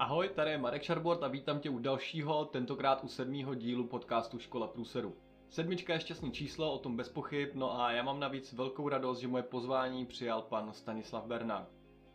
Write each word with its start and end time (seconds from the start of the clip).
Ahoj, 0.00 0.28
tady 0.28 0.50
je 0.50 0.58
Marek 0.58 0.82
Šarbort 0.82 1.22
a 1.22 1.28
vítám 1.28 1.60
tě 1.60 1.70
u 1.70 1.78
dalšího, 1.78 2.44
tentokrát 2.44 3.04
u 3.04 3.08
sedmého 3.08 3.54
dílu 3.54 3.86
podcastu 3.86 4.38
Škola 4.38 4.66
průseru. 4.66 5.16
Sedmička 5.48 5.92
je 5.92 6.00
šťastný 6.00 6.32
číslo, 6.32 6.72
o 6.72 6.78
tom 6.78 6.96
bez 6.96 7.08
pochyb, 7.08 7.48
no 7.54 7.80
a 7.80 7.92
já 7.92 8.02
mám 8.02 8.20
navíc 8.20 8.52
velkou 8.52 8.88
radost, 8.88 9.18
že 9.18 9.28
moje 9.28 9.42
pozvání 9.42 10.06
přijal 10.06 10.42
pan 10.42 10.72
Stanislav 10.72 11.26
Bernard. 11.26 11.68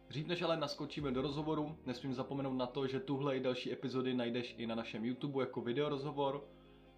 Dřív 0.08 0.28
než 0.28 0.42
ale 0.42 0.58
naskočíme 0.58 1.12
do 1.12 1.22
rozhovoru, 1.22 1.78
nesmím 1.86 2.14
zapomenout 2.14 2.54
na 2.54 2.66
to, 2.66 2.88
že 2.88 3.00
tuhle 3.00 3.38
i 3.38 3.40
další 3.40 3.72
epizody 3.74 4.14
najdeš 4.14 4.56
i 4.58 4.68
na 4.68 4.76
našem 4.76 5.06
YouTube 5.06 5.44
jako 5.44 5.62
videorozhovor. 5.62 6.44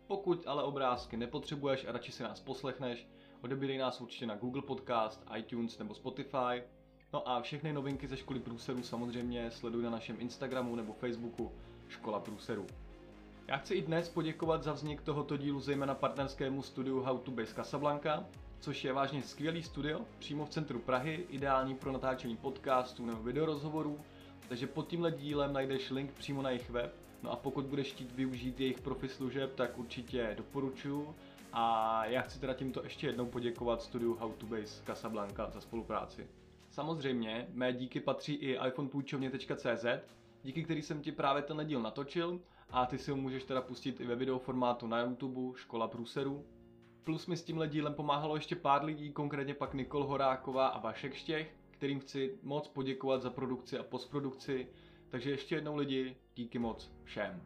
Pokud 0.08 0.48
ale 0.48 0.64
obrázky 0.64 1.18
nepotřebuješ 1.18 1.86
a 1.86 1.92
radši 1.92 2.12
si 2.12 2.24
nás 2.24 2.40
poslechneš, 2.40 3.08
odebírej 3.42 3.78
nás 3.78 4.02
určitě 4.02 4.26
na 4.26 4.36
Google 4.36 4.62
Podcast, 4.62 5.26
iTunes 5.38 5.78
nebo 5.80 5.94
Spotify. 5.94 6.64
No 7.14 7.30
a 7.30 7.42
všechny 7.42 7.74
novinky 7.74 8.08
ze 8.08 8.18
školy 8.18 8.40
průserů 8.40 8.84
samozřejmě 8.84 9.52
sleduj 9.52 9.84
na 9.84 9.90
našem 9.90 10.16
Instagramu 10.20 10.76
nebo 10.76 10.94
Facebooku 10.94 11.52
Škola 11.88 12.20
průserů. 12.20 12.68
Já 13.48 13.58
chci 13.58 13.74
i 13.74 13.82
dnes 13.82 14.10
poděkovat 14.10 14.64
za 14.64 14.74
vznik 14.74 15.02
tohoto 15.02 15.38
dílu 15.38 15.60
zejména 15.60 15.96
partnerskému 15.96 16.64
studiu 16.64 17.02
How 17.02 17.18
to 17.18 17.32
Base 17.32 17.54
Casablanca, 17.54 18.26
což 18.60 18.84
je 18.84 18.94
vážně 18.94 19.24
skvělý 19.24 19.64
studio 19.64 20.02
přímo 20.20 20.46
v 20.46 20.50
centru 20.50 20.80
Prahy, 20.80 21.26
ideální 21.30 21.76
pro 21.76 21.92
natáčení 21.92 22.38
podcastů 22.38 23.06
nebo 23.06 23.24
videorozhovorů, 23.24 24.00
takže 24.50 24.68
pod 24.68 24.88
tímhle 24.88 25.12
dílem 25.12 25.54
najdeš 25.54 25.90
link 25.90 26.12
přímo 26.12 26.42
na 26.42 26.50
jejich 26.50 26.70
web. 26.70 26.96
No 27.24 27.32
a 27.32 27.36
pokud 27.36 27.66
budeš 27.66 27.92
chtít 27.92 28.12
využít 28.12 28.60
jejich 28.60 28.82
profi 28.82 29.10
služeb, 29.10 29.56
tak 29.56 29.78
určitě 29.78 30.34
doporučuji. 30.38 31.16
A 31.54 32.06
já 32.06 32.22
chci 32.22 32.40
teda 32.40 32.54
tímto 32.54 32.84
ještě 32.84 33.08
jednou 33.08 33.26
poděkovat 33.26 33.82
studiu 33.82 34.16
How 34.16 34.32
to 34.32 34.46
Base 34.46 34.84
Casablanca 34.86 35.50
za 35.50 35.62
spolupráci. 35.62 36.28
Samozřejmě, 36.78 37.48
mé 37.54 37.74
díky 37.74 38.00
patří 38.00 38.34
i 38.34 38.58
iPhonepůjčovně.cz, 38.68 39.86
díky 40.44 40.64
který 40.64 40.82
jsem 40.82 41.02
ti 41.02 41.12
právě 41.12 41.42
ten 41.44 41.68
díl 41.68 41.82
natočil 41.82 42.42
a 42.70 42.86
ty 42.86 42.98
si 42.98 43.12
ho 43.12 43.18
můžeš 43.18 43.44
teda 43.44 43.62
pustit 43.62 44.00
i 44.02 44.06
ve 44.06 44.16
videoformátu 44.16 44.88
na 44.88 45.00
YouTube 45.00 45.60
Škola 45.60 45.88
průserů. 45.88 46.46
Plus 47.04 47.28
mi 47.28 47.38
s 47.38 47.44
tímhle 47.44 47.68
dílem 47.68 47.94
pomáhalo 47.94 48.36
ještě 48.36 48.56
pár 48.56 48.84
lidí, 48.84 49.12
konkrétně 49.12 49.54
pak 49.54 49.74
Nikol 49.74 50.04
Horáková 50.04 50.68
a 50.68 50.80
Vašek 50.80 51.14
Štěch, 51.14 51.56
kterým 51.72 52.00
chci 52.00 52.40
moc 52.44 52.68
poděkovat 52.68 53.22
za 53.22 53.30
produkci 53.30 53.78
a 53.78 53.84
postprodukci, 53.84 54.68
takže 55.10 55.32
ještě 55.32 55.56
jednou 55.56 55.76
lidi, 55.76 56.18
díky 56.36 56.60
moc 56.60 56.92
všem. 57.04 57.44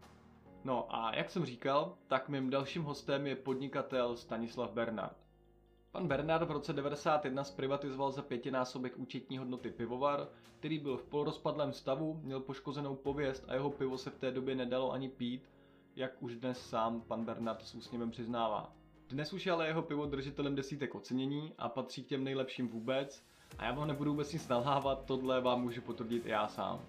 No 0.64 0.96
a 0.96 1.16
jak 1.16 1.30
jsem 1.30 1.46
říkal, 1.46 1.98
tak 2.08 2.30
mým 2.30 2.50
dalším 2.50 2.84
hostem 2.84 3.28
je 3.28 3.36
podnikatel 3.36 4.18
Stanislav 4.18 4.72
Bernard. 4.72 5.21
Pan 5.92 6.08
Bernard 6.08 6.48
v 6.48 6.52
roce 6.52 6.74
91 6.74 7.44
zprivatizoval 7.44 8.12
za 8.12 8.22
pětinásobek 8.22 8.98
účetní 8.98 9.38
hodnoty 9.38 9.70
pivovar, 9.72 10.28
který 10.60 10.80
byl 10.80 10.98
v 10.98 11.04
polorozpadlém 11.04 11.74
stavu, 11.74 12.20
měl 12.24 12.40
poškozenou 12.40 12.96
pověst 12.96 13.46
a 13.48 13.54
jeho 13.54 13.70
pivo 13.70 13.98
se 13.98 14.10
v 14.10 14.18
té 14.18 14.32
době 14.32 14.56
nedalo 14.56 14.92
ani 14.92 15.10
pít, 15.10 15.50
jak 15.96 16.24
už 16.24 16.36
dnes 16.36 16.70
sám 16.70 17.02
pan 17.02 17.26
Bernard 17.26 17.62
s 17.62 17.76
úsměvem 17.76 18.12
přiznává. 18.12 18.74
Dnes 19.10 19.34
už 19.34 19.46
je 19.46 19.52
ale 19.52 19.68
jeho 19.68 19.82
pivo 19.82 20.06
držitelem 20.06 20.56
desítek 20.56 20.96
ocenění 20.96 21.54
a 21.58 21.70
patří 21.70 22.04
k 22.04 22.08
těm 22.08 22.24
nejlepším 22.24 22.68
vůbec 22.68 23.24
a 23.58 23.66
já 23.66 23.72
vám 23.72 23.88
nebudu 23.88 24.12
vůbec 24.12 24.34
nic 24.34 24.48
nalhávat, 24.48 25.06
tohle 25.06 25.42
vám 25.42 25.62
můžu 25.62 25.82
potvrdit 25.82 26.26
i 26.26 26.30
já 26.30 26.48
sám. 26.48 26.82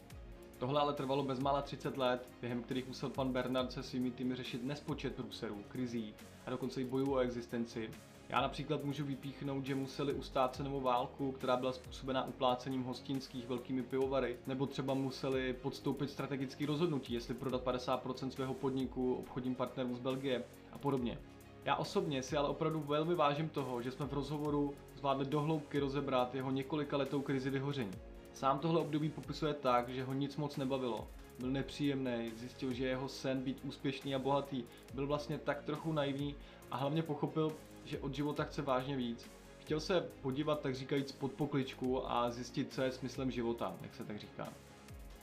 Tohle 0.58 0.80
ale 0.80 0.94
trvalo 0.94 1.22
bezmála 1.22 1.62
30 1.62 1.96
let, 1.96 2.28
během 2.40 2.62
kterých 2.62 2.88
musel 2.88 3.10
pan 3.10 3.32
Bernard 3.32 3.72
se 3.72 3.82
svými 3.82 4.10
týmy 4.10 4.34
řešit 4.34 4.64
nespočet 4.64 5.14
průserů, 5.14 5.64
krizí 5.68 6.14
a 6.46 6.50
dokonce 6.50 6.80
i 6.80 6.84
bojů 6.84 7.12
o 7.12 7.18
existenci. 7.18 7.90
Já 8.32 8.40
například 8.40 8.84
můžu 8.84 9.04
vypíchnout, 9.04 9.66
že 9.66 9.74
museli 9.74 10.12
ustát 10.14 10.56
cenovou 10.56 10.80
válku, 10.80 11.32
která 11.32 11.56
byla 11.56 11.72
způsobená 11.72 12.24
uplácením 12.24 12.82
hostinských 12.82 13.48
velkými 13.48 13.82
pivovary, 13.82 14.36
nebo 14.46 14.66
třeba 14.66 14.94
museli 14.94 15.52
podstoupit 15.52 16.10
strategický 16.10 16.66
rozhodnutí, 16.66 17.14
jestli 17.14 17.34
prodat 17.34 17.64
50% 17.64 18.28
svého 18.28 18.54
podniku 18.54 19.14
obchodním 19.14 19.54
partnerům 19.54 19.96
z 19.96 20.00
Belgie 20.00 20.44
a 20.72 20.78
podobně. 20.78 21.18
Já 21.64 21.76
osobně 21.76 22.22
si 22.22 22.36
ale 22.36 22.48
opravdu 22.48 22.80
velmi 22.80 23.14
vážím 23.14 23.48
toho, 23.48 23.82
že 23.82 23.90
jsme 23.90 24.06
v 24.06 24.12
rozhovoru 24.12 24.74
zvládli 24.96 25.24
dohloubky 25.24 25.78
rozebrat 25.78 26.34
jeho 26.34 26.50
několika 26.50 26.96
letou 26.96 27.20
krizi 27.20 27.50
vyhoření. 27.50 27.92
Sám 28.32 28.58
tohle 28.58 28.80
období 28.80 29.08
popisuje 29.10 29.54
tak, 29.54 29.88
že 29.88 30.04
ho 30.04 30.12
nic 30.12 30.36
moc 30.36 30.56
nebavilo. 30.56 31.08
Byl 31.38 31.50
nepříjemný, 31.50 32.32
zjistil, 32.36 32.72
že 32.72 32.86
jeho 32.86 33.08
sen 33.08 33.42
být 33.42 33.64
úspěšný 33.64 34.14
a 34.14 34.18
bohatý 34.18 34.64
byl 34.94 35.06
vlastně 35.06 35.38
tak 35.38 35.62
trochu 35.62 35.92
naivní 35.92 36.34
a 36.70 36.76
hlavně 36.76 37.02
pochopil, 37.02 37.52
že 37.84 37.98
od 37.98 38.14
života 38.14 38.44
chce 38.44 38.62
vážně 38.62 38.96
víc. 38.96 39.30
Chtěl 39.58 39.80
se 39.80 40.00
podívat 40.22 40.60
tak 40.60 40.74
říkajíc 40.74 41.12
pod 41.12 41.32
pokličku 41.32 42.10
a 42.10 42.30
zjistit, 42.30 42.72
co 42.72 42.82
je 42.82 42.92
smyslem 42.92 43.30
života, 43.30 43.76
jak 43.82 43.94
se 43.94 44.04
tak 44.04 44.18
říká. 44.18 44.48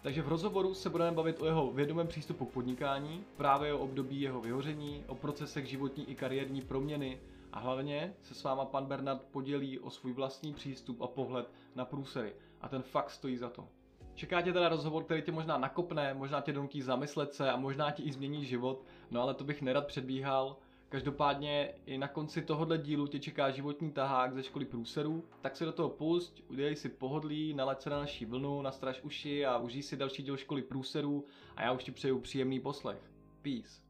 Takže 0.02 0.22
v 0.22 0.28
rozhovoru 0.28 0.74
se 0.74 0.90
budeme 0.90 1.12
bavit 1.12 1.42
o 1.42 1.46
jeho 1.46 1.72
vědomém 1.72 2.08
přístupu 2.08 2.46
k 2.46 2.54
podnikání, 2.54 3.24
právě 3.38 3.74
o 3.74 3.80
období 3.80 4.22
jeho 4.22 4.42
vyhoření, 4.42 5.04
o 5.08 5.16
procesech 5.16 5.66
životní 5.66 6.10
i 6.10 6.16
kariérní 6.16 6.62
proměny 6.62 7.20
a 7.54 7.60
hlavně 7.60 8.14
se 8.22 8.34
s 8.34 8.44
váma 8.44 8.66
pan 8.66 8.86
Bernard 8.86 9.22
podělí 9.22 9.80
o 9.80 9.90
svůj 9.90 10.14
vlastní 10.14 10.54
přístup 10.54 11.02
a 11.02 11.08
pohled 11.08 11.52
na 11.76 11.86
průsery. 11.86 12.34
A 12.62 12.68
ten 12.70 12.82
fakt 12.82 13.10
stojí 13.10 13.38
za 13.38 13.50
to. 13.50 13.68
Čeká 14.16 14.42
tě 14.42 14.54
teda 14.54 14.70
rozhovor, 14.70 15.04
který 15.04 15.22
tě 15.22 15.32
možná 15.32 15.58
nakopne, 15.58 16.14
možná 16.14 16.42
tě 16.42 16.54
donutí 16.54 16.82
zamyslet 16.82 17.34
se 17.34 17.52
a 17.52 17.56
možná 17.56 17.92
ti 17.92 18.04
i 18.04 18.12
změní 18.12 18.46
život, 18.46 18.84
no 19.12 19.22
ale 19.22 19.34
to 19.34 19.44
bych 19.44 19.62
nerad 19.62 19.88
předbíhal. 19.88 20.58
Každopádně 20.90 21.74
i 21.86 21.98
na 21.98 22.08
konci 22.08 22.42
tohohle 22.42 22.78
dílu 22.78 23.08
tě 23.08 23.20
čeká 23.20 23.52
životní 23.52 23.92
tahák 23.92 24.34
ze 24.34 24.44
školy 24.44 24.66
průserů, 24.66 25.30
tak 25.42 25.56
si 25.56 25.66
do 25.66 25.72
toho 25.72 25.90
pust, 25.90 26.40
udělej 26.48 26.76
si 26.76 26.90
pohodlí, 26.90 27.54
nalaď 27.54 27.82
se 27.82 27.90
na 27.90 28.00
naší 28.00 28.26
vlnu, 28.26 28.62
nastraž 28.62 29.02
uši 29.02 29.46
a 29.46 29.58
užij 29.58 29.84
si 29.84 29.98
další 29.98 30.24
díl 30.24 30.38
školy 30.38 30.62
průserů 30.62 31.26
a 31.56 31.64
já 31.64 31.72
už 31.72 31.84
ti 31.84 31.92
přeju 31.92 32.20
příjemný 32.20 32.60
poslech. 32.60 33.12
Peace. 33.42 33.82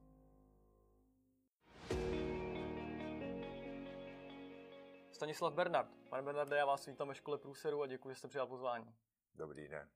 Stanislav 5.12 5.54
Bernard. 5.54 5.90
Pane 6.10 6.24
Bernarde, 6.24 6.58
já 6.58 6.66
vás 6.66 6.86
vítám 6.86 7.08
ve 7.08 7.16
škole 7.16 7.38
průseru 7.38 7.82
a 7.82 7.88
děkuji, 7.88 8.10
že 8.10 8.16
jste 8.16 8.28
přijal 8.28 8.48
pozvání. 8.48 8.94
Dobrý 9.36 9.68
den. 9.68 9.90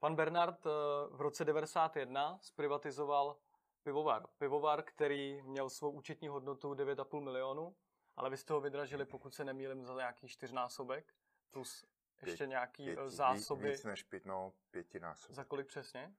Pan 0.00 0.16
Bernard 0.16 0.66
eh, 0.66 0.70
v 1.10 1.20
roce 1.20 1.44
91 1.44 2.38
zprivatizoval 2.40 3.36
pivovar. 3.82 4.26
Pivovar, 4.38 4.82
který 4.82 5.42
měl 5.42 5.70
svou 5.70 5.90
účetní 5.90 6.28
hodnotu 6.28 6.74
9,5 6.74 7.20
milionu, 7.20 7.76
ale 8.16 8.30
vy 8.30 8.36
jste 8.36 8.52
ho 8.52 8.60
vydražili, 8.60 9.04
pokud 9.04 9.34
se 9.34 9.44
nemýlím, 9.44 9.86
za 9.86 9.94
nějaký 9.94 10.28
čtyřnásobek, 10.28 11.14
plus 11.50 11.86
ještě 12.22 12.36
Pět, 12.36 12.48
nějaký 12.48 12.84
pěti, 12.84 13.00
zásoby. 13.06 13.70
Víc 13.70 13.84
než 13.84 14.02
pět, 14.02 14.26
no, 14.26 14.52
pětinásobek. 14.70 15.36
Za 15.36 15.44
kolik 15.44 15.66
přesně? 15.66 16.14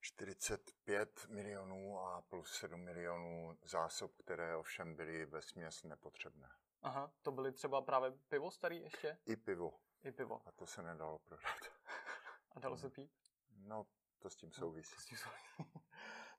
45 0.00 1.26
milionů 1.28 2.00
a 2.00 2.22
plus 2.22 2.52
7 2.52 2.80
milionů 2.80 3.58
zásob, 3.64 4.16
které 4.16 4.56
ovšem 4.56 4.94
byly 4.96 5.26
ve 5.26 5.42
směs 5.42 5.82
nepotřebné. 5.82 6.50
Aha, 6.82 7.12
to 7.22 7.32
byly 7.32 7.52
třeba 7.52 7.82
právě 7.82 8.10
pivo 8.28 8.50
starý 8.50 8.82
ještě? 8.82 9.18
I 9.26 9.36
pivo. 9.36 9.80
I 10.02 10.12
pivo. 10.12 10.42
A 10.46 10.52
to 10.52 10.66
se 10.66 10.82
nedalo 10.82 11.18
prodat. 11.18 11.58
A 12.52 12.60
dalo 12.60 12.76
se 12.76 12.90
pít? 12.90 13.10
No, 13.56 13.86
to 14.18 14.30
s 14.30 14.36
tím 14.36 14.52
souvisí. 14.52 14.94
S 15.00 15.06
tím 15.06 15.18
souvisí. 15.18 15.80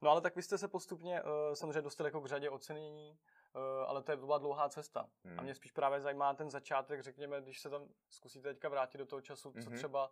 No 0.02 0.10
ale 0.12 0.22
tak 0.22 0.36
vy 0.36 0.42
jste 0.44 0.58
se 0.58 0.68
postupně 0.68 1.24
uh, 1.24 1.30
samozřejmě 1.54 1.82
dostali 1.82 2.08
jako 2.08 2.22
k 2.22 2.26
řadě 2.28 2.50
ocenění, 2.50 3.20
uh, 3.56 3.62
ale 3.90 4.04
to 4.04 4.12
je 4.12 4.18
byla 4.18 4.38
dlouhá 4.38 4.70
cesta. 4.70 5.10
Hmm. 5.24 5.40
A 5.40 5.44
mě 5.44 5.56
spíš 5.56 5.72
právě 5.72 6.02
zajímá 6.02 6.34
ten 6.34 6.50
začátek, 6.50 7.02
řekněme, 7.04 7.42
když 7.42 7.60
se 7.62 7.70
tam 7.70 7.88
zkusíte 8.10 8.54
teďka 8.54 8.70
vrátit 8.70 8.98
do 8.98 9.06
toho 9.06 9.22
času, 9.22 9.52
co 9.52 9.70
Mhm. 9.70 9.78
třeba 9.78 10.12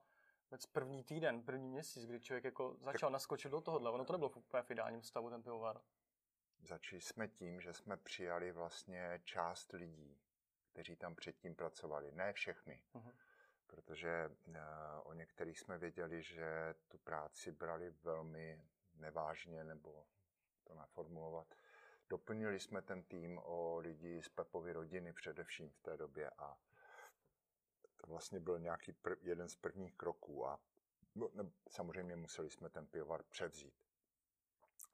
vůbec 0.51 0.65
první 0.65 1.03
týden, 1.03 1.43
první 1.43 1.67
měsíc, 1.69 2.05
kdy 2.05 2.19
člověk 2.19 2.43
jako 2.43 2.75
začal 2.79 3.09
naskočit 3.11 3.51
do 3.51 3.61
tohohle. 3.61 3.91
Ono 3.91 4.05
to 4.05 4.13
nebylo 4.13 4.29
v 4.29 4.37
úplně 4.37 4.63
v 4.63 4.71
ideálním 4.71 5.01
stavu, 5.03 5.29
ten 5.29 5.43
pivovar. 5.43 5.81
Začali 6.61 7.01
jsme 7.01 7.27
tím, 7.27 7.61
že 7.61 7.73
jsme 7.73 7.97
přijali 7.97 8.51
vlastně 8.51 9.21
část 9.23 9.71
lidí, 9.71 10.17
kteří 10.71 10.95
tam 10.95 11.15
předtím 11.15 11.55
pracovali. 11.55 12.11
Ne 12.11 12.33
všechny, 12.33 12.81
Mhm. 12.93 13.11
protože 13.67 14.29
uh, 14.47 14.55
o 15.03 15.13
některých 15.13 15.59
jsme 15.59 15.77
věděli, 15.77 16.23
že 16.23 16.75
tu 16.87 16.97
práci 16.97 17.51
brali 17.51 17.89
velmi 18.03 18.61
nevážně, 18.99 19.63
nebo 19.63 20.05
to 20.63 20.75
naformulovat. 20.75 21.55
Doplnili 22.09 22.59
jsme 22.59 22.81
ten 22.81 23.03
tým 23.03 23.37
o 23.43 23.77
lidi 23.77 24.23
z 24.23 24.29
Pepovy 24.29 24.73
rodiny 24.73 25.13
především 25.13 25.69
v 25.69 25.79
té 25.79 25.97
době 25.97 26.29
a 26.29 26.57
to 27.97 28.07
vlastně 28.07 28.39
byl 28.39 28.59
nějaký 28.59 28.93
prv, 28.93 29.17
jeden 29.21 29.49
z 29.49 29.55
prvních 29.55 29.95
kroků 29.95 30.47
a 30.47 30.59
no, 31.15 31.29
ne, 31.33 31.51
samozřejmě 31.69 32.15
museli 32.15 32.49
jsme 32.49 32.69
ten 32.69 32.87
pivovar 32.87 33.23
převzít. 33.23 33.73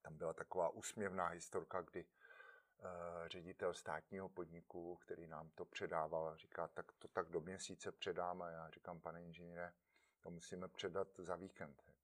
Tam 0.01 0.17
byla 0.17 0.33
taková 0.33 0.69
úsměvná 0.69 1.27
historka, 1.27 1.81
kdy 1.81 2.05
uh, 2.05 2.87
ředitel 3.27 3.73
státního 3.73 4.29
podniku, 4.29 4.95
který 4.95 5.27
nám 5.27 5.49
to 5.49 5.65
předával, 5.65 6.37
říká, 6.37 6.67
tak 6.67 6.91
to 6.91 7.07
tak 7.07 7.29
do 7.29 7.41
měsíce 7.41 7.91
předám 7.91 8.41
a 8.41 8.49
já 8.49 8.69
říkám, 8.69 9.01
pane 9.01 9.23
inženýre, 9.23 9.73
to 10.19 10.29
musíme 10.29 10.67
předat 10.67 11.07
za 11.17 11.35
víkend. 11.35 11.94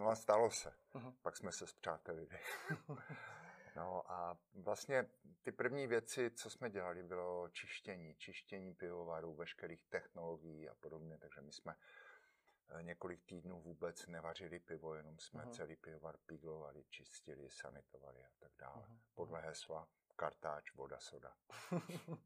No 0.00 0.08
a 0.08 0.14
stalo 0.14 0.50
se. 0.50 0.72
Mhm. 0.94 1.12
Pak 1.22 1.36
jsme 1.36 1.52
se 1.52 1.66
zpřátelili. 1.66 2.38
no 3.76 4.10
a 4.12 4.38
vlastně 4.54 5.10
ty 5.42 5.52
první 5.52 5.86
věci, 5.86 6.30
co 6.30 6.50
jsme 6.50 6.70
dělali, 6.70 7.02
bylo 7.02 7.48
čištění. 7.48 8.14
Čištění 8.14 8.74
pivovarů, 8.74 9.34
veškerých 9.34 9.84
technologií 9.84 10.68
a 10.68 10.74
podobně. 10.74 11.18
Takže 11.18 11.40
my 11.40 11.52
jsme 11.52 11.76
eh, 12.68 12.82
několik 12.82 13.24
týdnů 13.24 13.60
vůbec 13.62 14.06
nevařili 14.06 14.58
pivo, 14.58 14.94
jenom 14.94 15.18
jsme 15.18 15.42
Mhm. 15.44 15.52
celý 15.52 15.76
pivovar 15.76 16.16
piglovali, 16.26 16.84
čistili, 16.90 17.50
sanitovali 17.50 18.24
a 18.24 18.28
tak 18.38 18.52
dále. 18.58 18.86
Mhm. 18.88 19.00
Podle 19.14 19.40
hesla 19.40 19.88
kartáč, 20.16 20.74
voda, 20.74 20.98
soda. 21.00 21.36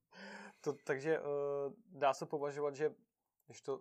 to, 0.60 0.72
takže 0.72 1.20
uh, 1.20 1.26
dá 1.86 2.14
se 2.14 2.26
považovat, 2.26 2.74
že 2.76 2.94
když 3.46 3.62
to 3.62 3.80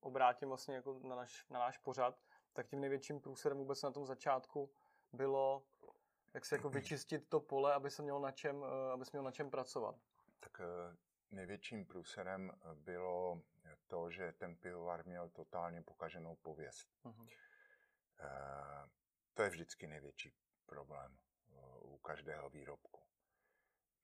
obrátím 0.00 0.48
vlastně 0.48 0.74
jako 0.74 1.00
na 1.02 1.16
náš, 1.16 1.48
na 1.50 1.58
náš 1.58 1.78
pořad, 1.78 2.18
tak 2.52 2.66
tím 2.68 2.80
největším 2.80 3.20
průserem 3.20 3.58
vůbec 3.58 3.82
na 3.82 3.90
tom 3.90 4.06
začátku 4.06 4.70
bylo, 5.12 5.66
jak 6.34 6.44
se 6.44 6.54
jako 6.56 6.70
vyčistit 6.70 7.28
to 7.28 7.40
pole, 7.40 7.74
aby 7.74 7.90
se 7.90 8.02
mělo 8.02 8.18
na 8.20 8.30
čem, 8.30 8.56
uh, 8.56 8.66
aby 8.92 9.04
se 9.04 9.10
mělo 9.12 9.24
na 9.24 9.30
čem 9.32 9.50
pracovat. 9.50 9.96
Tak 10.40 10.60
eh, 10.60 10.96
největším 11.30 11.86
průserem 11.86 12.50
eh, 12.50 12.74
bylo 12.74 13.42
to, 13.88 14.10
že 14.10 14.32
ten 14.32 14.56
pivovar 14.56 15.06
měl 15.06 15.28
totálně 15.28 15.82
pokaženou 15.82 16.36
pověst. 16.36 16.88
Eh, 18.20 18.88
To 19.34 19.42
je 19.42 19.50
vždycky 19.50 19.86
největší 19.86 20.34
problém 20.66 21.18
eh, 21.18 21.78
u 21.80 21.98
každého 21.98 22.50
výrobku. 22.50 23.00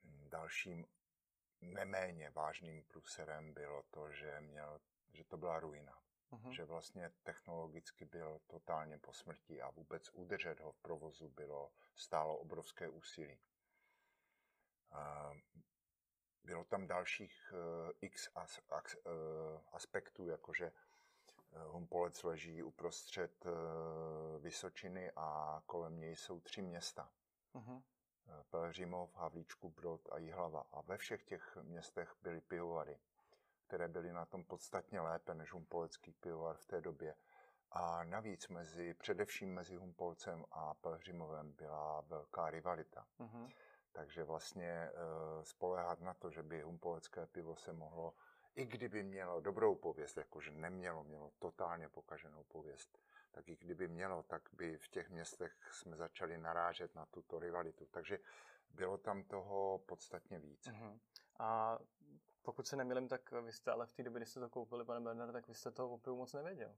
Mm, 0.02 0.28
Dalším 0.30 0.86
neméně 1.60 2.30
vážným 2.30 2.84
průserem 2.84 3.54
bylo 3.54 3.82
to, 3.90 4.10
že, 4.12 4.40
měl, 4.40 4.80
že 5.12 5.24
to 5.24 5.36
byla 5.36 5.60
ruina. 5.60 5.98
Mhm. 6.30 6.52
Že 6.52 6.64
vlastně 6.64 7.12
technologicky 7.22 8.04
byl 8.04 8.40
totálně 8.46 8.98
po 8.98 9.12
smrti 9.12 9.62
a 9.62 9.70
vůbec 9.70 10.10
udržet 10.12 10.60
ho 10.60 10.72
v 10.72 10.78
provozu 10.78 11.28
bylo 11.28 11.72
stálo 11.94 12.38
obrovské 12.38 12.88
úsilí. 12.88 13.38
A 14.90 15.32
bylo 16.44 16.64
tam 16.64 16.86
dalších 16.86 17.52
eh, 17.52 17.92
x 18.00 18.30
as, 18.34 18.60
as, 18.68 18.94
eh, 18.94 19.10
aspektů, 19.72 20.28
jakože 20.28 20.66
eh, 20.66 21.58
Humpolec 21.58 22.22
leží 22.22 22.62
uprostřed 22.62 23.46
eh, 23.46 23.50
Vysočiny 24.38 25.12
a 25.16 25.62
kolem 25.66 26.00
něj 26.00 26.16
jsou 26.16 26.40
tři 26.40 26.62
města. 26.62 27.12
Eh, 28.28 28.44
Pelhřimov, 28.50 29.16
Havlíčku, 29.16 29.70
Brod 29.70 30.08
a 30.12 30.18
Jihlava. 30.18 30.66
A 30.72 30.80
ve 30.80 30.96
všech 30.96 31.24
těch 31.24 31.56
městech 31.62 32.16
byly 32.22 32.40
pivovary, 32.40 32.98
které 33.68 33.88
byly 33.88 34.12
na 34.12 34.24
tom 34.24 34.44
podstatně 34.44 35.00
lépe 35.00 35.34
než 35.34 35.52
Humpolecký 35.52 36.12
pivovar 36.12 36.56
v 36.56 36.64
té 36.64 36.80
době. 36.80 37.14
A 37.70 38.04
navíc 38.04 38.48
mezi, 38.48 38.94
především 38.94 39.54
mezi 39.54 39.76
Humpolcem 39.76 40.44
a 40.50 40.74
Pelhřimovem 40.74 41.52
byla 41.52 42.00
velká 42.00 42.50
rivalita. 42.50 43.06
Mhm. 43.18 43.48
Takže 43.92 44.24
vlastně 44.24 44.70
e, 44.70 44.92
spolehat 45.42 46.00
na 46.00 46.14
to, 46.14 46.30
že 46.30 46.42
by 46.42 46.60
humpolecké 46.60 47.26
pivo 47.26 47.56
se 47.56 47.72
mohlo, 47.72 48.14
i 48.54 48.64
kdyby 48.66 49.02
mělo 49.02 49.40
dobrou 49.40 49.74
pověst, 49.74 50.16
jakože 50.16 50.50
nemělo, 50.50 51.04
mělo 51.04 51.32
totálně 51.38 51.88
pokaženou 51.88 52.44
pověst, 52.44 52.98
tak 53.30 53.48
i 53.48 53.56
kdyby 53.56 53.88
mělo, 53.88 54.22
tak 54.22 54.42
by 54.52 54.78
v 54.78 54.88
těch 54.88 55.10
městech 55.10 55.52
jsme 55.72 55.96
začali 55.96 56.38
narážet 56.38 56.94
na 56.94 57.06
tuto 57.06 57.38
rivalitu. 57.38 57.86
Takže 57.86 58.18
bylo 58.70 58.98
tam 58.98 59.22
toho 59.22 59.78
podstatně 59.78 60.38
víc. 60.38 60.66
Mhm. 60.66 61.00
A 61.38 61.78
pokud 62.48 62.66
se 62.66 62.76
nemýlím, 62.76 63.08
tak 63.08 63.32
vy 63.32 63.52
jste 63.52 63.70
ale 63.70 63.86
v 63.86 63.92
té 63.92 64.02
době, 64.02 64.18
kdy 64.18 64.26
jste 64.26 64.40
to 64.40 64.48
koupili, 64.48 64.84
pane 64.84 65.00
Bernard, 65.00 65.32
tak 65.32 65.48
vy 65.48 65.54
jste 65.54 65.70
toho 65.70 65.88
opravdu 65.88 66.16
moc 66.16 66.32
nevěděl. 66.32 66.74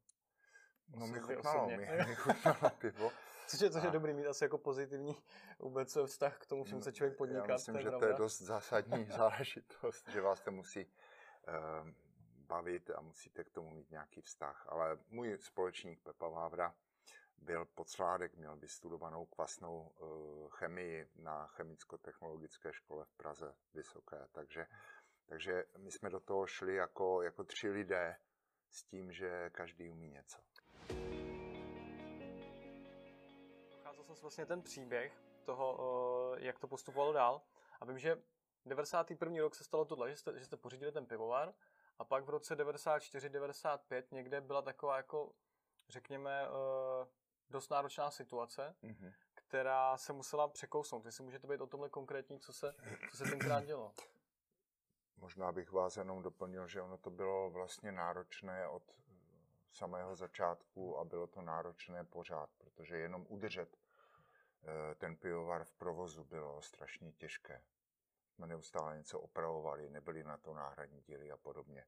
No 0.88 1.06
mi 1.06 1.20
chutnalo, 1.20 1.68
mi, 1.68 1.76
mi 2.06 2.14
chutnalo 2.14 2.70
pivo. 2.78 3.10
Což 3.46 3.60
je, 3.60 3.70
což 3.70 3.82
je 3.82 3.90
dobrý 3.90 4.14
mít 4.14 4.26
asi 4.26 4.44
jako 4.44 4.58
pozitivní 4.58 5.16
vůbec 5.58 5.98
vztah 6.06 6.38
k 6.38 6.46
tomu, 6.46 6.64
čemu 6.64 6.82
se 6.82 6.92
člověk 6.92 7.18
podniká. 7.18 7.46
Já 7.48 7.54
myslím, 7.54 7.74
to 7.74 7.80
že 7.80 7.90
to 7.90 8.04
je 8.04 8.12
dost 8.12 8.40
zásadní 8.40 9.04
záležitost, 9.16 10.08
že 10.08 10.20
vás 10.20 10.40
to 10.40 10.50
musí 10.50 10.80
eh, 11.48 11.52
bavit 12.46 12.90
a 12.90 13.00
musíte 13.00 13.44
k 13.44 13.50
tomu 13.50 13.70
mít 13.70 13.90
nějaký 13.90 14.20
vztah. 14.20 14.66
Ale 14.68 14.98
můj 15.08 15.38
společník 15.38 16.02
Pepa 16.02 16.28
Vávra 16.28 16.74
byl 17.38 17.64
podsládek, 17.64 18.36
měl 18.36 18.56
vystudovanou 18.56 19.26
kvasnou 19.26 19.92
eh, 19.92 20.04
chemii 20.48 21.08
na 21.16 21.46
chemicko-technologické 21.46 22.72
škole 22.72 23.04
v 23.04 23.12
Praze 23.16 23.54
Vysoké, 23.74 24.26
takže, 24.32 24.66
takže 25.30 25.64
my 25.78 25.90
jsme 25.90 26.10
do 26.10 26.20
toho 26.20 26.46
šli 26.46 26.74
jako, 26.74 27.22
jako 27.22 27.44
tři 27.44 27.68
lidé 27.68 28.16
s 28.70 28.84
tím, 28.84 29.12
že 29.12 29.50
každý 29.50 29.90
umí 29.90 30.08
něco. 30.08 30.38
Procházel 33.68 34.04
jsem 34.04 34.14
si 34.16 34.22
vlastně 34.22 34.46
ten 34.46 34.62
příběh 34.62 35.12
toho, 35.44 35.78
eh, 36.36 36.44
jak 36.46 36.58
to 36.58 36.68
postupovalo 36.68 37.12
dál. 37.12 37.42
A 37.80 37.84
vím, 37.84 37.98
že 37.98 38.16
91. 38.66 39.40
rok 39.40 39.54
se 39.54 39.64
stalo 39.64 39.84
tohle, 39.84 40.10
že 40.10 40.16
jste, 40.16 40.38
že 40.38 40.44
jste 40.44 40.56
pořídili 40.56 40.92
ten 40.92 41.06
pivovar 41.06 41.54
a 41.98 42.04
pak 42.04 42.24
v 42.24 42.30
roce 42.30 42.56
94-95 42.56 44.12
někde 44.12 44.40
byla 44.40 44.62
taková 44.62 44.96
jako, 44.96 45.32
řekněme, 45.88 46.42
eh, 46.46 47.06
dost 47.50 47.70
náročná 47.70 48.10
situace, 48.10 48.74
Mm-hmm. 48.82 49.12
která 49.34 49.96
se 49.98 50.12
musela 50.12 50.48
překousnout. 50.48 51.06
Jestli 51.06 51.24
můžete 51.24 51.46
být 51.46 51.60
o 51.60 51.66
tomhle 51.66 51.88
konkrétní, 51.90 52.40
co 52.40 52.52
se, 52.52 52.74
co 53.10 53.16
se 53.16 53.24
tenkrát 53.24 53.64
dělo. 53.64 53.92
Možná 55.20 55.52
bych 55.52 55.72
vás 55.72 55.96
jenom 55.96 56.22
doplnil, 56.22 56.68
že 56.68 56.82
ono 56.82 56.98
to 56.98 57.10
bylo 57.10 57.50
vlastně 57.50 57.92
náročné 57.92 58.68
od 58.68 58.82
eh, 58.88 59.12
samého 59.72 60.16
začátku 60.16 60.98
a 60.98 61.04
bylo 61.04 61.26
to 61.26 61.42
náročné 61.42 62.04
pořád, 62.04 62.50
protože 62.58 62.96
jenom 62.96 63.26
udržet 63.28 63.76
eh, 63.76 64.94
ten 64.94 65.16
pivovar 65.16 65.64
v 65.64 65.72
provozu 65.72 66.24
bylo 66.24 66.62
strašně 66.62 67.12
těžké. 67.12 67.62
Jsme 68.30 68.46
neustále 68.46 68.96
něco 68.96 69.20
opravovali, 69.20 69.90
nebyly 69.90 70.24
na 70.24 70.36
to 70.36 70.54
náhradní 70.54 71.00
díly 71.00 71.30
a 71.30 71.36
podobně. 71.36 71.86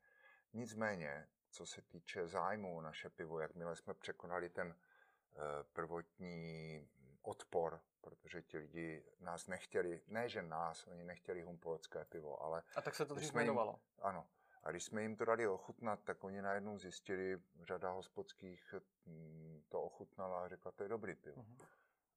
Nicméně, 0.53 1.29
co 1.51 1.67
se 1.67 1.83
týče 1.83 2.27
zájmu 2.27 2.77
o 2.77 2.81
naše 2.81 3.11
pivo, 3.11 3.41
jakmile 3.41 3.77
jsme 3.77 3.95
překonali 3.95 4.49
ten 4.49 4.77
eh, 4.77 5.39
prvotní 5.73 6.89
odpor, 7.23 7.81
protože 8.01 8.43
ti 8.43 8.59
lidi 8.59 9.05
nás 9.21 9.47
nechtěli, 9.47 10.03
ne 10.07 10.29
že 10.29 10.43
nás, 10.43 10.87
oni 10.87 11.05
nechtěli 11.05 11.43
humpolecké 11.43 12.05
pivo, 12.05 12.43
ale 12.43 12.63
A 12.77 12.83
tak 12.83 12.95
se 12.95 13.07
to 13.07 13.15
dřív 13.15 13.33
jmenovalo. 13.35 13.81
ano. 13.99 14.29
A 14.63 14.71
když 14.71 14.85
jsme 14.85 15.03
jim 15.03 15.17
to 15.17 15.25
dali 15.25 15.49
ochutnat, 15.49 16.01
tak 16.05 16.25
oni 16.25 16.43
najednou 16.43 16.79
zjistili, 16.79 17.43
řada 17.63 17.91
hospodských 17.91 18.75
mm, 19.07 19.63
to 19.69 19.83
ochutnala 19.83 20.45
a 20.45 20.49
řekla, 20.49 20.71
to 20.73 20.83
je 20.83 20.89
dobrý 20.89 21.15
pivo. 21.15 21.43
Mhm. 21.43 21.59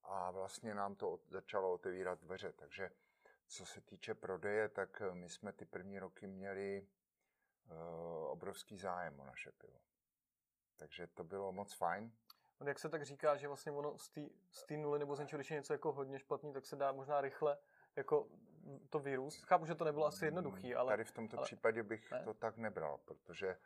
A 0.04 0.32
vlastně 0.32 0.74
nám 0.76 0.96
to 0.96 1.12
od- 1.12 1.30
začalo 1.30 1.74
otevírat 1.74 2.20
dveře. 2.20 2.54
Takže 2.54 2.92
co 3.48 3.66
se 3.66 3.82
týče 3.82 4.14
prodeje, 4.16 4.70
tak 4.70 5.02
eh, 5.02 5.16
my 5.16 5.30
jsme 5.30 5.54
ty 5.54 5.66
první 5.66 6.00
roky 6.00 6.28
měli 6.28 6.88
uh, 7.66 7.78
obrovský 8.32 8.78
zájem 8.78 9.20
o 9.20 9.26
naše 9.26 9.52
pivo. 9.52 9.82
Takže 10.76 11.08
to 11.08 11.24
bylo 11.24 11.52
moc 11.52 11.74
fajn. 11.74 12.12
Jak 12.64 12.80
se 12.80 12.90
tak 12.90 13.04
říká, 13.06 13.36
že 13.36 13.48
vlastně 13.48 13.72
ono 13.72 13.98
z 14.52 14.64
té 14.68 14.78
nuly 14.78 15.00
nebo 15.00 15.16
z 15.16 15.20
něčeho, 15.20 15.38
když 15.38 15.52
je 15.52 15.58
něco 15.58 15.74
jako 15.74 15.92
hodně 15.92 16.20
špatný, 16.20 16.54
tak 16.54 16.66
se 16.66 16.76
dá 16.76 16.92
možná 16.92 17.22
rychle 17.22 17.58
jako 17.96 18.28
to 18.90 19.00
vyrůst. 19.00 19.46
Chápu, 19.46 19.66
že 19.66 19.76
to 19.76 19.84
nebylo 19.86 20.06
asi 20.06 20.26
jednoduchý, 20.26 20.76
ale 20.76 20.92
Tady 20.94 21.04
v 21.04 21.12
tomto 21.12 21.38
ale- 21.38 21.46
případě 21.46 21.84
bych 21.84 22.12
ne? 22.12 22.24
to 22.24 22.34
tak 22.34 22.58
nebral, 22.58 22.98
protože 22.98 23.58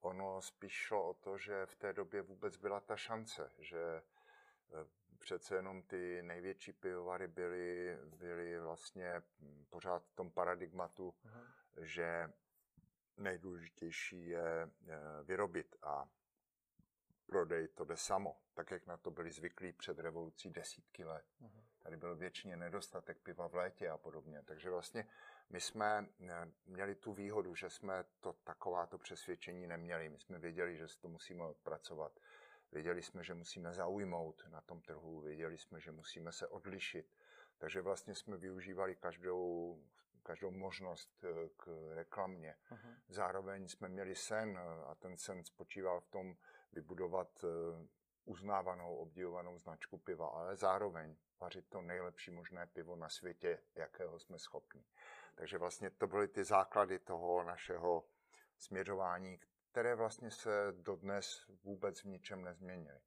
ono 0.00 0.42
spíš 0.42 0.72
šlo 0.72 1.08
o 1.08 1.14
to, 1.14 1.38
že 1.38 1.66
v 1.66 1.76
té 1.76 1.92
době 1.92 2.22
vůbec 2.22 2.56
byla 2.56 2.80
ta 2.80 2.96
šance, 2.96 3.50
že 3.58 3.80
eh, 3.82 4.86
přece 5.18 5.54
jenom 5.56 5.82
ty 5.82 6.22
největší 6.22 6.72
pivovary 6.72 7.28
byly, 7.28 7.98
byly 8.16 8.58
vlastně 8.60 9.22
hm, 9.40 9.64
pořád 9.70 10.02
v 10.06 10.12
tom 10.14 10.30
paradigmatu, 10.30 11.14
Mhm. 11.24 11.44
že 11.80 12.30
nejdůležitější 13.16 14.26
je 14.28 14.62
eh, 14.88 14.98
vyrobit 15.22 15.76
a 15.82 16.04
prodej 17.28 17.68
to 17.68 17.84
jde 17.84 17.96
samo, 17.96 18.36
tak 18.54 18.70
jak 18.70 18.86
na 18.86 18.96
to 18.96 19.10
byli 19.10 19.30
zvyklí 19.30 19.72
před 19.72 19.98
revolucí 19.98 20.50
desítky 20.50 21.04
let. 21.04 21.24
Mhm. 21.40 21.62
Tady 21.82 21.96
byl 21.96 22.16
většině 22.16 22.56
nedostatek 22.56 23.18
piva 23.18 23.48
v 23.48 23.54
létě 23.54 23.88
a 23.88 23.98
podobně. 23.98 24.42
Takže 24.42 24.70
vlastně 24.70 25.06
my 25.50 25.60
jsme 25.60 26.08
eh, 26.28 26.50
měli 26.66 26.94
tu 26.94 27.12
výhodu, 27.12 27.54
že 27.54 27.70
jsme 27.70 28.04
to 28.20 28.32
takováto 28.32 28.98
přesvědčení 28.98 29.66
neměli. 29.66 30.08
My 30.08 30.18
jsme 30.18 30.38
věděli, 30.38 30.76
že 30.76 30.88
si 30.88 30.98
to 30.98 31.08
musíme 31.08 31.44
odpracovat. 31.44 32.12
Věděli 32.72 33.02
jsme, 33.02 33.24
že 33.24 33.34
musíme 33.34 33.72
zaujmout 33.72 34.44
na 34.48 34.60
tom 34.60 34.80
trhu, 34.80 35.20
věděli 35.20 35.58
jsme, 35.58 35.80
že 35.80 35.92
musíme 35.92 36.32
se 36.32 36.46
odlišit. 36.48 37.12
Takže 37.58 37.80
vlastně 37.80 38.14
jsme 38.14 38.36
využívali 38.36 38.96
každou, 38.96 39.78
každou 40.22 40.50
možnost 40.50 41.24
eh, 41.24 41.48
k 41.56 41.92
reklamě. 41.94 42.56
Mhm. 42.70 42.94
Zároveň 43.08 43.68
jsme 43.68 43.88
měli 43.88 44.14
sen 44.14 44.58
eh, 44.58 44.84
a 44.84 44.94
ten 44.94 45.16
sen 45.16 45.44
spočíval 45.44 46.00
v 46.00 46.08
tom 46.08 46.36
vybudovat 46.72 47.44
eh, 47.44 47.48
uznávanou, 48.24 48.96
obdivovanou 48.96 49.58
značku 49.58 49.98
piva, 49.98 50.26
ale 50.28 50.56
zároveň 50.56 51.16
vařit 51.40 51.68
to 51.68 51.80
nejlepší 51.80 52.30
možné 52.30 52.66
pivo 52.66 52.96
na 52.96 53.08
světě, 53.08 53.58
jakého 53.74 54.18
jsme 54.18 54.38
schopni. 54.38 54.84
Takže 55.34 55.58
vlastně 55.58 55.90
to 55.90 56.06
byly 56.06 56.28
ty 56.28 56.44
základy 56.44 56.98
toho 56.98 57.42
našeho 57.42 58.04
směřování, 58.58 59.40
které 59.70 59.94
vlastně 59.94 60.30
se 60.30 60.72
dodnes 60.72 61.46
vůbec 61.64 62.00
v 62.00 62.04
ničem 62.04 62.44
nezměnily. 62.44 63.00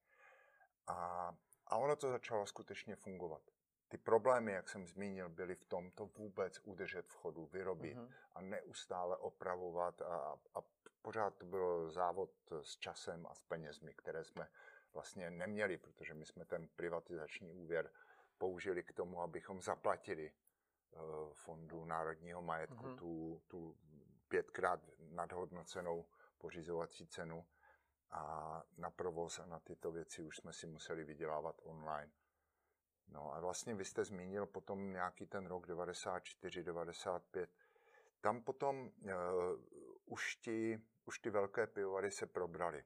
A, 0.87 1.31
a 1.67 1.77
ono 1.77 1.95
to 1.95 2.09
začalo 2.09 2.45
skutečně 2.45 2.95
fungovat. 2.95 3.41
Ty 3.87 3.97
problémy, 3.97 4.51
jak 4.51 4.69
jsem 4.69 4.87
zmínil, 4.87 5.29
byly 5.29 5.55
v 5.55 5.65
tom 5.65 5.91
to 5.91 6.05
vůbec 6.05 6.59
udržet 6.63 7.07
v 7.07 7.13
chodu, 7.13 7.45
vyrobit 7.45 7.97
Mhm. 7.97 8.09
a 8.31 8.41
neustále 8.41 9.17
opravovat 9.17 10.01
a, 10.01 10.39
a 10.55 10.61
pořád 11.01 11.37
to 11.37 11.45
byl 11.45 11.89
závod 11.91 12.31
s 12.61 12.77
časem 12.77 13.27
a 13.27 13.33
s 13.33 13.43
penězmi, 13.43 13.93
které 13.93 14.23
jsme 14.23 14.47
vlastně 14.93 15.31
neměli, 15.31 15.77
protože 15.77 16.13
my 16.13 16.25
jsme 16.25 16.45
ten 16.45 16.67
privatizační 16.67 17.53
úvěr 17.53 17.91
použili 18.37 18.83
k 18.83 18.93
tomu, 18.93 19.21
abychom 19.21 19.61
zaplatili 19.61 20.31
eh, 20.31 20.97
fondu 21.33 21.85
národního 21.85 22.41
majetku 22.41 22.85
mm-hmm. 22.85 22.97
tu, 22.97 23.41
tu 23.47 23.77
pětkrát 24.27 24.79
nadhodnocenou 24.99 26.05
pořizovací 26.37 27.07
cenu 27.07 27.45
a 28.11 28.63
na 28.77 28.91
provoz 28.91 29.39
a 29.39 29.45
na 29.45 29.59
tyto 29.59 29.91
věci 29.91 30.21
už 30.21 30.37
jsme 30.37 30.53
si 30.53 30.67
museli 30.67 31.03
vydělávat 31.03 31.55
online. 31.63 32.11
No 33.07 33.33
a 33.33 33.39
vlastně 33.39 33.75
vy 33.75 33.85
jste 33.85 34.05
zmínil 34.05 34.45
potom 34.45 34.93
nějaký 34.93 35.27
ten 35.27 35.45
rok 35.45 35.67
94, 35.67 36.63
95. 36.63 37.49
Tam 38.21 38.43
potom 38.43 38.77
uh, 38.79 39.11
už, 40.05 40.35
ti, 40.35 40.81
už 41.05 41.19
ty 41.19 41.29
velké 41.29 41.67
pivovary 41.67 42.11
se 42.11 42.25
probrali. 42.25 42.83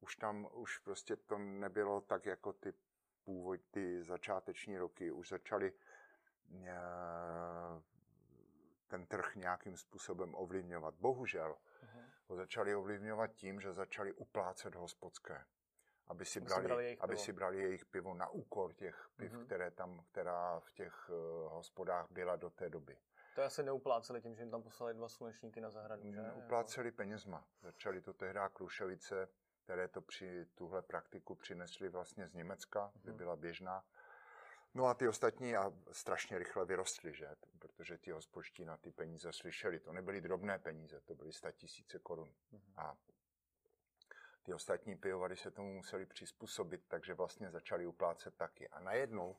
Už 0.00 0.16
tam 0.16 0.48
už 0.52 0.78
prostě 0.78 1.16
to 1.16 1.38
nebylo 1.38 2.00
tak 2.00 2.26
jako 2.26 2.52
ty 2.52 2.74
původ, 3.24 3.60
ty 3.70 4.04
začáteční 4.04 4.78
roky. 4.78 5.10
Už 5.10 5.28
začaly 5.28 5.72
uh, 5.72 6.58
ten 8.88 9.06
trh 9.06 9.36
nějakým 9.36 9.76
způsobem 9.76 10.34
ovlivňovat. 10.34 10.94
Bohužel 10.94 11.56
uh-huh. 11.84 12.04
ho 12.26 12.36
začali 12.36 12.74
ovlivňovat 12.74 13.32
tím, 13.32 13.60
že 13.60 13.72
začali 13.72 14.12
uplácet 14.12 14.74
hospodské 14.74 15.44
aby 16.08 16.24
si, 16.24 16.40
brali, 16.40 16.62
si 16.62 16.68
brali 16.68 16.96
aby 17.00 17.16
si 17.16 17.32
brali 17.32 17.58
jejich 17.58 17.84
pivo 17.84 18.14
na 18.14 18.28
úkor 18.28 18.72
těch 18.74 19.08
piv, 19.16 19.32
mm-hmm. 19.32 19.44
které 19.44 19.70
tam, 19.70 20.04
která 20.12 20.60
v 20.60 20.72
těch 20.72 21.10
uh, 21.10 21.52
hospodách 21.52 22.06
byla 22.10 22.36
do 22.36 22.50
té 22.50 22.68
doby. 22.68 22.98
To 23.36 23.42
asi 23.42 23.62
neupláceli 23.62 24.22
tím, 24.22 24.34
že 24.34 24.42
jim 24.42 24.50
tam 24.50 24.62
poslali 24.62 24.94
dva 24.94 25.08
slunečníky 25.08 25.60
na 25.60 25.70
zahradu, 25.70 26.12
že? 26.12 26.32
Upláceli 26.32 26.92
penězma. 26.92 27.44
Začali 27.62 28.00
to 28.00 28.12
tehdy 28.12 28.40
Kruševice, 28.52 29.28
které 29.64 29.88
to 29.88 30.00
při 30.00 30.46
tuhle 30.54 30.82
praktiku 30.82 31.34
přinesli 31.34 31.88
vlastně 31.88 32.28
z 32.28 32.34
Německa, 32.34 32.92
kde 32.94 33.12
mhm. 33.12 33.18
byla 33.18 33.36
běžná. 33.36 33.84
No 34.74 34.86
a 34.86 34.94
ty 34.94 35.08
ostatní 35.08 35.56
a 35.56 35.72
strašně 35.92 36.38
rychle 36.38 36.64
vyrostly, 36.64 37.14
že? 37.14 37.28
Protože 37.58 37.98
ty 37.98 38.10
hospodští 38.10 38.64
na 38.64 38.76
ty 38.76 38.90
peníze 38.90 39.32
slyšeli. 39.32 39.80
To 39.80 39.92
nebyly 39.92 40.20
drobné 40.20 40.58
peníze, 40.58 41.00
to 41.00 41.14
byly 41.14 41.32
sta 41.32 41.52
tisíce 41.52 41.98
korun. 41.98 42.28
Mm-hmm. 42.52 42.72
A 42.76 42.96
ty 44.42 44.54
ostatní 44.54 44.96
pivovary 44.96 45.36
se 45.36 45.50
tomu 45.50 45.72
museli 45.74 46.06
přizpůsobit, 46.06 46.84
takže 46.88 47.14
vlastně 47.14 47.50
začali 47.50 47.86
uplácet 47.86 48.34
taky. 48.34 48.68
A 48.68 48.80
najednou 48.80 49.36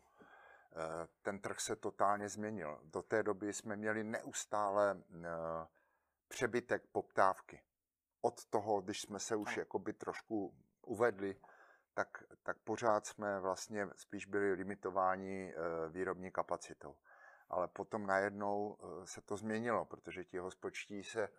ten 1.22 1.40
trh 1.40 1.60
se 1.60 1.76
totálně 1.76 2.30
změnil. 2.30 2.80
Do 2.84 3.02
té 3.02 3.24
doby 3.24 3.54
jsme 3.54 3.76
měli 3.76 4.04
neustále 4.04 5.04
eh, 5.26 5.28
přebytek 6.28 6.88
poptávky. 6.92 7.64
Od 8.22 8.46
toho, 8.46 8.82
když 8.82 9.02
jsme 9.02 9.20
se 9.20 9.36
už 9.36 9.58
jakoby 9.58 9.94
trošku 9.94 10.56
uvedli, 10.82 11.40
tak, 11.94 12.24
tak 12.44 12.58
pořád 12.58 13.06
jsme 13.06 13.40
vlastně 13.40 13.88
spíš 13.96 14.26
byli 14.26 14.54
limitováni 14.54 15.54
eh, 15.54 15.90
výrobní 15.90 16.32
kapacitou. 16.32 16.98
Ale 17.50 17.68
potom 17.68 18.08
najednou 18.08 18.78
se 19.04 19.22
to 19.22 19.38
změnilo, 19.38 19.86
protože 19.86 20.26
ti 20.26 20.38
hospodští 20.38 21.04
se 21.04 21.30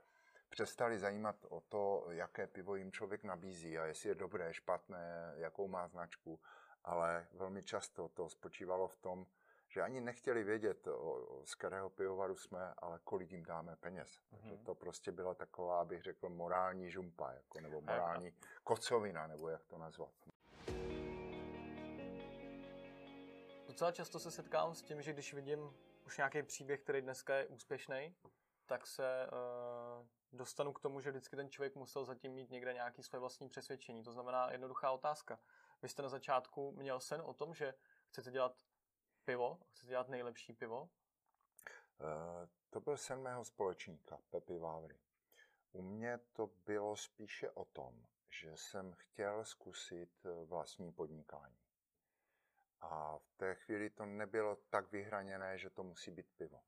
přestali 0.49 0.99
zajímat 0.99 1.37
o 1.49 1.61
to, 1.61 2.07
jaké 2.11 2.47
pivo 2.47 2.77
jim 2.77 2.93
člověk 2.93 3.25
nabízí 3.25 3.79
a 3.79 3.85
jestli 3.85 4.09
je 4.09 4.15
dobré, 4.15 4.55
špatné, 4.55 5.33
jakou 5.37 5.69
má 5.69 5.89
značku, 5.89 6.41
ale 6.89 7.27
velmi 7.33 7.63
často 7.63 8.09
to 8.09 8.29
spočívalo 8.29 8.89
v 8.89 8.97
tom, 8.97 9.27
že 9.69 9.83
ani 9.83 10.01
nechtěli 10.01 10.45
vědět, 10.45 10.89
z 11.45 11.55
kterého 11.55 11.91
pivovaru 11.91 12.37
jsme, 12.37 12.75
ale 12.79 13.01
kolik 13.05 13.33
jim 13.33 13.45
dáme 13.45 13.77
peněz. 13.77 14.11
Mm-hmm. 14.11 14.39
Takže 14.41 14.57
to 14.57 14.75
prostě 14.75 15.13
byla 15.13 15.35
taková, 15.35 15.81
abych 15.81 16.03
řekl, 16.03 16.29
morální 16.29 16.91
žumpa, 16.91 17.33
jako, 17.33 17.61
nebo 17.61 17.81
morální 17.81 18.33
kocovina, 18.65 19.27
nebo 19.27 19.49
jak 19.49 19.65
to 19.65 19.79
nazvat. 19.79 20.13
Docela 23.67 23.93
často 23.93 24.19
se 24.19 24.31
setkám 24.31 24.75
s 24.75 24.83
tím, 24.83 25.03
že 25.03 25.13
když 25.13 25.35
vidím 25.35 25.77
už 26.07 26.17
nějaký 26.17 26.43
příběh, 26.43 26.81
který 26.81 27.01
dneska 27.01 27.35
je 27.35 27.47
úspěšný, 27.47 28.15
tak 28.67 28.87
se 28.87 29.29
uh, 29.33 30.07
dostanu 30.33 30.73
k 30.73 30.81
tomu, 30.81 31.01
že 31.01 31.11
vždycky 31.11 31.37
ten 31.37 31.51
člověk 31.51 31.75
musel 31.75 32.05
zatím 32.05 32.33
mít 32.33 32.51
někde 32.51 32.73
nějaký 32.73 33.03
své 33.03 33.19
vlastní 33.19 33.49
přesvědčení. 33.49 34.03
To 34.03 34.13
znamená 34.13 34.53
jednoduchá 34.53 34.91
otázka. 34.91 35.39
Vy 35.83 35.89
jste 35.89 36.03
na 36.03 36.09
začátku 36.09 36.73
měl 36.73 37.01
sen 37.01 37.21
o 37.21 37.35
tom, 37.35 37.55
že 37.55 37.75
chcete 38.09 38.31
dělat 38.31 38.63
pivo, 39.25 39.59
chcete 39.71 39.89
dělat 39.89 40.09
nejlepší 40.09 40.53
pivo? 40.53 40.83
Uh, 40.83 40.89
to 42.71 42.81
byl 42.81 42.97
sen 42.97 43.23
mého 43.23 43.45
společníka, 43.45 44.19
Pepi 44.31 44.59
Vávry. 44.59 44.99
U 45.73 45.83
mě 45.83 46.19
to 46.33 46.47
bylo 46.47 46.97
spíše 46.97 47.51
o 47.51 47.65
tom, 47.65 48.07
že 48.29 48.57
jsem 48.57 48.93
chtěl 48.93 49.45
zkusit 49.45 50.11
eh, 50.25 50.45
vlastní 50.45 50.93
podnikání. 50.93 51.59
A 52.81 53.19
v 53.19 53.35
té 53.37 53.55
chvíli 53.55 53.91
to 53.91 54.07
nebylo 54.07 54.57
tak 54.57 54.93
vyhraněné, 54.93 55.59
že 55.59 55.71
to 55.71 55.83
musí 55.83 56.11
být 56.11 56.27
pivo. 56.37 56.63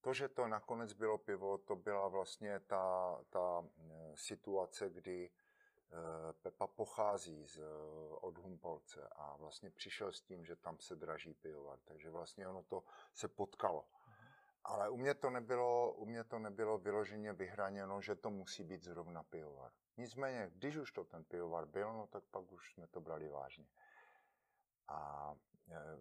To, 0.00 0.14
že 0.14 0.28
to 0.28 0.46
nakonec 0.46 0.92
bylo 0.92 1.18
pivo, 1.18 1.58
to 1.58 1.76
byla 1.76 2.08
vlastně 2.08 2.60
ta, 2.60 3.18
ta 3.30 3.64
eh, 3.64 4.12
situace, 4.14 4.90
kdy 4.90 5.30
eh, 5.30 5.41
Pepa 6.42 6.66
pochází 6.66 7.46
z, 7.46 7.60
od 8.20 8.38
Humpolce 8.38 9.08
a 9.12 9.36
vlastně 9.36 9.70
přišel 9.70 10.12
s 10.12 10.20
tím, 10.20 10.44
že 10.44 10.56
tam 10.56 10.78
se 10.78 10.96
draží 10.96 11.34
pivovar, 11.34 11.78
takže 11.84 12.10
vlastně 12.10 12.48
ono 12.48 12.62
to 12.62 12.84
se 13.14 13.28
potkalo. 13.28 13.84
Ale 14.64 14.88
u 14.90 14.96
mě 14.96 15.14
to 15.14 15.30
nebylo, 15.30 15.92
u 15.92 16.06
mě 16.06 16.24
to 16.24 16.38
nebylo 16.38 16.78
vyloženě 16.78 17.32
vyhraněno, 17.32 18.00
že 18.00 18.14
to 18.14 18.30
musí 18.30 18.64
být 18.64 18.82
zrovna 18.82 19.22
pivovar. 19.22 19.72
Nicméně, 19.96 20.50
když 20.54 20.76
už 20.76 20.92
to 20.92 21.04
ten 21.04 21.24
pivovar 21.24 21.66
byl, 21.66 21.92
no 21.92 22.06
tak 22.06 22.24
pak 22.24 22.52
už 22.52 22.74
jsme 22.74 22.86
to 22.86 23.00
brali 23.00 23.28
vážně. 23.28 23.66
A 24.88 25.34
e, 25.70 25.96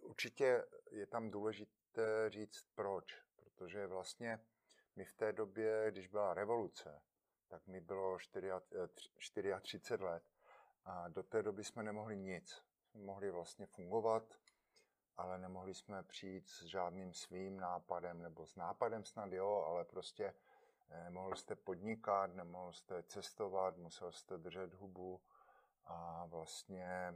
určitě 0.00 0.64
je 0.90 1.06
tam 1.06 1.30
důležité 1.30 1.76
důležité 1.96 2.30
říct 2.30 2.66
proč, 2.74 3.22
protože 3.36 3.86
vlastně 3.86 4.40
my 4.96 5.04
v 5.04 5.12
té 5.12 5.32
době, 5.32 5.90
když 5.90 6.06
byla 6.06 6.34
revoluce, 6.34 7.02
tak 7.48 7.66
mi 7.66 7.80
bylo 7.80 8.18
34 8.88 10.04
let 10.04 10.22
a 10.84 11.08
do 11.08 11.22
té 11.22 11.42
doby 11.42 11.64
jsme 11.64 11.82
nemohli 11.82 12.16
nic. 12.16 12.62
Jsme 12.90 13.00
mohli 13.00 13.30
vlastně 13.30 13.66
fungovat, 13.66 14.34
ale 15.16 15.38
nemohli 15.38 15.74
jsme 15.74 16.02
přijít 16.02 16.48
s 16.48 16.62
žádným 16.62 17.14
svým 17.14 17.60
nápadem, 17.60 18.22
nebo 18.22 18.46
s 18.46 18.56
nápadem 18.56 19.04
snad 19.04 19.32
jo, 19.32 19.64
ale 19.68 19.84
prostě 19.84 20.34
eh, 20.90 21.04
nemohl 21.04 21.36
jste 21.36 21.54
podnikat, 21.54 22.34
nemohl 22.34 22.72
jste 22.72 23.02
cestovat, 23.02 23.76
musel 23.76 24.12
jste 24.12 24.38
držet 24.38 24.74
hubu 24.74 25.20
a 25.84 26.26
vlastně 26.26 27.14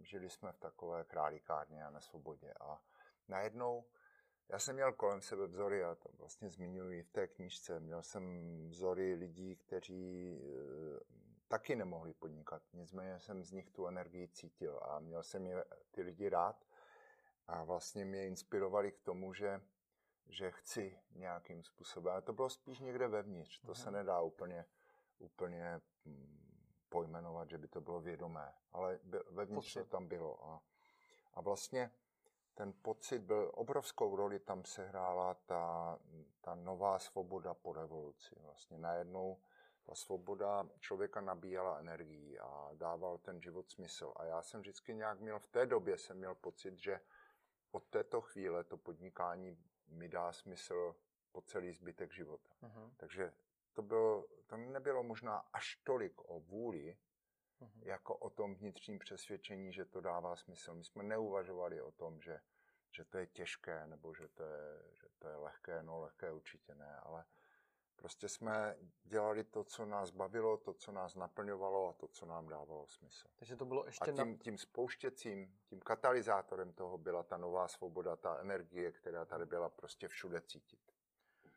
žili 0.00 0.30
jsme 0.30 0.52
v 0.52 0.58
takové 0.58 1.04
králíkárně 1.04 1.84
a 1.84 1.90
na 1.90 2.00
svobodě. 2.00 2.54
A 2.60 2.82
najednou 3.28 3.84
já 4.48 4.58
jsem 4.58 4.74
měl 4.74 4.92
kolem 4.92 5.20
sebe 5.20 5.46
vzory, 5.46 5.84
a 5.84 5.94
to 5.94 6.08
vlastně 6.18 6.50
zmiňuji 6.50 7.02
v 7.02 7.10
té 7.10 7.26
knížce. 7.26 7.80
Měl 7.80 8.02
jsem 8.02 8.22
vzory 8.68 9.14
lidí, 9.14 9.56
kteří 9.56 10.34
e, 10.34 11.00
taky 11.48 11.76
nemohli 11.76 12.14
podnikat. 12.14 12.62
Nicméně 12.72 13.20
jsem 13.20 13.44
z 13.44 13.52
nich 13.52 13.70
tu 13.70 13.86
energii 13.86 14.28
cítil 14.28 14.80
a 14.82 14.98
měl 14.98 15.22
jsem 15.22 15.46
je, 15.46 15.64
ty 15.90 16.02
lidi 16.02 16.28
rád 16.28 16.64
a 17.46 17.64
vlastně 17.64 18.04
mě 18.04 18.26
inspirovali 18.26 18.92
k 18.92 19.00
tomu, 19.00 19.34
že, 19.34 19.60
že 20.26 20.50
chci 20.50 20.98
nějakým 21.10 21.62
způsobem. 21.62 22.14
A 22.14 22.20
to 22.20 22.32
bylo 22.32 22.50
spíš 22.50 22.80
někde 22.80 23.08
vevnitř. 23.08 23.60
To 23.60 23.74
se 23.74 23.90
mhm. 23.90 23.98
nedá 23.98 24.20
úplně, 24.20 24.64
úplně 25.18 25.80
mm, 26.04 26.46
pojmenovat, 26.88 27.50
že 27.50 27.58
by 27.58 27.68
to 27.68 27.80
bylo 27.80 28.00
vědomé. 28.00 28.54
Ale 28.72 29.00
vevnitř 29.30 29.74
to 29.74 29.84
tam 29.84 30.08
bylo. 30.08 30.44
A, 30.44 30.62
a 31.34 31.40
vlastně 31.40 31.90
ten 32.56 32.72
pocit 32.82 33.18
byl, 33.18 33.50
obrovskou 33.54 34.16
roli 34.16 34.38
tam 34.38 34.64
sehrála 34.64 35.34
ta, 35.34 35.98
ta 36.40 36.54
nová 36.54 36.98
svoboda 36.98 37.54
po 37.54 37.72
revoluci. 37.72 38.34
Vlastně 38.40 38.78
najednou 38.78 39.40
ta 39.86 39.94
svoboda 39.94 40.68
člověka 40.80 41.20
nabíjela 41.20 41.78
energii 41.78 42.38
a 42.38 42.70
dával 42.74 43.18
ten 43.18 43.42
život 43.42 43.70
smysl. 43.70 44.12
A 44.16 44.24
já 44.24 44.42
jsem 44.42 44.60
vždycky 44.60 44.94
nějak 44.94 45.20
měl, 45.20 45.38
v 45.38 45.46
té 45.46 45.66
době 45.66 45.98
jsem 45.98 46.16
měl 46.16 46.34
pocit, 46.34 46.78
že 46.78 47.00
od 47.70 47.84
této 47.84 48.20
chvíle 48.20 48.64
to 48.64 48.76
podnikání 48.76 49.58
mi 49.88 50.08
dá 50.08 50.32
smysl 50.32 50.96
po 51.32 51.40
celý 51.40 51.72
zbytek 51.72 52.12
života. 52.12 52.50
Uh-huh. 52.62 52.92
Takže 52.96 53.32
to, 53.72 53.82
bylo, 53.82 54.26
to 54.46 54.56
nebylo 54.56 55.02
možná 55.02 55.38
až 55.52 55.76
tolik 55.84 56.20
o 56.30 56.40
vůli, 56.40 56.96
uh-huh. 57.60 57.86
jako 57.86 58.16
o 58.16 58.30
tom 58.30 58.54
vnitřním 58.54 58.98
přesvědčení, 58.98 59.72
že 59.72 59.84
to 59.84 60.00
dává 60.00 60.36
smysl. 60.36 60.74
My 60.74 60.84
jsme 60.84 61.02
neuvažovali 61.02 61.82
o 61.82 61.92
tom, 61.92 62.20
že, 62.20 62.40
že 62.90 63.04
to 63.04 63.18
je 63.18 63.26
těžké 63.26 63.86
nebo 63.86 64.14
že 64.14 64.28
to 64.28 64.42
je, 64.42 64.82
že 64.92 65.06
to 65.18 65.28
je 65.28 65.36
lehké. 65.36 65.82
No 65.82 66.00
lehké 66.00 66.32
určitě 66.32 66.74
ne, 66.74 66.96
ale 67.02 67.24
prostě 67.96 68.28
jsme 68.28 68.76
dělali 69.04 69.44
to, 69.44 69.64
co 69.64 69.86
nás 69.86 70.10
bavilo, 70.10 70.56
to, 70.56 70.74
co 70.74 70.92
nás 70.92 71.14
naplňovalo 71.14 71.88
a 71.88 71.92
to, 71.92 72.08
co 72.08 72.26
nám 72.26 72.48
dávalo 72.48 72.86
smysl. 72.86 73.28
Takže 73.36 73.56
to 73.56 73.64
bylo 73.64 73.86
ještě... 73.86 74.10
A 74.10 74.14
tím, 74.14 74.38
tím 74.38 74.58
spouštěcím, 74.58 75.58
tím 75.64 75.80
katalyzátorem 75.80 76.72
toho 76.72 76.98
byla 76.98 77.22
ta 77.22 77.36
nová 77.36 77.68
svoboda, 77.68 78.16
ta 78.16 78.40
energie, 78.40 78.92
která 78.92 79.24
tady 79.24 79.46
byla 79.46 79.68
prostě 79.68 80.08
všude 80.08 80.40
cítit. 80.40 80.92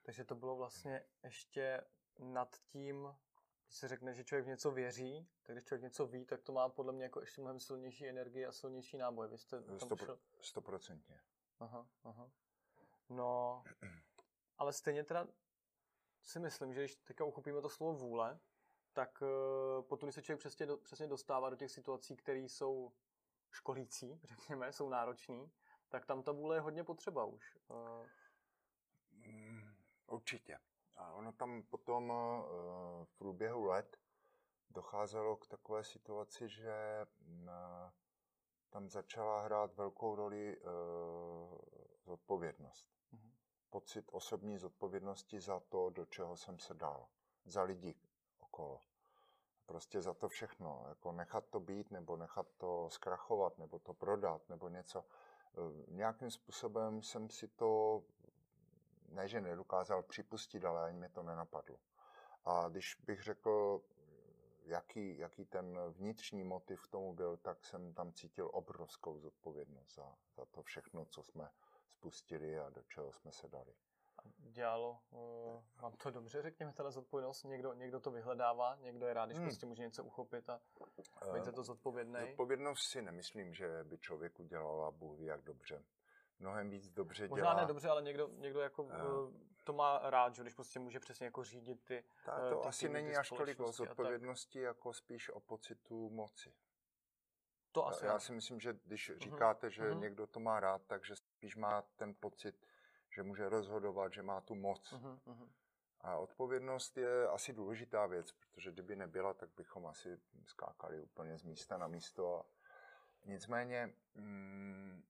Takže 0.02 0.24
to 0.24 0.36
bylo 0.36 0.56
vlastně 0.56 1.06
ještě 1.24 1.82
nad 2.20 2.56
tím, 2.68 3.16
když 3.70 3.78
se 3.78 3.88
řekne, 3.88 4.14
že 4.14 4.24
člověk 4.24 4.46
v 4.46 4.50
něco 4.50 4.72
věří, 4.72 5.28
tak 5.44 5.56
když 5.56 5.66
člověk 5.66 5.84
něco 5.84 6.08
ví, 6.08 6.26
tak 6.26 6.42
to 6.42 6.52
má 6.52 6.70
podle 6.70 6.94
mě 6.94 7.04
jako 7.04 7.20
ještě 7.22 7.42
mnohem 7.42 7.60
silnější 7.60 8.08
energii 8.08 8.46
a 8.46 8.52
silnější 8.52 8.98
náboj. 8.98 9.28
Vy 9.28 9.38
jste 9.38 9.62
tam 9.62 9.98
šel... 9.98 10.20
Stoprocentně. 10.42 11.22
Aha, 11.60 11.88
aha. 12.04 12.32
No, 13.10 13.64
ale 14.58 14.74
stejně 14.74 15.04
teda 15.04 15.28
si 16.22 16.40
myslím, 16.40 16.74
že 16.74 16.80
když 16.82 16.96
teďka 16.96 17.24
uchopíme 17.24 17.62
to 17.62 17.70
slovo 17.70 17.94
vůle, 17.94 18.40
tak 18.94 19.22
uh, 19.22 19.82
potom, 19.82 20.12
se 20.12 20.22
člověk 20.22 20.40
přesně, 20.40 20.66
do, 20.66 20.78
přesně 20.78 21.08
dostává 21.08 21.50
do 21.50 21.56
těch 21.56 21.72
situací, 21.72 22.16
které 22.16 22.40
jsou 22.40 22.92
školící, 23.52 24.20
řekněme, 24.24 24.74
jsou 24.74 24.90
náročné, 24.90 25.50
tak 25.90 26.06
tam 26.06 26.24
ta 26.24 26.32
vůle 26.32 26.56
je 26.56 26.60
hodně 26.60 26.84
potřeba 26.84 27.26
už. 27.26 27.58
Uh... 27.68 28.08
Mm, 29.12 29.76
určitě. 30.08 30.60
A 31.00 31.14
ono 31.14 31.32
tam 31.32 31.64
potom 31.64 32.10
uh, 32.10 32.46
v 33.06 33.14
průběhu 33.18 33.64
let 33.64 33.98
docházelo 34.70 35.38
k 35.38 35.48
takové 35.48 35.84
situaci, 35.84 36.50
že 36.50 37.06
na, 37.28 37.94
tam 38.70 38.90
začala 38.90 39.42
hrát 39.42 39.76
velkou 39.76 40.16
roli 40.16 40.58
uh, 40.58 40.70
zodpovědnost. 42.06 42.88
Mm-hmm. 43.14 43.32
Pocit 43.70 44.06
osobní 44.12 44.58
zodpovědnosti 44.58 45.40
za 45.40 45.60
to, 45.60 45.90
do 45.90 46.06
čeho 46.06 46.38
jsem 46.38 46.60
se 46.60 46.74
dal. 46.74 47.08
Za 47.46 47.64
lidi 47.64 47.96
okolo. 48.40 48.82
Prostě 49.66 50.02
za 50.02 50.14
to 50.14 50.30
všechno. 50.30 50.86
Jako 50.90 51.12
nechat 51.12 51.46
to 51.50 51.60
být, 51.60 51.92
nebo 51.92 52.18
nechat 52.18 52.48
to 52.58 52.90
zkrachovat, 52.90 53.58
nebo 53.58 53.80
to 53.80 53.94
prodat, 53.94 54.50
nebo 54.50 54.70
něco. 54.70 55.06
Nějakým 55.88 56.32
způsobem 56.32 57.02
jsem 57.02 57.30
si 57.30 57.48
to 57.48 58.04
ne, 59.12 59.28
že 59.28 59.42
nedokázal 59.42 60.04
připustit, 60.04 60.66
ale 60.66 60.84
ani 60.84 60.98
mě 60.98 61.10
to 61.10 61.24
nenapadlo. 61.24 61.80
A 62.46 62.70
když 62.70 62.96
bych 62.96 63.24
řekl, 63.24 63.82
jaký, 64.64 65.18
jaký 65.18 65.46
ten 65.46 65.80
vnitřní 65.92 66.44
motiv 66.44 66.82
k 66.82 66.88
tomu 66.88 67.14
byl, 67.14 67.38
tak 67.38 67.66
jsem 67.66 67.94
tam 67.94 68.14
cítil 68.14 68.50
obrovskou 68.54 69.20
zodpovědnost 69.20 69.96
za, 69.96 70.16
za 70.38 70.46
to 70.46 70.64
všechno, 70.64 71.06
co 71.06 71.24
jsme 71.24 71.50
spustili 71.92 72.60
a 72.60 72.70
do 72.70 72.84
čeho 72.84 73.12
jsme 73.12 73.32
se 73.32 73.48
dali. 73.48 73.74
Dělalo 74.38 75.00
uh, 75.12 75.64
vám 75.82 75.92
to 75.92 76.12
dobře, 76.12 76.42
řekněme, 76.42 76.74
ta 76.74 76.92
zodpovědnost? 76.92 77.44
Někdo, 77.44 77.74
někdo 77.74 78.00
to 78.00 78.12
vyhledává, 78.12 78.76
někdo 78.76 79.08
je 79.08 79.14
rád, 79.14 79.26
když 79.26 79.38
hmm. 79.38 79.48
prostě 79.48 79.66
může 79.66 79.84
něco 79.84 80.04
uchopit 80.04 80.50
a 80.50 80.62
být 81.34 81.46
za 81.46 81.52
to 81.52 81.64
zodpovědný? 81.64 82.20
Zodpovědnost 82.20 82.90
si 82.90 83.02
nemyslím, 83.02 83.54
že 83.54 83.84
by 83.84 83.98
člověk 83.98 84.40
udělala 84.40 84.92
Bůh 84.92 85.20
ví 85.20 85.26
jak 85.26 85.42
dobře 85.42 85.84
mnohem 86.40 86.70
víc 86.70 86.90
dobře 86.90 87.28
Možná 87.28 87.36
dělá. 87.36 87.54
Možná 87.54 87.62
ne 87.62 87.68
dobře, 87.68 87.90
ale 87.90 88.02
někdo, 88.02 88.28
někdo 88.28 88.62
jako 88.62 88.84
uh, 88.84 88.90
to 89.64 89.74
má 89.74 90.10
rád, 90.10 90.36
že 90.36 90.42
když 90.42 90.54
prostě 90.54 90.80
může 90.80 91.00
přesně 91.00 91.26
jako 91.26 91.44
řídit 91.44 91.84
ty 91.86 92.04
Ta, 92.26 92.48
eh, 92.48 92.50
To 92.50 92.60
ty 92.62 92.68
asi 92.68 92.86
týmy, 92.86 92.94
není 92.94 93.16
až 93.16 93.30
tolik 93.30 93.60
o 93.60 93.72
zodpovědnosti, 93.72 94.60
jako 94.60 94.94
spíš 94.94 95.30
o 95.30 95.40
pocitu 95.40 96.10
moci. 96.10 96.54
To 97.72 97.88
asi 97.88 98.06
Já, 98.06 98.12
já 98.12 98.20
si 98.20 98.32
myslím, 98.32 98.60
že 98.60 98.80
když 98.86 99.12
uh-huh. 99.12 99.18
říkáte, 99.18 99.70
že 99.70 99.84
uh-huh. 99.84 100.00
někdo 100.00 100.28
to 100.28 100.40
má 100.40 100.60
rád, 100.60 100.82
takže 100.88 101.16
spíš 101.16 101.56
má 101.56 101.82
ten 101.82 102.16
pocit, 102.20 102.66
že 103.10 103.24
může 103.24 103.50
rozhodovat, 103.50 104.14
že 104.14 104.22
má 104.22 104.42
tu 104.42 104.56
moc. 104.56 104.94
Uh-huh. 104.94 105.50
A 106.02 106.18
odpovědnost 106.18 106.98
je 106.98 107.28
asi 107.28 107.54
důležitá 107.54 108.06
věc, 108.06 108.32
protože 108.32 108.72
kdyby 108.72 108.96
nebyla, 108.96 109.34
tak 109.34 109.50
bychom 109.58 109.88
asi 109.88 110.20
skákali 110.46 111.02
úplně 111.02 111.38
z 111.38 111.44
místa 111.44 111.78
na 111.78 111.88
místo. 111.88 112.40
A 112.40 112.46
nicméně 113.26 113.94
mm, 114.16 115.04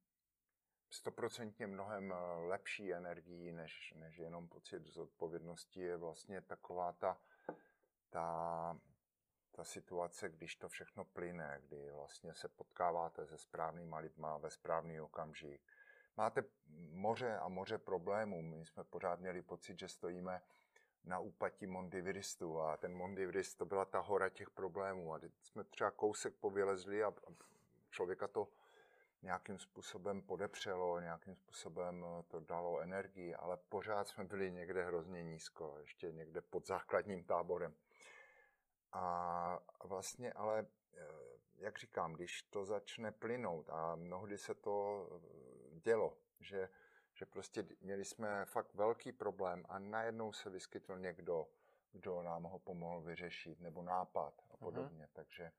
stoprocentně 0.90 1.68
mnohem 1.68 2.12
eh, 2.12 2.16
lepší 2.48 2.94
energií, 2.94 3.52
než, 3.52 3.94
než 3.98 4.18
jenom 4.18 4.48
pocit 4.48 4.88
zodpovědnosti, 4.88 5.82
je 5.82 5.98
vlastně 5.98 6.42
taková 6.42 6.94
ta, 6.94 7.18
ta, 8.10 8.80
ta 9.52 9.64
situace, 9.64 10.30
když 10.30 10.56
to 10.56 10.70
všechno 10.70 11.06
plyne, 11.06 11.62
kdy 11.68 11.92
vlastně 11.92 12.36
se 12.36 12.48
potkáváte 12.48 13.28
se 13.28 13.38
správnýma 13.38 13.98
lidma 13.98 14.38
ve 14.38 14.50
správný 14.50 15.02
okamžik. 15.02 15.62
Máte 16.18 16.44
moře 16.92 17.38
a 17.38 17.48
moře 17.48 17.78
problémů. 17.78 18.42
My 18.42 18.66
jsme 18.66 18.84
pořád 18.84 19.20
měli 19.20 19.42
pocit, 19.42 19.80
že 19.80 19.88
stojíme 19.88 20.42
na 21.04 21.20
úpatí 21.20 21.68
Mondiviristu 21.68 22.62
a 22.62 22.78
ten 22.78 22.96
Mondivirist 22.96 23.58
to 23.58 23.66
byla 23.66 23.86
ta 23.86 24.00
hora 24.00 24.30
těch 24.30 24.50
problémů 24.50 25.14
a 25.14 25.20
jsme 25.42 25.64
třeba 25.64 25.92
kousek 25.92 26.34
povylezli 26.36 27.04
a 27.04 27.14
člověka 27.90 28.28
to 28.28 28.48
nějakým 29.22 29.60
způsobem 29.60 30.22
podepřelo, 30.22 31.00
nějakým 31.00 31.36
způsobem 31.36 32.06
eh, 32.06 32.24
to 32.24 32.40
dalo 32.40 32.80
energii, 32.80 33.36
ale 33.36 33.58
pořád 33.58 34.08
jsme 34.08 34.24
byli 34.24 34.52
někde 34.52 34.86
hrozně 34.86 35.24
nízko, 35.24 35.76
ještě 35.80 36.12
někde 36.12 36.42
pod 36.42 36.68
základním 36.68 37.24
táborem. 37.24 37.76
A 38.92 39.60
vlastně 39.84 40.34
ale, 40.34 40.66
eh, 40.94 41.08
jak 41.56 41.80
říkám, 41.80 42.14
když 42.14 42.42
to 42.42 42.66
začne 42.66 43.12
plynout 43.12 43.70
a 43.70 43.96
mnohdy 43.96 44.38
se 44.38 44.56
to 44.56 45.08
eh, 45.12 45.80
dělo, 45.80 46.18
že, 46.40 46.70
že 47.14 47.26
prostě 47.26 47.66
měli 47.82 48.06
jsme 48.06 48.46
fakt 48.46 48.74
velký 48.74 49.12
problém 49.12 49.66
a 49.70 49.80
najednou 49.80 50.34
se 50.34 50.50
vyskytl 50.50 51.00
někdo, 51.00 51.48
kdo 51.92 52.24
nám 52.24 52.44
ho 52.44 52.60
pomohl 52.60 53.02
vyřešit, 53.02 53.60
nebo 53.60 53.82
nápad 53.82 54.34
a 54.50 54.54
mhm. 54.54 54.60
podobně. 54.60 55.06
Uh-huh. 55.06 55.14
Takže 55.14 55.52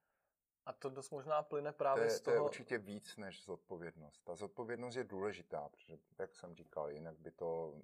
a 0.67 0.73
to 0.73 0.91
dost 0.91 1.11
možná 1.11 1.43
plyne 1.43 1.73
právě 1.73 2.05
to 2.05 2.13
je, 2.13 2.19
z 2.19 2.21
toho... 2.21 2.37
To 2.37 2.43
je 2.43 2.47
určitě 2.47 2.79
víc 2.79 3.17
než 3.17 3.45
zodpovědnost. 3.45 4.25
Ta 4.25 4.37
zodpovědnost 4.37 4.97
je 4.97 5.05
důležitá, 5.05 5.69
protože, 5.69 5.99
jak 6.19 6.35
jsem 6.35 6.55
říkal, 6.55 6.91
jinak 6.91 7.19
by 7.19 7.31
to 7.31 7.75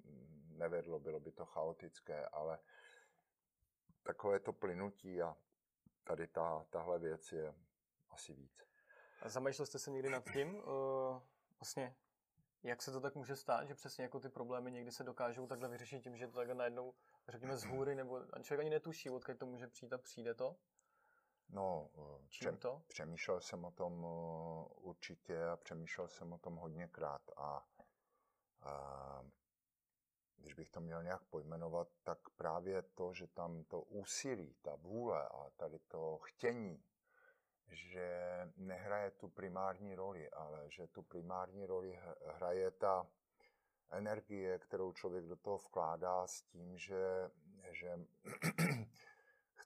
nevedlo, 0.49 0.99
bylo 0.99 1.19
by 1.19 1.31
to 1.31 1.45
chaotické, 1.45 2.27
ale 2.27 2.59
takové 4.03 4.39
to 4.39 4.53
plynutí 4.53 5.21
a 5.21 5.37
tady 6.03 6.27
ta, 6.27 6.65
tahle 6.69 6.99
věc 6.99 7.31
je 7.31 7.55
asi 8.09 8.33
víc. 8.33 8.67
A 9.21 9.29
zamýšlel 9.29 9.65
jste 9.65 9.79
se 9.79 9.91
někdy 9.91 10.09
nad 10.09 10.23
tím, 10.33 10.55
uh, 10.55 10.63
vlastně, 11.59 11.95
jak 12.63 12.81
se 12.81 12.91
to 12.91 13.01
tak 13.01 13.15
může 13.15 13.35
stát, 13.35 13.67
že 13.67 13.75
přesně 13.75 14.03
jako 14.03 14.19
ty 14.19 14.29
problémy 14.29 14.71
někdy 14.71 14.91
se 14.91 15.03
dokážou 15.03 15.47
takhle 15.47 15.69
vyřešit 15.69 16.03
tím, 16.03 16.17
že 16.17 16.27
to 16.27 16.33
takhle 16.33 16.55
najednou, 16.55 16.93
řekněme, 17.27 17.57
z 17.57 17.63
hůry, 17.63 17.95
nebo 17.95 18.21
člověk 18.41 18.59
ani 18.59 18.69
netuší, 18.69 19.09
odkud 19.09 19.37
to 19.37 19.45
může 19.45 19.67
přijít 19.67 19.93
a 19.93 19.97
přijde 19.97 20.33
to? 20.33 20.55
No, 21.49 21.89
eh, 21.95 22.27
pře- 22.29 22.51
to? 22.51 22.81
přemýšlel 22.87 23.41
jsem 23.41 23.65
o 23.65 23.71
tom 23.71 24.05
eh, 24.05 24.73
určitě 24.75 25.45
a 25.45 25.57
přemýšlel 25.57 26.07
jsem 26.07 26.33
o 26.33 26.37
tom 26.37 26.55
hodněkrát 26.55 27.21
a, 27.37 27.65
a 28.61 29.23
když 30.37 30.53
bych 30.53 30.69
to 30.69 30.81
měl 30.81 31.03
nějak 31.03 31.23
pojmenovat, 31.23 31.87
tak 32.03 32.29
právě 32.29 32.81
to, 32.81 33.13
že 33.13 33.27
tam 33.27 33.63
to 33.63 33.81
úsilí, 33.81 34.55
ta 34.61 34.75
vůle 34.75 35.27
a 35.27 35.49
tady 35.57 35.79
to 35.79 36.17
chtění, 36.17 36.83
že 37.71 38.09
nehraje 38.57 39.11
tu 39.11 39.29
primární 39.29 39.95
roli, 39.95 40.29
ale 40.29 40.71
že 40.71 40.87
tu 40.87 41.01
primární 41.03 41.65
roli 41.65 41.99
hraje 42.25 42.71
ta 42.71 43.07
energie, 43.89 44.59
kterou 44.59 44.93
člověk 44.93 45.25
do 45.25 45.35
toho 45.35 45.57
vkládá 45.57 46.27
s 46.27 46.41
tím, 46.41 46.77
že, 46.77 47.31
že 47.71 47.99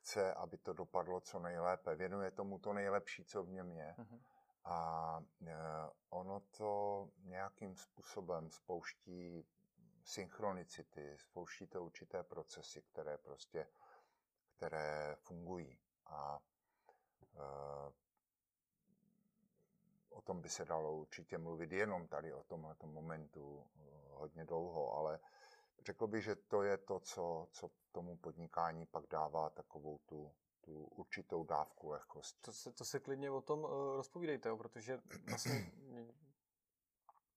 chce, 0.01 0.33
aby 0.33 0.57
to 0.57 0.73
dopadlo 0.73 1.21
co 1.21 1.39
nejlépe. 1.39 1.95
Věnuje 1.95 2.31
tomu 2.31 2.59
to 2.59 2.73
nejlepší, 2.73 3.25
co 3.25 3.43
v 3.43 3.49
něm 3.49 3.71
je. 3.71 3.95
Uh-huh. 3.97 4.21
A 4.63 5.19
e, 5.47 5.55
ono 6.09 6.39
to 6.39 7.09
nějakým 7.23 7.75
způsobem 7.75 8.49
spouští 8.51 9.45
synchronicity, 10.03 11.17
spouští 11.17 11.67
to 11.67 11.83
určité 11.83 12.23
procesy, 12.23 12.81
které 12.81 13.17
prostě, 13.17 13.67
které 14.57 15.15
fungují. 15.19 15.79
A 16.05 16.39
e, 17.35 17.91
o 20.09 20.21
tom 20.21 20.41
by 20.41 20.49
se 20.49 20.65
dalo 20.65 20.95
určitě 20.95 21.37
mluvit 21.37 21.71
jenom 21.71 22.07
tady 22.07 22.33
o 22.33 22.43
tomhle 22.43 22.75
momentu 22.83 23.67
e, 23.75 23.79
hodně 24.09 24.45
dlouho, 24.45 24.93
ale 24.93 25.19
řekl 25.85 26.07
bych, 26.07 26.23
že 26.23 26.35
to 26.35 26.63
je 26.63 26.77
to, 26.77 26.99
co, 26.99 27.47
co 27.51 27.71
tomu 27.91 28.17
podnikání 28.17 28.85
pak 28.85 29.07
dává 29.07 29.49
takovou 29.49 29.99
tu, 30.05 30.35
tu 30.61 30.83
určitou 30.83 31.43
dávku 31.43 31.89
lehkosti. 31.89 32.41
To 32.41 32.53
se, 32.53 32.71
to 32.71 32.85
se 32.85 32.99
klidně 32.99 33.31
o 33.31 33.41
tom 33.41 33.59
uh, 33.59 33.69
rozpovídejte, 33.95 34.49
jo, 34.49 34.57
protože 34.57 34.99
vlastně 35.29 35.71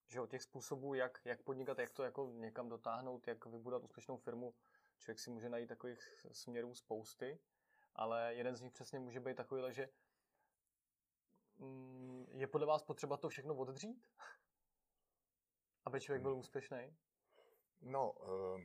že 0.07 0.21
o 0.21 0.27
těch 0.27 0.43
způsobů, 0.43 0.95
jak, 0.95 1.21
jak 1.25 1.43
podnikat, 1.43 1.79
jak 1.79 1.91
to 1.91 2.03
jako 2.03 2.31
někam 2.35 2.69
dotáhnout, 2.69 3.29
jak 3.29 3.47
vybudovat 3.47 3.85
úspěšnou 3.85 4.17
firmu, 4.17 4.55
člověk 4.99 5.19
si 5.19 5.31
může 5.31 5.49
najít 5.49 5.69
takových 5.69 6.27
směrů 6.33 6.75
spousty, 6.75 7.41
ale 7.95 8.35
jeden 8.35 8.57
z 8.57 8.61
nich 8.61 8.73
přesně 8.73 8.99
může 8.99 9.21
být 9.21 9.37
takový, 9.37 9.63
že 9.73 9.89
mm, 11.59 12.27
je 12.29 12.47
podle 12.47 12.67
vás 12.67 12.83
potřeba 12.83 13.17
to 13.17 13.29
všechno 13.29 13.55
oddřít, 13.55 14.09
aby 15.85 16.01
člověk 16.01 16.23
byl 16.23 16.31
hmm. 16.31 16.41
úspěšný? 16.41 16.97
No, 17.81 18.13
uh 18.13 18.61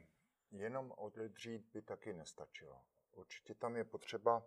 jenom 0.52 0.94
odedřít 0.98 1.66
by 1.74 1.82
taky 1.82 2.14
nestačilo. 2.14 2.82
Určitě 3.12 3.56
tam 3.56 3.76
je 3.76 3.84
potřeba 3.84 4.46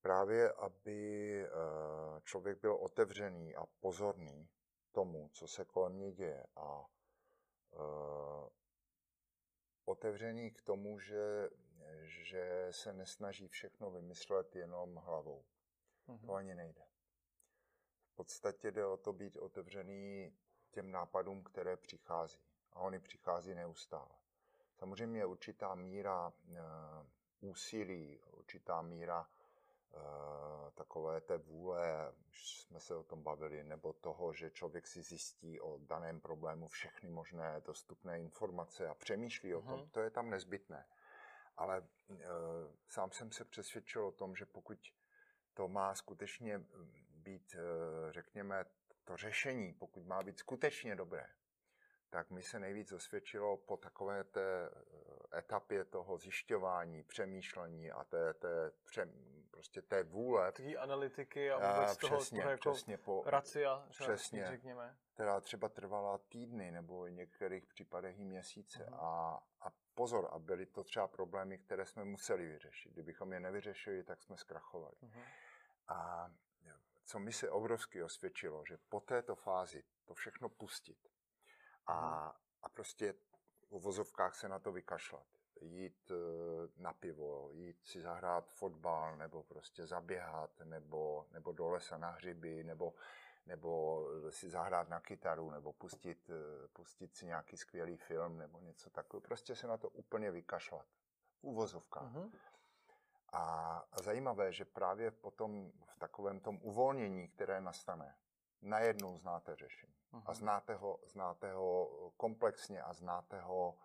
právě, 0.00 0.52
aby 0.52 1.40
eh, 1.44 1.50
člověk 2.24 2.60
byl 2.60 2.74
otevřený 2.74 3.54
a 3.54 3.66
pozorný 3.80 4.48
tomu, 4.92 5.28
co 5.32 5.48
se 5.48 5.64
kolem 5.64 5.98
něj 5.98 6.12
děje 6.12 6.46
a 6.56 6.86
eh, 7.72 8.48
otevřený 9.84 10.50
k 10.50 10.62
tomu, 10.62 10.98
že 10.98 11.50
že 12.06 12.68
se 12.70 12.92
nesnaží 12.92 13.48
všechno 13.48 13.90
vymyslet 13.90 14.56
jenom 14.56 14.96
hlavou. 14.96 15.44
Mm-hmm. 16.08 16.26
To 16.26 16.34
ani 16.34 16.54
nejde. 16.54 16.82
V 18.12 18.14
podstatě 18.14 18.70
jde 18.70 18.86
o 18.86 18.96
to 18.96 19.12
být 19.12 19.36
otevřený 19.36 20.36
těm 20.70 20.90
nápadům, 20.90 21.42
které 21.42 21.76
přichází. 21.76 22.40
A 22.76 22.80
oni 22.80 22.98
přichází 23.00 23.54
neustále. 23.54 24.08
Samozřejmě 24.78 25.26
určitá 25.26 25.74
míra 25.74 26.32
e, 26.32 26.60
úsilí, 27.40 28.20
určitá 28.30 28.82
míra 28.82 29.26
e, 29.26 30.70
takové 30.70 31.20
té 31.20 31.38
vůle, 31.38 32.12
už 32.28 32.60
jsme 32.60 32.80
se 32.80 32.94
o 32.94 33.02
tom 33.02 33.22
bavili, 33.22 33.64
nebo 33.64 33.92
toho, 33.92 34.32
že 34.32 34.50
člověk 34.50 34.86
si 34.86 35.02
zjistí 35.02 35.60
o 35.60 35.78
daném 35.78 36.20
problému 36.20 36.68
všechny 36.68 37.08
možné 37.08 37.60
dostupné 37.60 38.20
informace 38.20 38.88
a 38.88 38.94
přemýšlí 38.94 39.54
o 39.54 39.62
tom, 39.62 39.80
mm. 39.80 39.90
to 39.90 40.00
je 40.00 40.10
tam 40.10 40.30
nezbytné. 40.30 40.86
Ale 41.56 41.78
e, 41.78 42.24
sám 42.88 43.12
jsem 43.12 43.32
se 43.32 43.44
přesvědčil 43.44 44.06
o 44.06 44.12
tom, 44.12 44.36
že 44.36 44.46
pokud 44.46 44.78
to 45.54 45.68
má 45.68 45.94
skutečně 45.94 46.64
být, 47.10 47.54
e, 47.54 48.12
řekněme, 48.12 48.64
to 49.04 49.16
řešení, 49.16 49.72
pokud 49.72 50.06
má 50.06 50.22
být 50.22 50.38
skutečně 50.38 50.96
dobré, 50.96 51.26
tak 52.16 52.30
mi 52.30 52.42
se 52.42 52.58
nejvíc 52.58 52.92
osvědčilo 52.92 53.56
po 53.56 53.76
takové 53.76 54.24
té 54.24 54.70
eh, 55.32 55.38
etapě 55.38 55.84
toho 55.84 56.18
zjišťování, 56.18 57.02
přemýšlení 57.02 57.90
a 57.90 58.04
té, 58.04 58.34
té, 58.34 58.72
pře, 58.84 59.08
prostě 59.50 59.82
té 59.82 60.02
vůle. 60.02 60.52
Té 60.52 60.76
analytiky 60.76 61.50
a 61.50 61.56
vůbec 61.56 61.90
a, 61.90 61.94
toho, 61.94 62.16
přesně, 62.16 62.40
toho 62.40 62.50
jako 62.50 62.70
přesně 62.70 62.98
po, 62.98 63.22
racia, 63.26 63.86
přesně, 63.90 64.46
řekněme. 64.46 64.96
Která 65.14 65.40
třeba 65.40 65.68
trvala 65.68 66.18
týdny 66.18 66.70
nebo 66.70 67.02
v 67.02 67.10
některých 67.10 67.66
případech 67.66 68.18
i 68.18 68.24
měsíce. 68.24 68.84
Uh-huh. 68.84 69.04
A, 69.04 69.42
a 69.60 69.72
pozor, 69.94 70.28
a 70.32 70.38
byly 70.38 70.66
to 70.66 70.84
třeba 70.84 71.08
problémy, 71.08 71.58
které 71.58 71.86
jsme 71.86 72.04
museli 72.04 72.46
vyřešit. 72.46 72.92
Kdybychom 72.92 73.32
je 73.32 73.40
nevyřešili, 73.40 74.04
tak 74.04 74.22
jsme 74.22 74.36
zkrachovali. 74.36 74.96
Uh-huh. 75.02 75.22
A 75.88 76.30
co 77.04 77.18
mi 77.18 77.32
se 77.32 77.50
obrovsky 77.50 78.02
osvědčilo, 78.02 78.64
že 78.68 78.78
po 78.88 79.00
této 79.00 79.34
fázi 79.34 79.84
to 80.04 80.14
všechno 80.14 80.48
pustit 80.48 81.15
a, 81.86 82.32
a 82.62 82.68
prostě 82.68 83.14
v 83.70 83.80
vozovkách 83.80 84.34
se 84.34 84.48
na 84.48 84.58
to 84.58 84.72
vykašlat. 84.72 85.26
Jít 85.60 86.10
e, 86.10 86.14
na 86.82 86.92
pivo, 86.92 87.50
jít 87.52 87.86
si 87.86 88.00
zahrát 88.00 88.50
fotbal, 88.50 89.16
nebo 89.16 89.42
prostě 89.42 89.86
zaběhat, 89.86 90.50
nebo, 90.64 91.26
nebo 91.32 91.52
do 91.52 91.68
lesa 91.68 91.98
na 91.98 92.10
hřiby, 92.10 92.64
nebo, 92.64 92.94
nebo 93.46 94.02
si 94.30 94.50
zahrát 94.50 94.88
na 94.88 95.00
kytaru, 95.00 95.50
nebo 95.50 95.72
pustit, 95.72 96.30
e, 96.30 96.68
pustit 96.68 97.16
si 97.16 97.26
nějaký 97.26 97.56
skvělý 97.56 97.96
film, 97.96 98.38
nebo 98.38 98.60
něco 98.60 98.90
takového. 98.90 99.20
Prostě 99.20 99.56
se 99.56 99.66
na 99.66 99.76
to 99.76 99.88
úplně 99.88 100.30
vykašlat. 100.30 100.86
V 101.40 101.44
uvozovkách. 101.44 102.14
Uh-huh. 102.14 102.30
A, 103.32 103.42
a 103.92 104.02
zajímavé, 104.02 104.52
že 104.52 104.64
právě 104.64 105.10
potom 105.10 105.72
v 105.86 105.98
takovém 105.98 106.40
tom 106.40 106.58
uvolnění, 106.62 107.28
které 107.28 107.60
nastane, 107.60 108.16
najednou 108.62 109.18
znáte 109.18 109.56
řešení. 109.56 109.94
Uh-huh. 110.12 110.22
A 110.26 110.30
mhm. 110.30 110.34
znáte 110.34 110.74
ho, 110.74 111.00
znáte 111.06 111.52
ho 111.52 111.90
komplexně 112.16 112.82
a 112.82 112.92
znáte 112.92 113.40
ho 113.40 113.78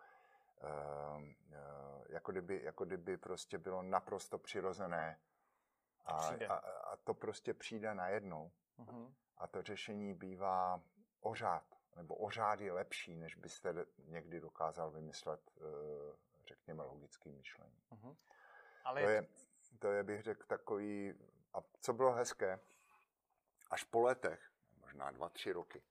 uh, 0.62 0.68
uh, 0.68 2.04
jako, 2.08 2.32
kdyby, 2.32 2.62
jako 2.62 2.84
kdyby 2.84 3.16
prostě 3.16 3.58
bylo 3.58 3.82
naprosto 3.82 4.38
přirozené. 4.38 5.18
A, 6.04 6.28
a, 6.48 6.54
a 6.92 6.96
to 6.96 7.14
prostě 7.14 7.54
přijde 7.54 7.94
najednou. 7.94 8.52
Uh-huh. 8.78 9.14
A 9.38 9.46
to 9.46 9.62
řešení 9.62 10.14
bývá 10.14 10.82
ořád, 11.20 11.64
nebo 11.96 12.14
ořád 12.14 12.60
je 12.60 12.72
lepší, 12.72 13.16
než 13.16 13.36
byste 13.36 13.74
někdy 13.98 14.40
dokázal 14.40 14.90
vymyslet, 14.90 15.40
uh, 15.56 15.64
řekněme, 16.46 16.82
logický 16.82 17.30
myšlení. 17.30 17.82
Uh-huh. 17.90 18.16
Ale 18.84 19.02
to 19.02 19.08
je, 19.08 19.26
to 19.78 19.92
je, 19.92 20.02
bych 20.02 20.22
řekl, 20.22 20.46
takový... 20.46 21.14
A 21.54 21.58
co 21.80 21.92
bylo 21.92 22.12
hezké, 22.12 22.60
až 23.70 23.84
po 23.84 24.02
letech, 24.02 24.51
možná 24.92 25.10
dva, 25.10 25.28
tři 25.28 25.52
roky, 25.52 25.82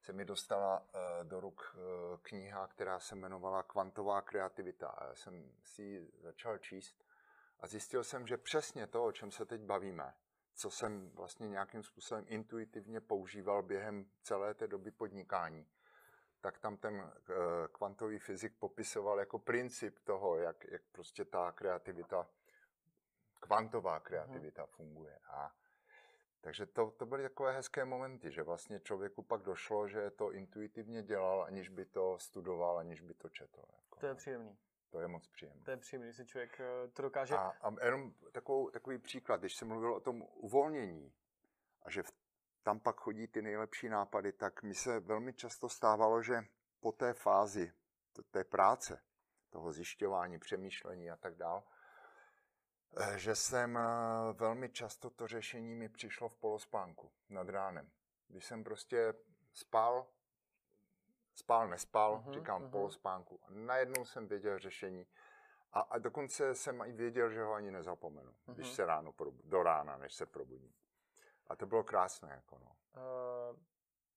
se 0.00 0.12
mi 0.12 0.24
dostala 0.24 0.80
uh, 0.80 1.28
do 1.28 1.40
ruk 1.40 1.76
uh, 1.76 2.18
kniha, 2.22 2.66
která 2.66 3.00
se 3.00 3.14
jmenovala 3.14 3.62
Kvantová 3.62 4.20
kreativita. 4.20 4.88
A 4.88 5.06
já 5.06 5.14
jsem 5.14 5.52
si 5.62 5.82
ji 5.82 6.10
začal 6.20 6.58
číst 6.58 7.04
a 7.60 7.66
zjistil 7.66 8.04
jsem, 8.04 8.26
že 8.26 8.36
přesně 8.36 8.86
to, 8.86 9.04
o 9.04 9.12
čem 9.12 9.30
se 9.30 9.44
teď 9.44 9.60
bavíme, 9.60 10.14
co 10.54 10.70
jsem 10.70 11.10
vlastně 11.10 11.48
nějakým 11.48 11.82
způsobem 11.82 12.24
intuitivně 12.28 13.00
používal 13.00 13.62
během 13.62 14.06
celé 14.22 14.54
té 14.54 14.66
doby 14.66 14.90
podnikání, 14.90 15.66
tak 16.40 16.58
tam 16.58 16.76
ten 16.76 16.94
uh, 16.94 17.10
kvantový 17.72 18.18
fyzik 18.18 18.58
popisoval 18.58 19.18
jako 19.18 19.38
princip 19.38 19.98
toho, 19.98 20.36
jak, 20.36 20.64
jak 20.64 20.82
prostě 20.92 21.24
ta 21.24 21.52
kreativita 21.52 22.28
kvantová 23.40 24.00
kreativita 24.00 24.62
uh-huh. 24.64 24.76
funguje. 24.76 25.18
A 25.30 25.52
takže 26.40 26.66
to, 26.66 26.90
to 26.90 27.06
byly 27.06 27.22
takové 27.22 27.52
hezké 27.52 27.84
momenty, 27.84 28.30
že 28.30 28.42
vlastně 28.42 28.80
člověku 28.80 29.22
pak 29.22 29.42
došlo, 29.42 29.88
že 29.88 30.10
to 30.10 30.32
intuitivně 30.32 31.02
dělal, 31.02 31.42
aniž 31.42 31.68
by 31.68 31.84
to 31.84 32.18
studoval, 32.18 32.78
aniž 32.78 33.00
by 33.00 33.14
to 33.14 33.28
četl. 33.28 33.62
Jako. 33.76 34.00
To 34.00 34.06
je 34.06 34.14
příjemný. 34.14 34.58
To 34.90 35.00
je 35.00 35.08
moc 35.08 35.28
příjemné. 35.28 35.64
To 35.64 35.70
je 35.70 35.76
příjemný, 35.76 36.08
když 36.08 36.16
si 36.16 36.26
člověk 36.26 36.60
eh, 36.60 36.88
to 36.88 37.02
dokáže... 37.02 37.34
A, 37.34 37.52
a 37.60 37.84
jenom 37.84 38.12
takovou, 38.32 38.70
takový 38.70 38.98
příklad, 38.98 39.40
když 39.40 39.56
jsem 39.56 39.68
mluvil 39.68 39.94
o 39.94 40.00
tom 40.00 40.22
uvolnění 40.22 41.12
a 41.82 41.90
že 41.90 42.02
v, 42.02 42.12
tam 42.62 42.80
pak 42.80 43.00
chodí 43.00 43.28
ty 43.28 43.42
nejlepší 43.42 43.88
nápady, 43.88 44.32
tak 44.32 44.62
mi 44.62 44.74
se 44.74 45.00
velmi 45.00 45.32
často 45.32 45.68
stávalo, 45.68 46.22
že 46.22 46.34
po 46.80 46.92
té 46.92 47.14
fázi 47.14 47.72
té 48.30 48.44
práce, 48.44 49.02
toho 49.50 49.72
zjišťování, 49.72 50.38
přemýšlení 50.38 51.10
a 51.10 51.16
tak 51.16 51.34
dále, 51.34 51.62
že 53.16 53.34
jsem 53.34 53.76
eh, 53.76 53.82
velmi 54.32 54.68
často 54.68 55.10
to 55.10 55.26
řešení 55.26 55.74
mi 55.74 55.88
přišlo 55.88 56.28
v 56.28 56.36
polospánku 56.36 57.12
nad 57.28 57.48
ránem. 57.48 57.90
Když 58.28 58.44
jsem 58.44 58.64
prostě 58.64 59.14
spal, 59.52 60.06
spal, 61.34 61.68
nespal, 61.68 62.22
uh-huh, 62.26 62.32
říkám 62.32 62.62
uh-huh. 62.62 62.70
polospánku. 62.70 63.40
A 63.42 63.46
najednou 63.50 64.04
jsem 64.04 64.28
věděl 64.28 64.58
řešení. 64.58 65.06
A, 65.72 65.80
a 65.80 65.98
dokonce 65.98 66.54
jsem 66.54 66.80
i 66.80 66.92
věděl, 66.92 67.30
že 67.30 67.42
ho 67.42 67.52
ani 67.52 67.70
nezapomenu, 67.70 68.30
uh-huh. 68.30 68.54
když 68.54 68.72
se 68.72 68.86
ráno, 68.86 69.14
do 69.44 69.62
rána, 69.62 69.96
než 69.96 70.14
se 70.14 70.26
probudím. 70.26 70.74
A 71.46 71.56
to 71.56 71.66
bylo 71.66 71.84
krásné. 71.84 72.32
Jako 72.34 72.58
no. 72.58 72.76
uh, 72.96 73.56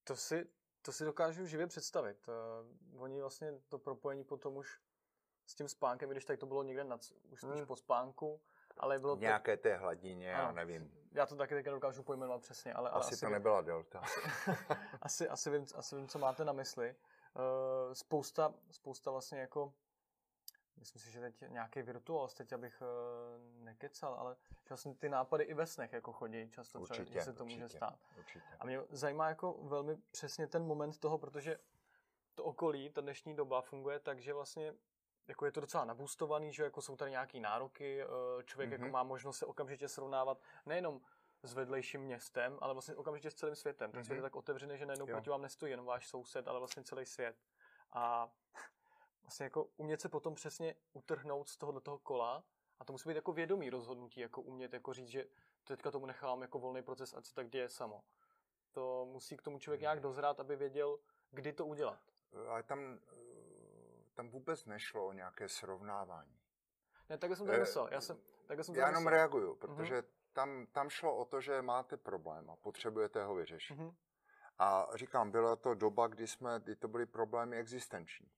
to, 0.03 0.15
si, 0.15 0.49
to 0.81 0.91
si 0.91 1.05
dokážu 1.05 1.45
živě 1.45 1.67
představit. 1.67 2.27
Uh, 2.27 3.01
oni 3.03 3.21
vlastně 3.21 3.51
to 3.67 3.79
propojení 3.79 4.23
potom 4.23 4.57
už 4.57 4.79
s 5.45 5.55
tím 5.55 5.67
spánkem, 5.69 6.09
když 6.09 6.25
tak 6.25 6.39
to 6.39 6.45
bylo 6.45 6.63
někde 6.63 6.83
nad, 6.83 7.01
už 7.29 7.41
spíš 7.41 7.55
hmm. 7.55 7.65
po 7.65 7.75
spánku, 7.75 8.41
ale 8.79 8.99
bylo 8.99 9.15
to... 9.15 9.21
Nějaké 9.21 9.57
té 9.57 9.77
hladině, 9.77 10.35
ano, 10.35 10.43
já 10.43 10.51
nevím. 10.51 10.91
Já 11.11 11.25
to 11.25 11.35
taky 11.35 11.55
teďka 11.55 11.71
dokážu 11.71 12.03
pojmenovat 12.03 12.41
přesně, 12.41 12.73
ale... 12.73 12.89
Asi, 12.89 13.13
asi 13.13 13.25
to 13.25 13.29
nebyla 13.29 13.61
delta. 13.61 14.03
asi, 15.01 15.29
asi, 15.29 15.49
vím, 15.49 15.65
asi 15.75 15.95
vím, 15.95 16.07
co 16.07 16.19
máte 16.19 16.45
na 16.45 16.53
mysli. 16.53 16.95
Uh, 17.35 17.93
spousta, 17.93 18.53
spousta 18.71 19.11
vlastně 19.11 19.39
jako 19.39 19.73
myslím 20.79 21.01
si, 21.01 21.11
že 21.11 21.19
teď 21.19 21.43
nějaký 21.47 21.81
virtuál, 21.81 22.27
teď 22.27 22.53
abych 22.53 22.81
uh, 22.81 23.63
nekecal, 23.63 24.13
ale 24.13 24.35
že 24.49 24.69
vlastně 24.69 24.95
ty 24.95 25.09
nápady 25.09 25.43
i 25.43 25.53
ve 25.53 25.65
snech 25.65 25.93
jako 25.93 26.13
chodí 26.13 26.49
často, 26.49 26.79
určitě, 26.79 27.05
třeba, 27.05 27.19
že 27.19 27.25
se 27.25 27.33
to 27.33 27.43
určitě, 27.43 27.61
může 27.61 27.77
stát. 27.77 27.99
Určitě. 28.17 28.45
A 28.59 28.65
mě 28.65 28.81
zajímá 28.89 29.29
jako 29.29 29.53
velmi 29.61 29.97
přesně 30.11 30.47
ten 30.47 30.63
moment 30.63 30.99
toho, 30.99 31.17
protože 31.17 31.59
to 32.35 32.43
okolí, 32.43 32.89
ta 32.89 33.01
dnešní 33.01 33.35
doba 33.35 33.61
funguje 33.61 33.99
tak, 33.99 34.19
že 34.19 34.33
vlastně 34.33 34.73
jako 35.29 35.45
je 35.45 35.51
to 35.51 35.61
docela 35.61 35.85
nabůstovaný, 35.85 36.53
že 36.53 36.63
jako 36.63 36.81
jsou 36.81 36.95
tady 36.95 37.11
nějaký 37.11 37.39
nároky, 37.39 38.01
eh, 38.01 38.07
člověk 38.43 38.69
mm-hmm. 38.69 38.73
jako 38.73 38.83
mhm. 38.83 38.91
má 38.91 39.03
možnost 39.03 39.37
se 39.37 39.45
okamžitě 39.45 39.87
srovnávat 39.87 40.41
nejenom 40.65 41.01
s 41.43 41.53
vedlejším 41.53 42.01
městem, 42.01 42.57
ale 42.61 42.73
vlastně 42.73 42.95
okamžitě 42.95 43.31
s 43.31 43.33
celým 43.33 43.55
světem. 43.55 43.91
Ten 43.91 44.01
mm-hmm. 44.01 44.05
svět 44.05 44.15
je 44.15 44.21
tak 44.21 44.35
otevřený, 44.35 44.77
že 44.77 44.85
najednou 44.85 45.05
proti 45.05 45.29
vám 45.29 45.41
nestojí 45.41 45.71
jen 45.71 45.85
váš 45.85 46.07
soused, 46.07 46.47
ale 46.47 46.59
vlastně 46.59 46.83
celý 46.83 47.05
svět. 47.05 47.35
A 47.91 48.29
vlastně 49.21 49.43
jako 49.43 49.69
umět 49.77 50.01
se 50.01 50.09
potom 50.09 50.35
přesně 50.35 50.75
utrhnout 50.93 51.49
z 51.49 51.57
toho 51.57 51.71
do 51.71 51.79
toho 51.79 51.97
kola 51.97 52.43
a 52.79 52.85
to 52.85 52.93
musí 52.93 53.09
být 53.09 53.15
jako 53.15 53.33
vědomý 53.33 53.69
rozhodnutí, 53.69 54.19
jako 54.19 54.41
umět 54.41 54.73
jako 54.73 54.93
říct, 54.93 55.09
že 55.09 55.25
teďka 55.63 55.91
tomu 55.91 56.05
nechám 56.05 56.41
jako 56.41 56.59
volný 56.59 56.81
proces, 56.81 57.13
ať 57.13 57.25
se 57.25 57.35
tak 57.35 57.49
děje 57.49 57.69
samo. 57.69 58.03
To 58.71 59.05
musí 59.11 59.37
k 59.37 59.41
tomu 59.41 59.59
člověk 59.59 59.81
nějak 59.81 59.99
dozrát, 59.99 60.39
aby 60.39 60.55
věděl, 60.55 60.99
kdy 61.31 61.53
to 61.53 61.65
udělat. 61.65 61.99
Ale 62.47 62.63
tam 62.63 62.99
tam 64.19 64.29
vůbec 64.29 64.65
nešlo 64.65 65.07
o 65.07 65.13
nějaké 65.13 65.49
srovnávání. 65.49 66.39
Ne, 67.09 67.17
tak 67.17 67.37
jsem 67.37 67.45
to 67.45 67.51
eh, 67.51 67.59
myslel. 67.59 67.89
Já, 67.91 68.01
jsem, 68.01 68.17
tak 68.47 68.63
jsem 68.63 68.75
to 68.75 68.79
já 68.79 68.87
jenom 68.87 69.03
myslel. 69.03 69.17
reaguju, 69.17 69.55
protože 69.55 70.01
mm-hmm. 70.01 70.33
tam, 70.33 70.65
tam 70.71 70.89
šlo 70.89 71.15
o 71.15 71.25
to, 71.25 71.41
že 71.41 71.61
máte 71.61 71.97
problém 71.97 72.49
a 72.49 72.55
potřebujete 72.55 73.23
ho 73.23 73.35
vyřešit. 73.35 73.77
Mm-hmm. 73.77 73.95
A 74.57 74.87
říkám, 74.93 75.31
byla 75.31 75.55
to 75.55 75.73
doba, 75.73 76.07
kdy, 76.07 76.27
jsme, 76.27 76.59
kdy 76.63 76.75
to 76.75 76.87
byly 76.87 77.05
problémy 77.05 77.57
existenční. 77.57 78.31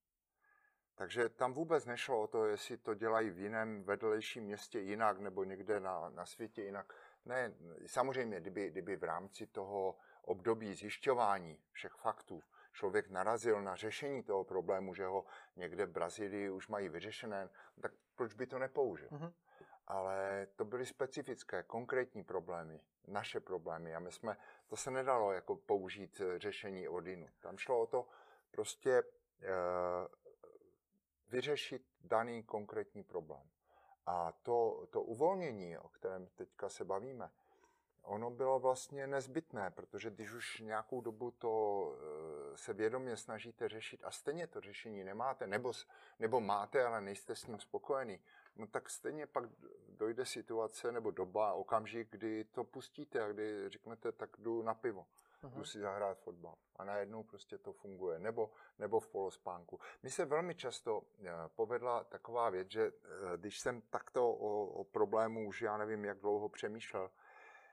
Takže 0.95 1.29
tam 1.29 1.53
vůbec 1.53 1.85
nešlo 1.85 2.21
o 2.21 2.27
to, 2.27 2.45
jestli 2.45 2.77
to 2.77 2.93
dělají 2.93 3.29
v 3.29 3.39
jiném 3.39 3.83
vedlejším 3.83 4.43
městě 4.43 4.79
jinak 4.79 5.19
nebo 5.19 5.43
někde 5.43 5.79
na, 5.79 6.09
na 6.09 6.25
světě 6.25 6.63
jinak. 6.63 6.93
Ne, 7.25 7.53
samozřejmě, 7.85 8.39
kdyby, 8.39 8.69
kdyby 8.69 8.95
v 8.95 9.03
rámci 9.03 9.47
toho 9.47 9.97
období 10.21 10.73
zjišťování 10.73 11.59
všech 11.71 11.93
faktů 11.93 12.43
člověk 12.71 13.09
narazil 13.09 13.61
na 13.61 13.75
řešení 13.75 14.23
toho 14.23 14.43
problému, 14.43 14.93
že 14.93 15.05
ho 15.05 15.25
někde 15.55 15.85
v 15.85 15.91
Brazílii 15.91 16.49
už 16.49 16.67
mají 16.67 16.89
vyřešené, 16.89 17.49
tak 17.81 17.91
proč 18.15 18.33
by 18.33 18.47
to 18.47 18.59
nepoužil? 18.59 19.07
Mhm. 19.11 19.33
Ale 19.87 20.47
to 20.55 20.65
byly 20.65 20.85
specifické, 20.85 21.63
konkrétní 21.63 22.23
problémy, 22.23 22.81
naše 23.07 23.39
problémy 23.39 23.95
a 23.95 23.99
my 23.99 24.11
jsme, 24.11 24.37
to 24.67 24.75
se 24.75 24.91
nedalo 24.91 25.31
jako 25.31 25.55
použít 25.55 26.21
eh, 26.21 26.39
řešení 26.39 26.87
Odinu. 26.87 27.27
Tam 27.39 27.57
šlo 27.57 27.81
o 27.81 27.87
to 27.87 28.07
prostě 28.51 29.03
eh, 29.41 29.47
vyřešit 31.27 31.81
daný 32.03 32.43
konkrétní 32.43 33.03
problém. 33.03 33.49
A 34.05 34.31
to, 34.31 34.87
to 34.89 35.01
uvolnění, 35.01 35.77
o 35.77 35.89
kterém 35.89 36.27
teďka 36.27 36.69
se 36.69 36.85
bavíme, 36.85 37.31
ono 38.03 38.29
bylo 38.29 38.59
vlastně 38.59 39.07
nezbytné, 39.07 39.71
protože 39.71 40.09
když 40.09 40.31
už 40.31 40.59
nějakou 40.59 41.01
dobu 41.01 41.31
to 41.31 41.95
eh, 42.53 42.57
se 42.57 42.73
vědomě 42.73 43.17
snažíte 43.17 43.69
řešit 43.69 44.03
a 44.03 44.11
stejně 44.11 44.47
to 44.47 44.61
řešení 44.61 45.03
nemáte, 45.03 45.47
nebo, 45.47 45.71
nebo 46.19 46.39
máte, 46.39 46.85
ale 46.85 47.01
nejste 47.01 47.35
s 47.35 47.47
ním 47.47 47.59
spokojený, 47.59 48.19
no 48.55 48.67
tak 48.67 48.89
stejně 48.89 49.27
pak 49.27 49.43
dojde 49.89 50.25
situace 50.25 50.91
nebo 50.91 51.11
doba, 51.11 51.53
okamžik, 51.53 52.07
kdy 52.11 52.43
to 52.43 52.63
pustíte 52.63 53.23
a 53.23 53.27
kdy 53.27 53.69
řeknete, 53.69 54.11
tak 54.11 54.29
jdu 54.37 54.61
na 54.61 54.73
pivo. 54.73 55.05
Uh-huh. 55.43 55.57
Jdu 55.57 55.65
si 55.65 55.79
zahrát 55.79 56.19
fotbal. 56.19 56.55
A 56.75 56.83
najednou 56.83 57.23
prostě 57.23 57.57
to 57.57 57.73
funguje. 57.73 58.19
Nebo, 58.19 58.51
nebo 58.79 58.99
v 58.99 59.07
polospánku. 59.07 59.79
Mně 60.01 60.11
se 60.11 60.25
velmi 60.25 60.55
často 60.55 61.01
eh, 61.23 61.31
povedla 61.55 62.03
taková 62.03 62.49
věc, 62.49 62.71
že 62.71 62.83
eh, 62.83 63.37
když 63.37 63.59
jsem 63.59 63.81
takto 63.81 64.29
o, 64.29 64.65
o 64.65 64.83
problému 64.83 65.47
už 65.47 65.61
já 65.61 65.77
nevím, 65.77 66.05
jak 66.05 66.19
dlouho 66.19 66.49
přemýšlel 66.49 67.11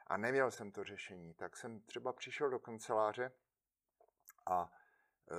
a 0.09 0.17
neměl 0.17 0.51
jsem 0.51 0.73
to 0.73 0.85
řešení, 0.85 1.35
tak 1.35 1.57
jsem 1.57 1.81
třeba 1.81 2.13
přišel 2.13 2.51
do 2.51 2.59
kanceláře 2.59 3.33
a 4.47 4.73
e, 5.31 5.35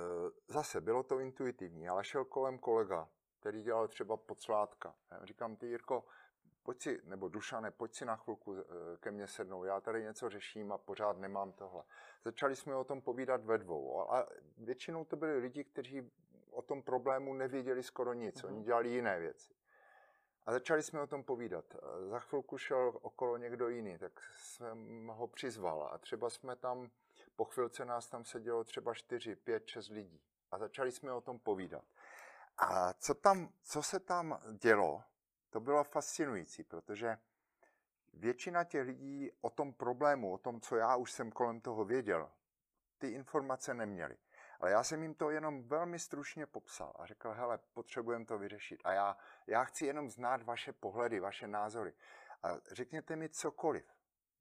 zase 0.52 0.80
bylo 0.80 1.02
to 1.02 1.18
intuitivní, 1.18 1.88
ale 1.88 2.04
šel 2.04 2.24
kolem 2.24 2.58
kolega, 2.58 3.08
který 3.40 3.62
dělal 3.62 3.88
třeba 3.88 4.16
podsládka. 4.16 4.94
Říkám, 5.24 5.56
ty 5.56 5.66
Jirko, 5.66 6.04
pojď 6.62 6.82
si, 6.82 7.00
nebo 7.04 7.28
Dušane, 7.28 7.70
pojď 7.70 7.94
si 7.94 8.04
na 8.04 8.16
chvilku 8.16 8.56
eh, 8.56 8.64
ke 9.00 9.10
mně 9.10 9.26
sednout, 9.26 9.64
já 9.64 9.80
tady 9.80 10.02
něco 10.02 10.30
řeším 10.30 10.72
a 10.72 10.78
pořád 10.78 11.18
nemám 11.18 11.52
tohle. 11.52 11.84
Začali 12.24 12.56
jsme 12.56 12.74
o 12.74 12.84
tom 12.84 13.02
povídat 13.02 13.44
ve 13.44 13.58
dvou, 13.58 14.12
a 14.12 14.28
většinou 14.58 15.04
to 15.04 15.16
byli 15.16 15.38
lidi, 15.38 15.64
kteří 15.64 16.10
o 16.50 16.62
tom 16.62 16.82
problému 16.82 17.34
nevěděli 17.34 17.82
skoro 17.82 18.12
nic, 18.12 18.42
mm-hmm. 18.42 18.46
oni 18.46 18.62
dělali 18.62 18.88
jiné 18.88 19.20
věci. 19.20 19.54
A 20.46 20.52
začali 20.52 20.82
jsme 20.82 21.00
o 21.00 21.06
tom 21.06 21.24
povídat. 21.24 21.64
Za 22.08 22.18
chvilku 22.18 22.58
šel 22.58 22.98
okolo 23.02 23.36
někdo 23.36 23.68
jiný, 23.68 23.98
tak 23.98 24.12
jsem 24.36 25.06
ho 25.06 25.26
přizval 25.26 25.90
a 25.92 25.98
třeba 25.98 26.30
jsme 26.30 26.56
tam, 26.56 26.90
po 27.36 27.44
chvilce 27.44 27.84
nás 27.84 28.08
tam 28.08 28.24
sedělo 28.24 28.64
třeba 28.64 28.94
čtyři, 28.94 29.36
pět, 29.36 29.66
šest 29.66 29.88
lidí. 29.88 30.20
A 30.50 30.58
začali 30.58 30.92
jsme 30.92 31.12
o 31.12 31.20
tom 31.20 31.38
povídat. 31.38 31.84
A 32.58 32.92
co, 32.92 33.14
tam, 33.14 33.52
co 33.62 33.82
se 33.82 34.00
tam 34.00 34.40
dělo, 34.62 35.02
to 35.50 35.60
bylo 35.60 35.84
fascinující, 35.84 36.64
protože 36.64 37.18
většina 38.14 38.64
těch 38.64 38.86
lidí 38.86 39.30
o 39.40 39.50
tom 39.50 39.72
problému, 39.72 40.32
o 40.32 40.38
tom, 40.38 40.60
co 40.60 40.76
já 40.76 40.96
už 40.96 41.12
jsem 41.12 41.32
kolem 41.32 41.60
toho 41.60 41.84
věděl, 41.84 42.30
ty 42.98 43.08
informace 43.08 43.74
neměli. 43.74 44.16
Ale 44.60 44.70
já 44.70 44.84
jsem 44.84 45.02
jim 45.02 45.14
to 45.14 45.30
jenom 45.30 45.62
velmi 45.62 45.98
stručně 45.98 46.46
popsal 46.46 46.92
a 46.98 47.06
řekl, 47.06 47.30
hele, 47.30 47.58
potřebujeme 47.72 48.24
to 48.24 48.38
vyřešit. 48.38 48.80
A 48.84 48.92
já, 48.92 49.16
já 49.46 49.64
chci 49.64 49.86
jenom 49.86 50.10
znát 50.10 50.42
vaše 50.42 50.72
pohledy, 50.72 51.20
vaše 51.20 51.48
názory. 51.48 51.94
A 52.42 52.56
řekněte 52.70 53.16
mi 53.16 53.28
cokoliv. 53.28 53.94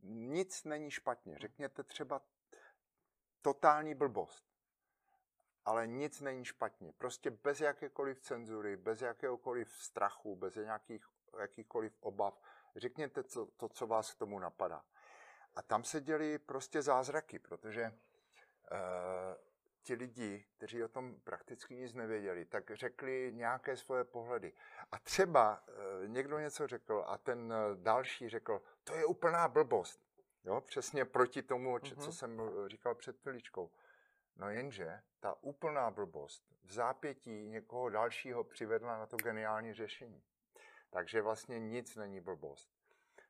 Nic 0.03 0.63
není 0.63 0.91
špatně. 0.91 1.37
Řekněte 1.37 1.83
třeba 1.83 2.21
totální 3.41 3.95
blbost. 3.95 4.45
Ale 5.65 5.87
nic 5.87 6.21
není 6.21 6.45
špatně. 6.45 6.93
Prostě 6.97 7.31
bez 7.31 7.61
jakékoliv 7.61 8.19
cenzury, 8.19 8.77
bez 8.77 9.01
jakéhokoliv 9.01 9.71
strachu, 9.71 10.35
bez 10.35 10.55
nějakých, 10.55 11.05
jakýchkoliv 11.39 11.97
obav. 11.99 12.41
Řekněte 12.75 13.23
to, 13.23 13.45
to, 13.45 13.69
co 13.69 13.87
vás 13.87 14.13
k 14.13 14.17
tomu 14.17 14.39
napadá. 14.39 14.85
A 15.55 15.61
tam 15.61 15.83
se 15.83 16.01
děli 16.01 16.39
prostě 16.39 16.81
zázraky, 16.81 17.39
protože 17.39 17.91
uh, 18.71 19.48
ti 19.89 19.95
lidi, 19.95 20.45
kteří 20.57 20.83
o 20.83 20.87
tom 20.87 21.19
prakticky 21.23 21.75
nic 21.75 21.93
nevěděli, 21.93 22.45
tak 22.45 22.71
řekli 22.73 23.31
nějaké 23.33 23.77
svoje 23.77 24.03
pohledy. 24.03 24.53
A 24.91 24.99
třeba 24.99 25.63
uh, 25.67 26.07
někdo 26.07 26.39
něco 26.39 26.67
řekl 26.67 27.03
a 27.07 27.17
ten 27.17 27.53
uh, 27.53 27.83
další 27.83 28.29
řekl, 28.29 28.61
to 28.83 28.95
je 28.95 29.05
úplná 29.05 29.47
blbost. 29.47 30.01
Jo, 30.43 30.61
přesně 30.61 31.05
proti 31.05 31.41
tomu, 31.41 31.77
mm-hmm. 31.77 32.03
co 32.03 32.11
jsem 32.11 32.41
říkal 32.67 32.95
před 32.95 33.17
chviličkou. 33.17 33.71
No 34.35 34.49
jenže 34.49 35.01
ta 35.19 35.35
úplná 35.41 35.91
blbost 35.91 36.43
v 36.63 36.73
zápětí 36.73 37.47
někoho 37.47 37.89
dalšího 37.89 38.43
přivedla 38.43 38.97
na 38.97 39.05
to 39.05 39.17
geniální 39.17 39.73
řešení. 39.73 40.23
Takže 40.89 41.21
vlastně 41.21 41.59
nic 41.59 41.95
není 41.95 42.19
blbost. 42.19 42.78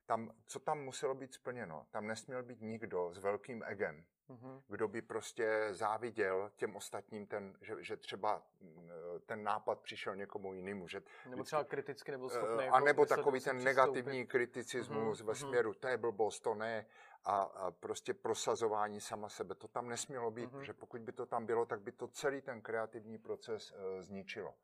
Tam, 0.09 0.31
co 0.45 0.59
tam 0.59 0.79
muselo 0.79 1.15
být 1.15 1.33
splněno? 1.33 1.87
Tam 1.91 2.07
nesměl 2.07 2.43
být 2.43 2.61
nikdo 2.61 3.13
s 3.13 3.17
velkým 3.17 3.63
egem, 3.67 4.05
mm-hmm. 4.29 4.61
kdo 4.67 4.87
by 4.87 5.01
prostě 5.01 5.67
záviděl 5.71 6.51
těm 6.55 6.75
ostatním, 6.75 7.27
ten, 7.27 7.57
že, 7.61 7.75
že 7.79 7.97
třeba 7.97 8.43
mm, 8.61 8.89
ten 9.25 9.43
nápad 9.43 9.79
přišel 9.79 10.15
někomu 10.15 10.53
jinému. 10.53 10.87
Že 10.87 11.01
nebo 11.29 11.43
třeba 11.43 11.63
kriticky 11.63 12.11
nebyl 12.11 12.29
schopný. 12.29 12.55
Uh, 12.55 12.61
jako 12.61 12.75
a 12.75 12.79
nebo 12.79 13.05
takový 13.05 13.39
ten 13.39 13.63
negativní 13.63 14.27
kriticismus 14.27 15.21
mm-hmm. 15.21 15.25
ve 15.25 15.35
směru, 15.35 15.73
to 15.73 15.87
je 15.87 15.97
blbost, 15.97 16.39
to 16.39 16.55
ne 16.55 16.85
a, 17.25 17.41
a 17.41 17.71
prostě 17.71 18.13
prosazování 18.13 19.01
sama 19.01 19.29
sebe. 19.29 19.55
To 19.55 19.67
tam 19.67 19.89
nesmělo 19.89 20.31
být, 20.31 20.45
mm-hmm. 20.45 20.59
protože 20.59 20.73
pokud 20.73 21.01
by 21.01 21.11
to 21.11 21.25
tam 21.25 21.45
bylo, 21.45 21.65
tak 21.65 21.81
by 21.81 21.91
to 21.91 22.07
celý 22.07 22.41
ten 22.41 22.61
kreativní 22.61 23.17
proces 23.17 23.71
e, 23.71 24.03
zničilo. 24.03 24.55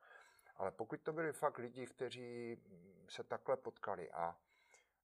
Ale 0.58 0.71
pokud 0.71 1.01
to 1.01 1.13
byli 1.13 1.34
fakt 1.34 1.58
lidi, 1.58 1.86
kteří 1.86 2.58
se 3.08 3.23
takhle 3.23 3.58
potkali 3.58 4.12
a, 4.12 4.38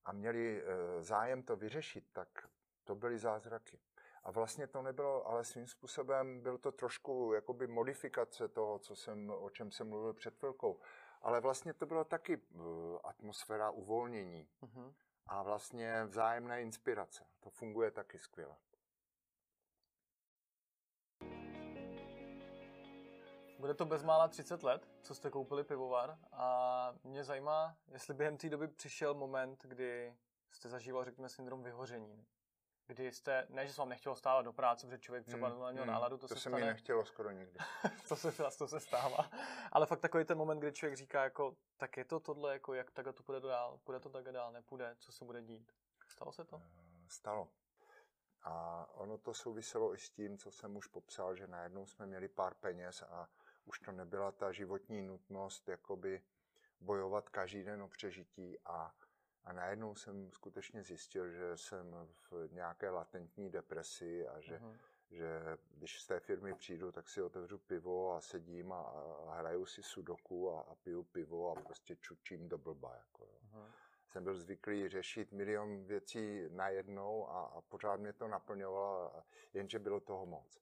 a 0.06 0.12
měli 0.12 0.64
e, 0.64 0.64
zájem 1.04 1.44
to 1.44 1.56
vyřešit, 1.56 2.06
tak 2.12 2.48
to 2.84 2.96
byly 2.96 3.18
zázraky. 3.18 3.80
A 4.24 4.32
vlastně 4.32 4.68
to 4.68 4.82
nebylo, 4.82 5.28
ale 5.28 5.44
svým 5.44 5.68
způsobem 5.68 6.42
byl 6.42 6.58
to 6.58 6.72
trošku 6.72 7.34
jakoby 7.34 7.68
modifikace 7.68 8.48
toho, 8.48 8.80
co 8.80 8.96
jsem, 8.96 9.30
o 9.30 9.50
čem 9.50 9.72
jsem 9.72 9.90
mluvil 9.90 10.14
před 10.14 10.38
chvilkou. 10.38 10.80
Ale 11.22 11.42
vlastně 11.42 11.74
to 11.74 11.86
bylo 11.86 12.04
taky 12.04 12.38
uh, 12.38 12.64
atmosféra 13.04 13.70
uvolnění. 13.70 14.48
Mm-hmm 14.64 14.94
a 15.32 15.44
vlastně 15.44 16.06
vzájemné 16.06 16.62
inspirace. 16.62 17.26
To 17.40 17.50
funguje 17.50 17.92
taky 17.92 18.20
skvěle. 18.20 18.56
Bude 23.62 23.74
to 23.74 23.86
bezmála 23.86 24.28
30 24.28 24.64
let, 24.64 24.90
co 25.02 25.16
jste 25.16 25.30
koupili 25.30 25.64
pivovar 25.64 26.18
a 26.32 26.94
mě 27.04 27.24
zajímá, 27.24 27.76
jestli 27.88 28.14
během 28.14 28.38
té 28.38 28.50
doby 28.50 28.68
přišel 28.68 29.14
moment, 29.14 29.64
kdy 29.64 30.16
jste 30.52 30.70
zažíval, 30.70 31.06
řekněme, 31.06 31.30
syndrom 31.30 31.64
vyhoření 31.64 32.26
kdy 32.88 33.12
jste, 33.12 33.48
ne, 33.50 33.68
že 33.68 33.74
se 33.74 33.82
vám 33.82 33.90
nechtělo 33.90 34.16
stávat 34.16 34.42
do 34.42 34.54
práce, 34.54 34.88
protože 34.88 35.00
člověk 35.00 35.26
třeba 35.26 35.48
hmm, 35.48 35.66
neměl 35.66 35.84
hmm, 35.84 35.94
náladu, 35.94 36.18
to, 36.18 36.22
to 36.22 36.28
se, 36.28 36.34
se 36.34 36.40
stane. 36.40 36.58
mi 36.58 36.66
nechtělo 36.66 37.06
skoro 37.06 37.32
nikdy. 37.32 37.60
to 38.08 38.16
se 38.16 38.32
to 38.58 38.68
se 38.68 38.80
stává. 38.80 39.30
Ale 39.72 39.86
fakt 39.86 40.00
takový 40.00 40.26
ten 40.26 40.38
moment, 40.38 40.60
kdy 40.60 40.72
člověk 40.72 40.98
říká, 40.98 41.24
jako, 41.24 41.56
tak 41.78 41.98
je 41.98 42.06
to 42.06 42.20
tohle, 42.20 42.54
jako, 42.54 42.74
jak 42.74 42.92
takhle 42.92 43.14
to 43.14 43.24
půjde 43.24 43.40
dál, 43.40 43.80
půjde 43.84 44.00
to 44.00 44.10
takhle 44.10 44.34
dál, 44.34 44.52
nepůjde, 44.52 44.96
co 45.00 45.12
se 45.12 45.26
bude 45.26 45.42
dít. 45.42 45.72
Stalo 46.08 46.32
se 46.32 46.46
to? 46.46 46.62
Eh, 46.66 47.06
stalo. 47.08 47.48
A 48.44 48.86
ono 48.94 49.18
to 49.18 49.34
souviselo 49.34 49.94
i 49.94 49.98
s 49.98 50.10
tím, 50.10 50.38
co 50.38 50.52
jsem 50.52 50.76
už 50.76 50.88
popsal, 50.88 51.36
že 51.36 51.48
najednou 51.48 51.86
jsme 51.86 52.06
měli 52.06 52.28
pár 52.28 52.54
peněz 52.54 53.02
a 53.02 53.30
už 53.66 53.80
to 53.80 53.92
nebyla 53.92 54.32
ta 54.32 54.52
životní 54.52 55.02
nutnost 55.02 55.68
jakoby 55.68 56.24
bojovat 56.80 57.30
každý 57.30 57.64
den 57.64 57.82
o 57.82 57.88
přežití 57.88 58.60
a 58.66 58.96
a 59.44 59.54
najednou 59.54 59.96
jsem 59.96 60.32
skutečně 60.32 60.84
zjistil, 60.84 61.30
že 61.30 61.58
jsem 61.58 62.08
v 62.32 62.50
nějaké 62.52 62.90
latentní 62.90 63.50
depresi 63.50 64.28
a 64.28 64.40
že, 64.40 64.58
uh-huh. 64.58 64.78
že 65.10 65.58
když 65.72 66.02
z 66.02 66.08
té 66.08 66.20
firmy 66.20 66.54
přijdu, 66.54 66.92
tak 66.92 67.10
si 67.10 67.22
otevřu 67.22 67.58
pivo 67.58 68.14
a 68.14 68.22
sedím 68.22 68.72
a, 68.72 68.82
a 69.28 69.36
hraju 69.36 69.66
si 69.66 69.84
sudoku 69.84 70.52
a, 70.52 70.62
a 70.62 70.76
piju 70.76 71.04
pivo 71.04 71.52
a 71.52 71.62
prostě 71.62 71.96
čučím 71.96 72.50
do 72.50 72.58
blba. 72.58 72.96
Jako, 72.96 73.26
jo. 73.26 73.40
Uh-huh. 73.54 73.72
Jsem 74.08 74.24
byl 74.24 74.36
zvyklý 74.36 74.90
řešit 74.90 75.32
milion 75.32 75.84
věcí 75.84 76.46
najednou 76.50 77.30
a, 77.30 77.46
a 77.46 77.62
pořád 77.62 78.00
mě 78.00 78.14
to 78.14 78.28
naplňovalo, 78.28 79.24
jenže 79.54 79.80
bylo 79.80 80.00
toho 80.00 80.26
moc. 80.26 80.60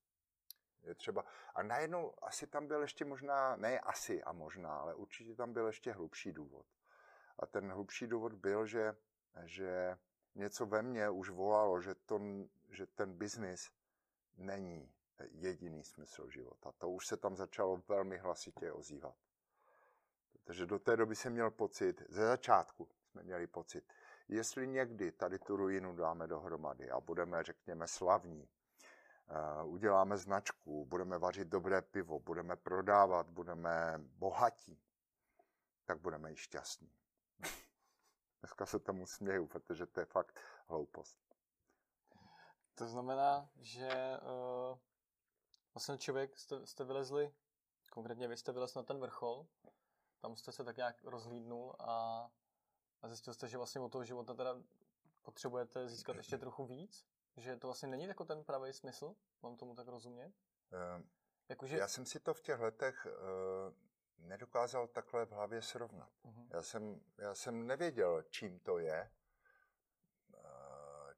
Je 0.84 0.96
třeba, 0.96 1.26
a 1.56 1.64
najednou 1.64 2.14
asi 2.22 2.48
tam 2.48 2.68
byl 2.68 2.82
ještě 2.82 3.06
možná, 3.06 3.56
ne 3.56 3.80
asi 3.80 4.24
a 4.24 4.32
možná, 4.32 4.78
ale 4.78 4.96
určitě 4.96 5.36
tam 5.36 5.54
byl 5.54 5.68
ještě 5.68 5.92
hlubší 5.92 6.32
důvod. 6.32 6.66
A 7.40 7.46
ten 7.46 7.72
hlubší 7.72 8.08
důvod 8.08 8.34
byl, 8.34 8.66
že, 8.66 8.96
že 9.44 9.98
něco 10.36 10.66
ve 10.66 10.82
mně 10.82 11.10
už 11.10 11.30
volalo, 11.30 11.82
že, 11.82 11.96
to, 11.96 12.20
že 12.70 12.86
ten 12.86 13.14
biznis 13.14 13.72
není 14.38 14.92
jediný 15.32 15.84
smysl 15.84 16.30
života. 16.30 16.72
To 16.78 16.90
už 16.90 17.08
se 17.08 17.18
tam 17.18 17.36
začalo 17.36 17.84
velmi 17.88 18.18
hlasitě 18.18 18.72
ozývat. 18.72 19.16
Protože 20.34 20.66
do 20.66 20.80
té 20.80 20.98
doby 20.98 21.16
jsem 21.16 21.34
měl 21.34 21.52
pocit, 21.52 22.04
ze 22.10 22.26
začátku 22.26 22.90
jsme 23.12 23.24
měli 23.24 23.48
pocit, 23.48 23.94
jestli 24.28 24.68
někdy 24.68 25.12
tady 25.12 25.40
tu 25.40 25.56
ruinu 25.56 25.96
dáme 25.96 26.28
dohromady 26.28 26.90
a 26.90 27.00
budeme, 27.00 27.44
řekněme, 27.44 27.88
slavní, 27.88 28.50
uděláme 29.64 30.18
značku, 30.18 30.86
budeme 30.86 31.18
vařit 31.18 31.48
dobré 31.48 31.82
pivo, 31.82 32.20
budeme 32.20 32.56
prodávat, 32.56 33.30
budeme 33.30 33.94
bohatí, 33.98 34.82
tak 35.86 36.00
budeme 36.00 36.32
i 36.32 36.36
šťastní. 36.36 36.92
Dneska 38.40 38.66
se 38.66 38.80
tomu 38.80 39.08
směju, 39.08 39.48
protože 39.48 39.86
to 39.86 40.00
je 40.00 40.06
fakt 40.06 40.40
hloupost. 40.68 41.20
To 42.76 42.88
znamená, 42.88 43.50
že 43.56 44.20
uh, 44.22 44.78
vlastně 45.74 45.98
člověk 45.98 46.38
jste, 46.38 46.68
jste 46.68 46.84
vylezli, 46.84 47.34
konkrétně 47.92 48.28
vy 48.28 48.38
jste 48.38 48.52
vylezli 48.52 48.80
na 48.80 48.84
ten 48.84 49.00
vrchol, 49.00 49.48
tam 50.20 50.36
jste 50.36 50.52
se 50.52 50.64
tak 50.64 50.78
nějak 50.78 51.04
rozhlídnul 51.04 51.76
a, 51.80 52.30
a 53.02 53.08
zjistil 53.08 53.34
jste, 53.34 53.48
že 53.48 53.58
vlastně 53.58 53.82
od 53.82 53.92
toho 53.92 54.06
života 54.06 54.34
teda 54.34 54.56
potřebujete 55.22 55.90
získat 55.90 56.16
ještě 56.16 56.38
trochu 56.38 56.66
víc? 56.66 57.06
Že 57.40 57.58
to 57.58 57.68
vlastně 57.68 57.88
není 57.88 58.08
jako 58.08 58.26
ten 58.26 58.44
pravý 58.44 58.74
smysl? 58.74 59.16
Mám 59.44 59.58
tomu 59.58 59.76
tak 59.76 59.88
rozumět? 59.88 60.34
Uh, 60.72 61.04
Jakože... 61.50 61.78
Já 61.78 61.88
jsem 61.88 62.06
si 62.06 62.20
to 62.20 62.34
v 62.34 62.42
těch 62.42 62.60
letech 62.60 63.06
uh, 63.06 64.28
nedokázal 64.28 64.88
takhle 64.88 65.26
v 65.26 65.32
hlavě 65.32 65.62
srovnat. 65.62 66.10
Uh-huh. 66.26 66.48
Já, 66.50 66.62
jsem, 66.62 67.02
já 67.18 67.36
jsem 67.36 67.68
nevěděl, 67.68 68.24
čím 68.30 68.60
to 68.60 68.80
je, 68.80 69.12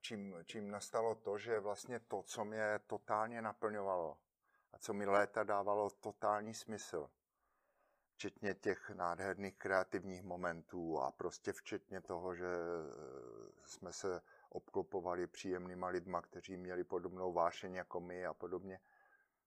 čím, 0.01 0.35
čím 0.45 0.71
nastalo 0.71 1.15
to, 1.15 1.37
že 1.37 1.59
vlastně 1.59 1.99
to, 1.99 2.23
co 2.23 2.45
mě 2.45 2.79
totálně 2.87 3.41
naplňovalo 3.41 4.17
a 4.71 4.77
co 4.77 4.93
mi 4.93 5.05
léta 5.05 5.43
dávalo 5.43 5.89
totální 5.89 6.53
smysl, 6.53 7.09
včetně 8.13 8.53
těch 8.53 8.89
nádherných 8.89 9.57
kreativních 9.57 10.23
momentů 10.23 10.99
a 10.99 11.11
prostě 11.11 11.53
včetně 11.53 12.01
toho, 12.01 12.35
že 12.35 12.45
eh, 12.45 13.51
jsme 13.65 13.93
se 13.93 14.21
obklopovali 14.51 15.27
příjemnýma 15.27 15.87
lidma, 15.87 16.21
kteří 16.21 16.57
měli 16.57 16.83
podobnou 16.83 17.33
vášeň 17.33 17.75
jako 17.75 17.99
my 17.99 18.25
a 18.25 18.33
podobně, 18.33 18.79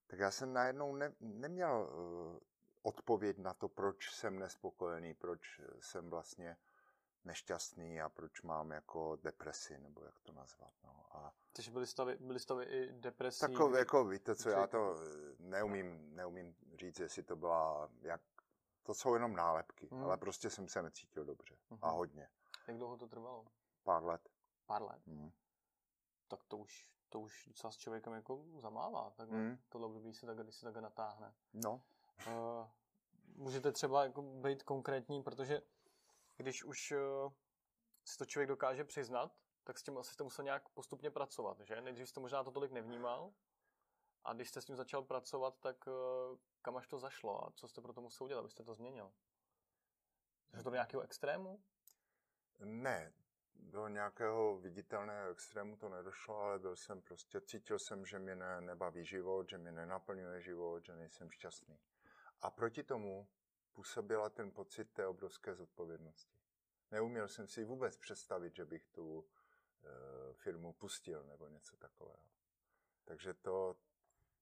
tak 0.06 0.18
já 0.18 0.30
jsem 0.30 0.52
najednou 0.52 0.94
ne, 0.94 1.12
neměl 1.20 1.90
uh, 1.92 2.38
odpověď 2.82 3.38
na 3.38 3.54
to, 3.54 3.68
proč 3.68 4.10
jsem 4.10 4.38
nespokojený, 4.38 5.14
proč 5.14 5.60
jsem 5.80 6.10
vlastně 6.10 6.56
nešťastný 7.24 8.00
a 8.00 8.08
proč 8.08 8.42
mám 8.42 8.70
jako 8.70 9.16
depresi, 9.16 9.78
nebo 9.78 10.04
jak 10.04 10.20
to 10.20 10.32
nazvat. 10.32 10.72
No. 10.84 11.06
A 11.10 11.32
Takže 11.52 11.70
byly 11.70 11.86
stavy, 11.86 12.16
byly 12.20 12.40
stavy 12.40 12.64
i 12.64 12.92
depresí? 12.92 13.40
Takové, 13.40 13.78
jako 13.78 14.04
víte 14.04 14.34
co, 14.34 14.50
já 14.50 14.66
to 14.66 14.96
eh, 14.96 15.34
neumím, 15.38 16.14
neumím 16.14 16.54
říct, 16.74 17.00
jestli 17.00 17.22
to 17.22 17.36
byla, 17.36 17.90
jak, 18.00 18.20
to 18.82 18.94
jsou 18.94 19.14
jenom 19.14 19.36
nálepky, 19.36 19.88
hmm. 19.92 20.02
ale 20.02 20.16
prostě 20.16 20.50
jsem 20.50 20.68
se 20.68 20.82
necítil 20.82 21.24
dobře 21.24 21.56
hmm. 21.70 21.78
a 21.82 21.86
mhm. 21.86 21.96
hodně. 21.96 22.28
Jak 22.68 22.76
dlouho 22.76 22.96
to 22.96 23.08
trvalo? 23.08 23.44
Pár 23.82 24.04
let. 24.04 24.28
Pár 24.66 24.82
let? 24.82 25.06
Hmm. 25.06 25.32
Tak 26.28 26.44
to 26.44 26.58
už, 26.58 26.88
to 27.08 27.20
už 27.20 27.46
docela 27.46 27.70
s 27.70 27.76
člověkem 27.76 28.12
jako 28.12 28.44
zamává, 28.56 29.10
takhle, 29.10 29.38
hmm. 29.38 29.58
tohle 29.68 29.86
období 29.86 30.14
se 30.14 30.26
tak, 30.26 30.38
když 30.38 30.54
se 30.54 30.72
tak 30.72 30.82
natáhne. 30.82 31.34
No. 31.52 31.82
Uh, 32.26 32.68
můžete 33.26 33.72
třeba 33.72 34.04
jako 34.04 34.22
být 34.22 34.62
konkrétní, 34.62 35.22
protože 35.22 35.62
když 36.36 36.64
už 36.64 36.92
uh, 36.92 37.32
si 38.04 38.18
to 38.18 38.24
člověk 38.24 38.48
dokáže 38.48 38.84
přiznat, 38.84 39.36
tak 39.64 39.78
s 39.78 39.82
tím 39.82 39.98
asi 39.98 40.12
jste 40.12 40.24
musel 40.24 40.44
nějak 40.44 40.68
postupně 40.68 41.10
pracovat, 41.10 41.60
že? 41.60 41.80
Nejdřív 41.80 42.08
jste 42.08 42.20
možná 42.20 42.44
to 42.44 42.50
tolik 42.50 42.72
nevnímal, 42.72 43.32
a 44.24 44.32
když 44.32 44.48
jste 44.48 44.60
s 44.60 44.64
tím 44.64 44.76
začal 44.76 45.02
pracovat, 45.02 45.58
tak 45.60 45.86
uh, 45.86 45.92
kam 46.62 46.76
až 46.76 46.88
to 46.88 46.98
zašlo 46.98 47.46
a 47.46 47.50
co 47.50 47.68
jste 47.68 47.80
pro 47.80 47.92
to 47.92 48.00
musel 48.00 48.24
udělat, 48.24 48.40
abyste 48.40 48.64
to 48.64 48.74
změnil? 48.74 49.12
Že 50.52 50.62
to 50.62 50.70
do 50.70 50.74
nějakého 50.74 51.02
extrému? 51.02 51.64
Ne, 52.58 53.12
do 53.56 53.88
nějakého 53.88 54.58
viditelného 54.58 55.30
extrému 55.30 55.76
to 55.76 55.88
nedošlo, 55.88 56.40
ale 56.40 56.58
byl 56.58 56.76
jsem 56.76 57.02
prostě, 57.02 57.40
cítil 57.40 57.78
jsem, 57.78 58.06
že 58.06 58.18
mě 58.18 58.34
ne, 58.34 58.60
nebaví 58.60 59.04
život, 59.04 59.48
že 59.48 59.58
mě 59.58 59.72
nenaplňuje 59.72 60.40
život, 60.40 60.84
že 60.84 60.96
nejsem 60.96 61.30
šťastný. 61.30 61.78
A 62.40 62.50
proti 62.50 62.82
tomu 62.82 63.28
působila 63.72 64.30
ten 64.30 64.50
pocit 64.50 64.92
té 64.92 65.06
obrovské 65.06 65.54
zodpovědnosti. 65.54 66.38
Neuměl 66.90 67.28
jsem 67.28 67.48
si 67.48 67.64
vůbec 67.64 67.96
představit, 67.96 68.54
že 68.54 68.64
bych 68.64 68.86
tu 68.86 69.24
e, 69.24 70.32
firmu 70.32 70.72
pustil 70.72 71.24
nebo 71.24 71.48
něco 71.48 71.76
takového. 71.76 72.28
Takže 73.04 73.34
to, 73.34 73.76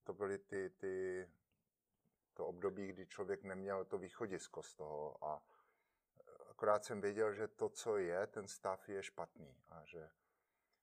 to 0.03 0.13
byly 0.13 0.37
ty, 0.37 0.69
ty, 0.69 1.27
to 2.33 2.47
období, 2.47 2.87
kdy 2.87 3.05
člověk 3.05 3.43
neměl 3.43 3.85
to 3.85 3.97
východisko 3.97 4.63
z 4.63 4.75
toho 4.75 5.25
a 5.25 5.43
akorát 6.63 6.85
jsem 6.85 7.01
věděl, 7.01 7.33
že 7.33 7.47
to, 7.47 7.69
co 7.69 7.97
je, 7.97 8.27
ten 8.27 8.47
stav 8.47 8.89
je 8.89 9.03
špatný 9.03 9.55
a 9.69 9.85
že 9.85 10.09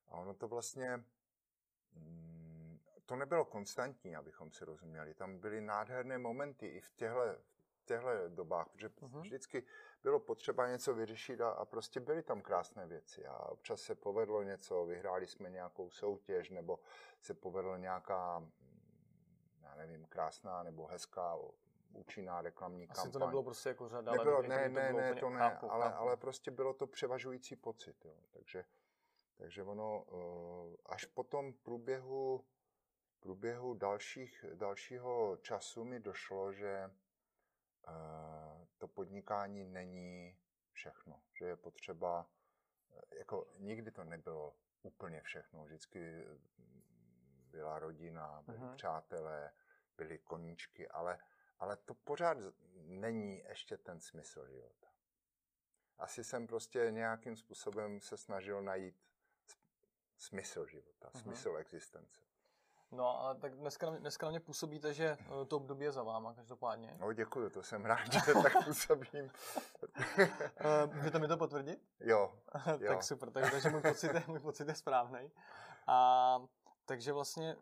a 0.08 0.16
ono 0.16 0.34
to 0.34 0.48
vlastně 0.48 1.04
mm, 1.92 2.80
to 3.06 3.16
nebylo 3.16 3.44
konstantní, 3.44 4.16
abychom 4.16 4.52
si 4.52 4.64
rozuměli. 4.64 5.14
Tam 5.14 5.38
byly 5.38 5.60
nádherné 5.60 6.18
momenty 6.18 6.66
i 6.66 6.80
v 6.80 6.90
těchto 6.90 7.20
těchto 7.84 8.28
dobách, 8.28 8.68
protože 8.68 8.88
uh-huh. 8.88 9.20
vždycky 9.20 9.66
bylo 10.02 10.20
potřeba 10.20 10.68
něco 10.68 10.94
vyřešit 10.94 11.40
a, 11.40 11.50
a 11.50 11.64
prostě 11.64 12.00
byly 12.00 12.22
tam 12.22 12.42
krásné 12.42 12.86
věci 12.86 13.26
a 13.26 13.36
občas 13.36 13.80
se 13.80 13.94
povedlo 13.94 14.42
něco, 14.42 14.84
vyhráli 14.84 15.26
jsme 15.26 15.50
nějakou 15.50 15.90
soutěž 15.90 16.50
nebo 16.50 16.80
se 17.20 17.34
povedlo 17.34 17.76
nějaká, 17.76 18.38
mm, 18.38 18.50
já 19.62 19.74
nevím, 19.74 20.06
krásná 20.06 20.62
nebo 20.62 20.86
hezká 20.86 21.34
účinná 21.92 22.42
reklamní 22.42 22.88
Asi 22.88 22.96
kampaň. 22.96 23.12
to 23.12 23.18
nebylo 23.18 23.42
prostě 23.42 23.68
jako 23.68 23.88
řada, 23.88 24.12
nebylo, 24.12 24.36
ale 24.36 24.48
ne, 24.48 24.68
ne, 24.68 24.92
ne, 24.92 25.14
to 25.14 25.30
ne, 25.30 25.38
chápu, 25.38 25.72
ale, 25.72 25.84
chápu. 25.84 25.98
ale 25.98 26.16
prostě 26.16 26.50
bylo 26.50 26.74
to 26.74 26.86
převažující 26.86 27.56
pocit, 27.56 28.04
jo. 28.04 28.16
Takže, 28.30 28.64
takže 29.36 29.62
ono 29.62 30.02
uh, 30.02 30.74
až 30.86 31.04
po 31.04 31.24
tom 31.24 31.52
průběhu 31.52 32.44
průběhu 33.20 33.74
dalších, 33.74 34.44
dalšího 34.54 35.36
času 35.36 35.84
mi 35.84 36.00
došlo, 36.00 36.52
že 36.52 36.90
to 38.78 38.88
podnikání 38.88 39.64
není 39.64 40.38
všechno, 40.72 41.22
že 41.38 41.44
je 41.44 41.56
potřeba, 41.56 42.30
eh, 42.92 43.18
jako 43.18 43.46
nikdy 43.58 43.90
to 43.90 44.04
nebylo 44.04 44.56
úplně 44.82 45.20
všechno, 45.20 45.64
vždycky 45.64 46.26
byla 47.50 47.78
rodina, 47.78 48.42
byli 48.46 48.58
uh-huh. 48.58 48.74
přátelé, 48.74 49.52
byly 49.96 50.18
koníčky, 50.18 50.88
ale, 50.88 51.18
ale 51.60 51.76
to 51.76 51.94
pořád 51.94 52.38
není 52.74 53.42
ještě 53.48 53.76
ten 53.76 54.00
smysl 54.00 54.46
života. 54.46 54.88
Asi 55.98 56.24
jsem 56.24 56.46
prostě 56.46 56.86
nějakým 56.90 57.36
způsobem 57.36 58.00
se 58.00 58.16
snažil 58.16 58.62
najít 58.62 58.96
smysl 60.16 60.66
života, 60.66 61.08
uh-huh. 61.08 61.22
smysl 61.22 61.56
existence. 61.58 62.20
No 62.92 63.24
a 63.24 63.34
tak 63.34 63.54
dneska, 63.54 63.90
dneska 63.90 64.26
na 64.26 64.30
mě 64.30 64.40
působíte, 64.40 64.94
že 64.94 65.16
eh, 65.20 65.44
to 65.46 65.56
období 65.56 65.84
je 65.84 65.92
za 65.92 66.02
váma 66.02 66.34
každopádně. 66.34 66.96
No 67.00 67.12
děkuji, 67.12 67.50
to 67.50 67.62
jsem 67.62 67.84
rád, 67.84 68.12
že 68.12 68.20
tak 68.42 68.64
působím. 68.64 69.30
Eh, 70.56 70.86
můžete 70.94 71.18
mi 71.18 71.28
to 71.28 71.36
potvrdit? 71.36 71.80
Jo. 72.00 72.34
jo. 72.78 72.88
tak 72.88 73.02
super, 73.02 73.30
tak, 73.30 73.50
takže 73.50 73.70
můj 73.70 73.82
pocit 73.82 74.14
je, 74.14 74.24
můj 74.26 74.38
pocit 74.38 74.68
je 74.68 74.74
správný. 74.74 75.30
A 75.86 76.38
takže 76.84 77.12
vlastně 77.12 77.56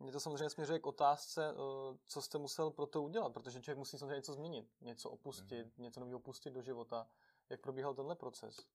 mě 0.00 0.12
to 0.12 0.20
samozřejmě 0.20 0.50
směřuje 0.50 0.78
k 0.78 0.86
otázce, 0.86 1.50
eh, 1.50 1.98
co 2.06 2.22
jste 2.22 2.38
musel 2.38 2.70
pro 2.70 2.86
to 2.86 3.02
udělat, 3.02 3.32
protože 3.32 3.60
člověk 3.60 3.78
musí 3.78 3.98
samozřejmě 3.98 4.16
něco 4.16 4.32
změnit, 4.32 4.68
něco 4.80 5.10
opustit, 5.10 5.66
mm. 5.66 5.84
něco 5.84 6.00
nového 6.00 6.18
opustit 6.18 6.52
do 6.52 6.62
života. 6.62 7.06
Jak 7.50 7.60
probíhal 7.60 7.94
tenhle 7.94 8.14
proces? 8.14 8.66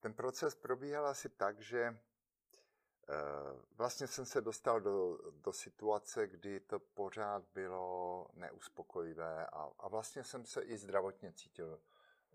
ten 0.00 0.14
proces 0.14 0.54
probíhal 0.54 1.06
asi 1.06 1.28
tak, 1.28 1.60
že 1.60 1.98
Eh, 3.08 3.62
vlastně 3.70 4.06
jsem 4.06 4.26
se 4.26 4.40
dostal 4.40 4.80
do, 4.80 5.18
do 5.30 5.52
situace, 5.52 6.26
kdy 6.26 6.60
to 6.60 6.78
pořád 6.78 7.44
bylo 7.54 8.26
neuspokojivé 8.34 9.46
a, 9.46 9.70
a 9.78 9.88
vlastně 9.88 10.24
jsem 10.24 10.46
se 10.46 10.62
i 10.62 10.78
zdravotně 10.78 11.32
cítil, 11.32 11.80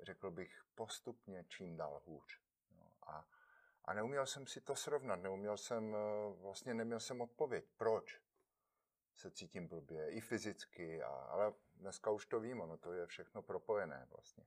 řekl 0.02 0.32
bych, 0.32 0.64
postupně 0.76 1.46
čím 1.48 1.78
dál 1.78 2.02
hůř. 2.06 2.42
No, 2.78 2.92
a, 3.08 3.26
a 3.90 3.94
neuměl 3.94 4.26
jsem 4.26 4.48
si 4.48 4.62
to 4.62 4.76
srovnat, 4.76 5.16
neuměl 5.16 5.58
jsem, 5.58 5.96
eh, 5.96 6.34
vlastně 6.42 6.74
neměl 6.74 7.00
jsem 7.00 7.22
odpověď, 7.22 7.66
proč 7.78 8.22
se 9.16 9.32
cítím 9.32 9.68
blbě, 9.68 10.10
i 10.10 10.22
fyzicky, 10.22 11.04
a, 11.04 11.08
ale 11.08 11.54
dneska 11.76 12.12
už 12.12 12.26
to 12.26 12.40
vím, 12.40 12.62
ono 12.62 12.78
to 12.78 12.94
je 12.94 13.06
všechno 13.06 13.42
propojené 13.42 14.08
vlastně 14.10 14.44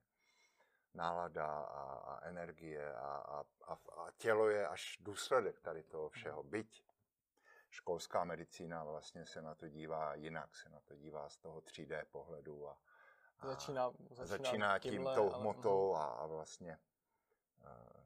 nálada 0.93 1.47
a, 1.47 1.83
a 1.93 2.25
energie 2.25 2.95
a, 2.95 3.07
a, 3.07 3.45
a, 3.67 3.73
a 3.73 4.11
tělo 4.17 4.49
je 4.49 4.67
až 4.67 4.97
důsledek 5.01 5.59
tady 5.59 5.83
toho 5.83 6.09
všeho. 6.09 6.43
Byť 6.43 6.83
školská 7.69 8.23
medicína 8.23 8.83
vlastně 8.83 9.25
se 9.25 9.41
na 9.41 9.55
to 9.55 9.67
dívá 9.67 10.15
jinak, 10.15 10.55
se 10.55 10.69
na 10.69 10.79
to 10.79 10.95
dívá 10.95 11.29
z 11.29 11.37
toho 11.37 11.59
3D 11.59 12.05
pohledu 12.11 12.69
a, 12.69 12.77
a 13.39 13.47
začíná, 13.47 13.91
začíná, 14.09 14.25
začíná 14.25 14.79
tím 14.79 14.91
tímhle, 14.91 15.15
tou 15.15 15.29
hmotou 15.29 15.95
ale... 15.95 16.05
a, 16.05 16.07
a 16.07 16.25
vlastně 16.25 16.79
uh, 17.61 18.02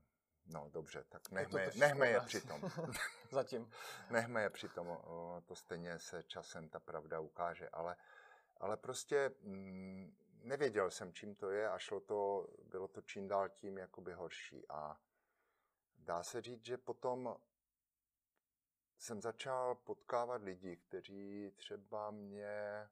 No 0.47 0.69
dobře, 0.69 1.03
tak 1.09 1.31
nechme, 1.31 1.61
je, 1.61 1.71
nechme 1.75 2.07
je 2.09 2.19
přitom. 2.19 2.61
Zatím. 3.31 3.71
nechme 4.09 4.41
je 4.41 4.49
přitom, 4.49 4.97
to 5.45 5.55
stejně 5.55 5.99
se 5.99 6.23
časem 6.23 6.69
ta 6.69 6.79
pravda 6.79 7.19
ukáže, 7.19 7.69
ale, 7.69 7.95
ale 8.57 8.77
prostě 8.77 9.31
mm, 9.41 10.15
nevěděl 10.43 10.91
jsem, 10.91 11.13
čím 11.13 11.35
to 11.35 11.49
je 11.49 11.69
a 11.69 11.77
šlo 11.77 11.99
to, 11.99 12.47
bylo 12.63 12.87
to 12.87 13.01
čím 13.01 13.27
dál 13.27 13.49
tím 13.49 13.77
jakoby 13.77 14.13
horší. 14.13 14.65
A 14.69 14.97
dá 15.97 16.23
se 16.23 16.41
říct, 16.41 16.65
že 16.65 16.77
potom 16.77 17.37
jsem 18.97 19.21
začal 19.21 19.75
potkávat 19.75 20.41
lidi, 20.43 20.77
kteří 20.77 21.51
třeba 21.55 22.11
mě... 22.11 22.89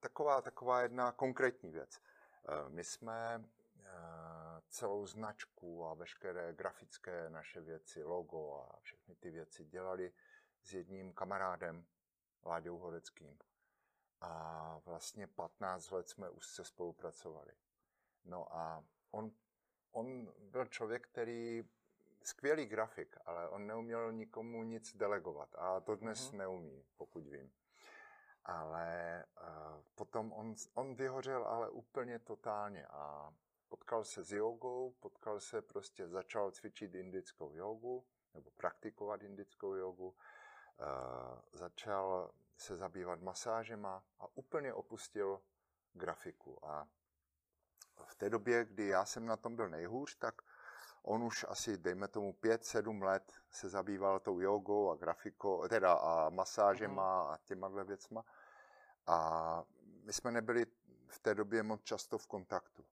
taková, 0.00 0.42
taková 0.42 0.82
jedna 0.82 1.12
konkrétní 1.12 1.70
věc. 1.70 2.00
Eh, 2.48 2.68
my 2.68 2.84
jsme 2.84 3.44
eh, 3.84 4.31
celou 4.72 5.06
značku 5.06 5.86
a 5.86 5.94
veškeré 5.94 6.52
grafické 6.52 7.30
naše 7.30 7.60
věci, 7.60 8.04
logo 8.04 8.54
a 8.54 8.78
všechny 8.80 9.14
ty 9.14 9.30
věci 9.30 9.64
dělali 9.64 10.12
s 10.62 10.72
jedním 10.74 11.12
kamarádem, 11.12 11.86
Láďou 12.44 12.78
Horeckým. 12.78 13.38
A 14.20 14.78
vlastně 14.84 15.26
15 15.26 15.90
let 15.90 16.08
jsme 16.08 16.30
už 16.30 16.46
se 16.46 16.64
spolupracovali. 16.64 17.52
No 18.24 18.56
a 18.56 18.84
on, 19.10 19.30
on 19.90 20.32
byl 20.38 20.66
člověk, 20.66 21.08
který 21.08 21.64
skvělý 22.22 22.66
grafik, 22.66 23.16
ale 23.26 23.48
on 23.48 23.66
neuměl 23.66 24.12
nikomu 24.12 24.62
nic 24.62 24.96
delegovat. 24.96 25.54
A 25.54 25.80
to 25.80 25.96
dnes 25.96 26.30
mm-hmm. 26.30 26.36
neumí, 26.36 26.84
pokud 26.96 27.26
vím. 27.26 27.52
Ale 28.44 29.24
uh, 29.40 29.82
potom 29.94 30.32
on, 30.32 30.54
on 30.74 30.94
vyhořel 30.94 31.44
ale 31.44 31.70
úplně 31.70 32.18
totálně 32.18 32.86
a 32.86 33.34
potkal 33.72 34.04
se 34.04 34.24
s 34.24 34.32
jogou, 34.32 34.94
potkal 35.00 35.40
se 35.40 35.62
prostě, 35.62 36.08
začal 36.08 36.50
cvičit 36.50 36.94
indickou 36.94 37.54
jogu, 37.54 38.04
nebo 38.34 38.50
praktikovat 38.50 39.22
indickou 39.22 39.74
jogu, 39.74 40.16
začal 41.52 42.30
se 42.56 42.76
zabývat 42.76 43.20
masážema 43.20 44.04
a 44.20 44.26
úplně 44.34 44.74
opustil 44.74 45.40
grafiku. 45.92 46.66
A 46.66 46.88
v 48.06 48.14
té 48.14 48.30
době, 48.30 48.64
kdy 48.64 48.86
já 48.86 49.04
jsem 49.04 49.26
na 49.26 49.36
tom 49.36 49.56
byl 49.56 49.68
nejhůř, 49.68 50.16
tak 50.16 50.42
on 51.02 51.22
už 51.22 51.44
asi, 51.48 51.78
dejme 51.78 52.08
tomu, 52.08 52.32
5-7 52.32 53.02
let 53.02 53.32
se 53.50 53.68
zabýval 53.68 54.20
tou 54.20 54.40
jogou 54.40 54.90
a 54.90 54.96
grafikou, 54.96 55.68
teda 55.68 55.92
a 55.92 56.30
masážema 56.30 57.24
mm. 57.24 57.30
a 57.30 57.38
těma 57.44 57.68
věcma. 57.68 58.24
A 59.06 59.64
my 60.04 60.12
jsme 60.12 60.30
nebyli 60.30 60.66
v 61.06 61.18
té 61.18 61.34
době 61.34 61.62
moc 61.62 61.82
často 61.82 62.18
v 62.18 62.26
kontaktu. 62.26 62.84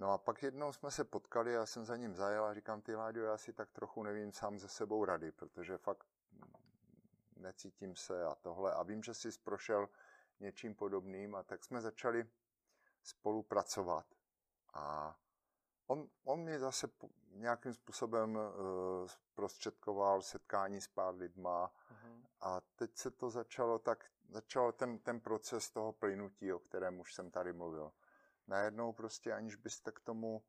No 0.00 0.12
a 0.12 0.18
pak 0.18 0.42
jednou 0.42 0.72
jsme 0.72 0.90
se 0.90 1.04
potkali, 1.04 1.52
já 1.52 1.66
jsem 1.66 1.84
za 1.84 1.96
ním 1.96 2.14
zajel 2.14 2.44
a 2.44 2.54
říkám, 2.54 2.82
ty 2.82 2.94
Láďo, 2.94 3.20
já 3.20 3.38
si 3.38 3.52
tak 3.52 3.70
trochu 3.70 4.02
nevím 4.02 4.32
sám 4.32 4.58
ze 4.58 4.68
sebou 4.68 5.04
rady, 5.04 5.32
protože 5.32 5.78
fakt 5.78 6.06
necítím 7.36 7.96
se 7.96 8.24
a 8.24 8.34
tohle. 8.34 8.74
A 8.74 8.82
vím, 8.82 9.02
že 9.02 9.14
jsi 9.14 9.28
prošel 9.44 9.88
něčím 10.40 10.74
podobným 10.74 11.34
a 11.34 11.42
tak 11.42 11.64
jsme 11.64 11.80
začali 11.80 12.28
spolupracovat. 13.02 14.06
A 14.74 15.16
on, 15.86 16.08
on 16.24 16.44
mi 16.44 16.58
zase 16.58 16.88
nějakým 17.30 17.74
způsobem 17.74 18.36
uh, 18.36 18.42
prostředkoval 19.34 20.22
setkání 20.22 20.80
s 20.80 20.88
pár 20.88 21.14
lidma 21.14 21.72
uh-huh. 21.92 22.22
a 22.40 22.60
teď 22.76 22.96
se 22.96 23.10
to 23.10 23.30
začalo 23.30 23.78
tak, 23.78 24.10
začal 24.28 24.72
ten, 24.72 24.98
ten 24.98 25.20
proces 25.20 25.70
toho 25.70 25.92
plynutí, 25.92 26.52
o 26.52 26.58
kterém 26.58 27.00
už 27.00 27.14
jsem 27.14 27.30
tady 27.30 27.52
mluvil. 27.52 27.92
Najednou 28.50 28.92
prostě, 28.92 29.32
aniž 29.32 29.56
byste 29.56 29.92
k 29.92 30.00
tomu 30.00 30.42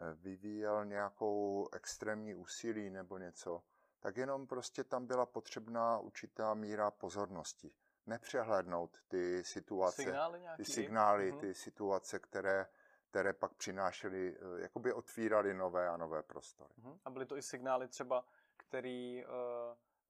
eh, 0.00 0.14
vyvíjel 0.14 0.84
nějakou 0.84 1.68
extrémní 1.72 2.34
úsilí 2.34 2.90
nebo 2.90 3.18
něco, 3.18 3.62
tak 4.00 4.16
jenom 4.16 4.46
prostě 4.46 4.84
tam 4.84 5.06
byla 5.06 5.26
potřebná 5.26 5.98
určitá 5.98 6.54
míra 6.54 6.90
pozornosti. 6.90 7.72
Nepřehlednout 8.06 8.98
ty 9.08 9.44
situace, 9.44 10.02
signály 10.02 10.42
ty 10.56 10.64
signály, 10.64 11.32
uh-huh. 11.32 11.40
ty 11.40 11.54
situace, 11.54 12.18
které 12.18 12.66
které 13.10 13.32
pak 13.32 13.54
přinášely, 13.54 14.36
eh, 14.36 14.62
jakoby 14.62 14.92
otvíraly 14.92 15.54
nové 15.54 15.88
a 15.88 15.96
nové 15.96 16.22
prostory. 16.22 16.74
Uh-huh. 16.82 16.98
A 17.04 17.10
byly 17.10 17.26
to 17.26 17.36
i 17.36 17.42
signály 17.42 17.88
třeba, 17.88 18.24
který 18.56 19.24
uh, 19.24 19.32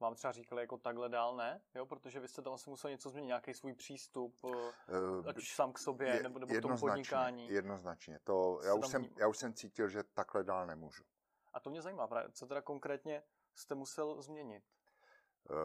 vám 0.00 0.14
třeba 0.14 0.32
říkali 0.32 0.62
jako 0.62 0.78
takhle 0.78 1.08
dál 1.08 1.36
ne, 1.36 1.60
jo? 1.74 1.86
protože 1.86 2.20
vy 2.20 2.28
jste 2.28 2.42
tam 2.42 2.52
asi 2.52 2.70
musel 2.70 2.90
něco 2.90 3.10
změnit, 3.10 3.26
nějaký 3.26 3.54
svůj 3.54 3.74
přístup, 3.74 4.44
uh, 4.44 5.28
ať 5.28 5.38
už 5.38 5.54
sám 5.54 5.72
k 5.72 5.78
sobě, 5.78 6.08
je, 6.08 6.22
nebo, 6.22 6.38
nebo 6.38 6.54
k 6.54 6.62
tomu 6.62 6.78
podnikání. 6.78 7.48
Jednoznačně, 7.48 8.18
to, 8.24 8.60
já, 8.64 8.74
už 8.74 8.86
jsem, 8.86 9.04
já 9.16 9.28
už 9.28 9.38
jsem 9.38 9.54
cítil, 9.54 9.88
že 9.88 10.02
takhle 10.02 10.44
dál 10.44 10.66
nemůžu. 10.66 11.04
A 11.52 11.60
to 11.60 11.70
mě 11.70 11.82
zajímá, 11.82 12.08
co 12.32 12.46
teda 12.46 12.62
konkrétně 12.62 13.22
jste 13.54 13.74
musel 13.74 14.22
změnit? 14.22 14.64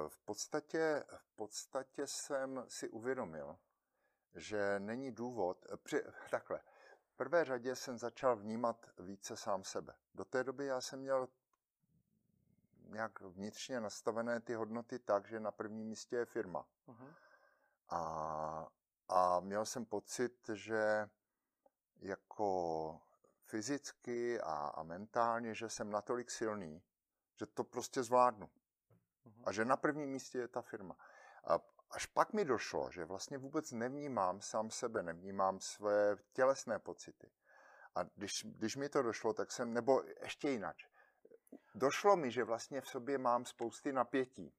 V 0.08 0.20
podstatě, 0.20 1.04
v 1.18 1.36
podstatě 1.36 2.08
jsem 2.08 2.66
si 2.68 2.90
uvědomil, 2.90 3.58
že 4.36 4.80
není 4.80 5.12
důvod, 5.12 5.66
při, 5.84 6.02
takhle, 6.32 6.62
prvé 7.16 7.46
řadě 7.46 7.76
jsem 7.76 7.98
začal 7.98 8.36
vnímat 8.36 8.92
více 9.00 9.38
sám 9.38 9.64
sebe. 9.64 9.94
Do 10.16 10.26
té 10.26 10.44
doby 10.44 10.66
já 10.66 10.82
jsem 10.82 11.00
měl 11.00 11.28
nějak 12.92 13.22
vnitřně 13.22 13.82
nastavené 13.82 14.40
ty 14.40 14.54
hodnoty 14.54 15.00
tak, 15.00 15.28
že 15.28 15.40
na 15.40 15.52
prvním 15.52 15.88
místě 15.88 16.16
je 16.16 16.26
firma. 16.26 16.66
Uh-huh. 16.88 17.14
A, 17.90 18.68
a 19.10 19.40
měl 19.40 19.66
jsem 19.66 19.86
pocit, 19.86 20.50
že 20.54 21.10
jako 21.96 23.02
fyzicky 23.44 24.42
a, 24.42 24.54
a 24.54 24.84
mentálně, 24.84 25.56
že 25.56 25.70
jsem 25.70 25.92
natolik 25.92 26.32
silný, 26.32 26.84
že 27.40 27.46
to 27.46 27.64
prostě 27.64 28.04
zvládnu. 28.04 28.46
Uh-huh. 28.46 29.44
A 29.46 29.52
že 29.52 29.66
na 29.66 29.78
prvním 29.78 30.10
místě 30.10 30.38
je 30.38 30.48
ta 30.48 30.62
firma. 30.62 30.96
A 31.44 31.60
až 31.92 32.06
pak 32.06 32.34
mi 32.34 32.46
došlo, 32.46 32.92
že 32.92 33.06
vlastně 33.06 33.38
vůbec 33.38 33.72
nevnímám 33.72 34.42
sám 34.42 34.70
sebe, 34.70 35.04
nevnímám 35.04 35.60
své 35.60 36.18
tělesné 36.34 36.80
pocity. 36.80 37.32
A 37.96 38.04
když, 38.04 38.46
když 38.46 38.76
mi 38.76 38.90
to 38.90 39.02
došlo, 39.02 39.34
tak 39.34 39.52
jsem, 39.52 39.74
nebo 39.74 40.04
ještě 40.22 40.50
jinak, 40.50 40.76
došlo 41.76 42.16
mi, 42.16 42.32
že 42.32 42.44
vlastně 42.44 42.82
v 42.82 42.88
sobě 42.88 43.18
mám 43.18 43.46
spousty 43.46 43.94
napětí. 43.94 44.54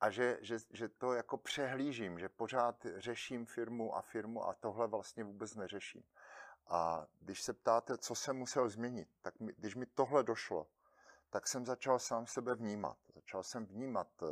A 0.00 0.10
že, 0.10 0.38
že, 0.40 0.58
že 0.70 0.88
to 0.88 1.12
jako 1.12 1.36
přehlížím, 1.38 2.18
že 2.18 2.28
pořád 2.28 2.86
řeším 2.96 3.46
firmu 3.46 3.96
a 3.96 4.02
firmu 4.02 4.48
a 4.48 4.54
tohle 4.54 4.86
vlastně 4.86 5.24
vůbec 5.24 5.54
neřeším. 5.54 6.04
A 6.66 7.06
když 7.20 7.42
se 7.42 7.52
ptáte, 7.52 7.98
co 7.98 8.14
jsem 8.14 8.36
musel 8.36 8.68
změnit, 8.68 9.08
tak 9.22 9.40
mi, 9.40 9.52
když 9.58 9.74
mi 9.74 9.86
tohle 9.86 10.22
došlo, 10.22 10.66
tak 11.30 11.48
jsem 11.48 11.66
začal 11.66 11.98
sám 11.98 12.26
sebe 12.26 12.54
vnímat. 12.54 12.98
Začal 13.14 13.42
jsem 13.42 13.66
vnímat 13.66 14.22
uh, 14.22 14.28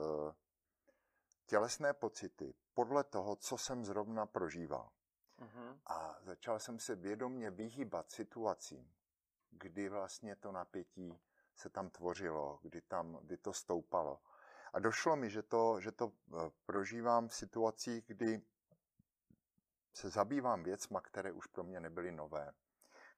tělesné 1.47 1.93
pocity 1.93 2.55
podle 2.74 3.05
toho, 3.05 3.37
co 3.37 3.59
jsem 3.59 3.85
zrovna 3.85 4.26
prožíval. 4.26 4.91
Uh-huh. 5.39 5.79
A 5.87 6.16
začal 6.20 6.59
jsem 6.59 6.79
se 6.79 6.95
vědomně 6.95 7.51
vyhýbat 7.51 8.11
situacím, 8.11 8.93
kdy 9.51 9.89
vlastně 9.89 10.37
to 10.37 10.53
napětí 10.53 11.18
se 11.59 11.70
tam 11.70 11.90
tvořilo, 11.90 12.59
kdy, 12.62 12.80
tam, 12.80 13.18
kdy 13.22 13.36
to 13.36 13.52
stoupalo. 13.52 14.20
A 14.72 14.78
došlo 14.78 15.16
mi, 15.16 15.30
že 15.30 15.42
to, 15.42 15.80
že 15.80 15.92
to 15.92 16.12
eh, 16.12 16.50
prožívám 16.66 17.28
v 17.28 17.34
situacích, 17.34 18.04
kdy 18.06 18.40
se 19.94 20.11
zabývám 20.11 20.62
věcma, 20.62 21.00
které 21.00 21.32
už 21.32 21.46
pro 21.46 21.64
mě 21.64 21.80
nebyly 21.80 22.12
nové, 22.12 22.52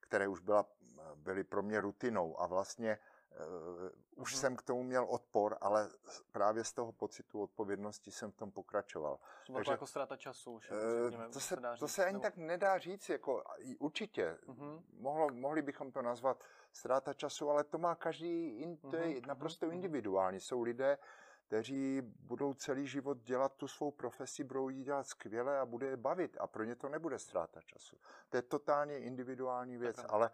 které 0.01 0.29
už 0.29 0.41
byla, 0.41 0.67
eh, 0.99 1.03
byly 1.15 1.45
pro 1.45 1.63
mě 1.63 1.81
rutinou 1.81 2.41
a 2.41 2.47
vlastně 2.47 2.99
Uh, 3.31 3.91
už 4.23 4.35
uh-huh. 4.35 4.41
jsem 4.41 4.57
k 4.57 4.63
tomu 4.63 4.83
měl 4.83 5.05
odpor, 5.05 5.59
ale 5.61 5.91
právě 6.33 6.65
z 6.65 6.73
toho 6.73 6.93
pocitu 6.93 7.43
odpovědnosti 7.43 8.11
jsem 8.11 8.33
v 8.33 8.37
tom 8.37 8.51
pokračoval. 8.51 9.19
To 9.47 9.53
Takže, 9.53 9.71
jako 9.73 9.87
ztráta 9.87 10.17
času. 10.17 10.53
Už, 10.53 10.71
uh, 10.71 10.77
řekněme, 11.03 11.29
to, 11.29 11.41
se, 11.41 11.57
to 11.79 11.89
se 11.89 12.05
ani 12.05 12.13
nebo... 12.13 12.23
tak 12.23 12.37
nedá 12.37 12.79
říct, 12.79 13.09
jako 13.09 13.45
určitě. 13.79 14.39
Uh-huh. 14.47 14.83
Mohlo, 14.93 15.29
mohli 15.33 15.63
bychom 15.63 15.93
to 15.93 16.03
nazvat 16.03 16.45
ztráta 16.73 17.15
času, 17.15 17.51
ale 17.51 17.65
to 17.65 17.79
má 17.79 17.95
každý, 17.95 18.49
in, 18.49 18.77
to 18.77 18.97
je 18.97 19.21
naprosto 19.27 19.67
uh-huh. 19.67 19.73
individuální. 19.73 20.41
Jsou 20.41 20.63
lidé, 20.63 20.99
kteří 21.47 22.03
budou 22.03 22.55
celý 22.55 22.87
život 22.87 23.19
dělat 23.19 23.53
tu 23.57 23.69
svou 23.69 23.91
profesi, 23.91 24.45
budou 24.45 24.69
ji 24.69 24.85
dělat 24.85 25.07
skvěle 25.07 25.59
a 25.59 25.67
bude 25.67 25.87
je 25.87 25.97
bavit 25.97 26.37
a 26.41 26.47
pro 26.47 26.65
ně 26.65 26.77
to 26.77 26.89
nebude 26.89 27.19
ztráta 27.19 27.61
času. 27.61 27.97
To 28.29 28.37
je 28.37 28.43
totálně 28.43 28.99
individuální 28.99 29.77
věc, 29.77 29.97
tak, 29.97 30.07
ale 30.09 30.31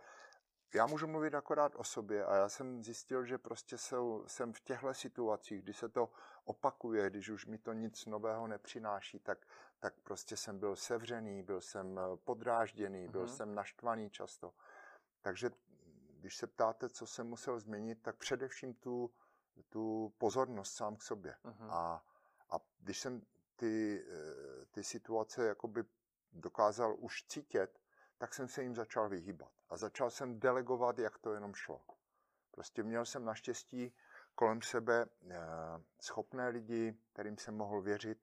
já 0.75 0.87
můžu 0.87 1.07
mluvit 1.07 1.35
akorát 1.35 1.73
o 1.77 1.85
sobě 1.85 2.25
a 2.25 2.35
já 2.37 2.49
jsem 2.49 2.83
zjistil, 2.83 3.25
že 3.25 3.39
prostě 3.39 3.79
jsou, 3.79 4.25
jsem 4.27 4.53
v 4.53 4.61
těchto 4.61 4.95
situacích, 4.95 5.63
kdy 5.63 5.73
se 5.73 5.89
to 5.89 6.11
opakuje, 6.45 7.11
když 7.11 7.29
už 7.29 7.47
mi 7.47 7.59
to 7.59 7.73
nic 7.73 8.07
nového 8.07 8.47
nepřináší, 8.47 9.19
tak, 9.19 9.47
tak 9.79 9.95
prostě 10.03 10.37
jsem 10.37 10.59
byl 10.59 10.77
sevřený, 10.77 11.43
byl 11.43 11.61
jsem 11.61 12.01
podrážděný, 12.25 13.09
byl 13.09 13.25
mm-hmm. 13.25 13.37
jsem 13.37 13.55
naštvaný 13.55 14.11
často. 14.11 14.53
Takže 15.21 15.51
když 16.21 16.37
se 16.37 16.47
ptáte, 16.47 16.89
co 16.89 17.07
jsem 17.07 17.27
musel 17.27 17.61
změnit, 17.61 18.03
tak 18.03 18.17
především 18.17 18.75
tu, 18.75 19.11
tu 19.69 20.13
pozornost 20.19 20.75
sám 20.75 20.97
k 20.97 21.03
sobě. 21.03 21.37
Mm-hmm. 21.45 21.71
A, 21.71 22.05
a 22.51 22.57
když 22.79 23.01
jsem 23.01 23.23
ty, 23.57 24.05
eh, 24.09 24.67
ty 24.71 24.85
situace 24.85 25.47
jakoby 25.47 25.85
dokázal 26.33 26.97
už 26.99 27.25
cítit, 27.29 27.81
tak 28.19 28.35
jsem 28.35 28.49
se 28.49 28.63
jim 28.63 28.75
začal 28.75 29.09
vyhýbat. 29.09 29.53
A 29.69 29.77
začal 29.77 30.11
jsem 30.11 30.41
delegovat, 30.41 30.99
jak 30.99 31.19
to 31.19 31.35
jenom 31.35 31.55
šlo. 31.55 31.81
Prostě 32.51 32.83
měl 32.83 33.05
jsem 33.05 33.25
naštěstí 33.25 33.95
kolem 34.35 34.63
sebe 34.63 35.07
eh, 35.31 35.37
schopné 36.01 36.49
lidi, 36.49 36.99
kterým 37.13 37.39
jsem 37.39 37.57
mohl 37.57 37.83
věřit 37.83 38.19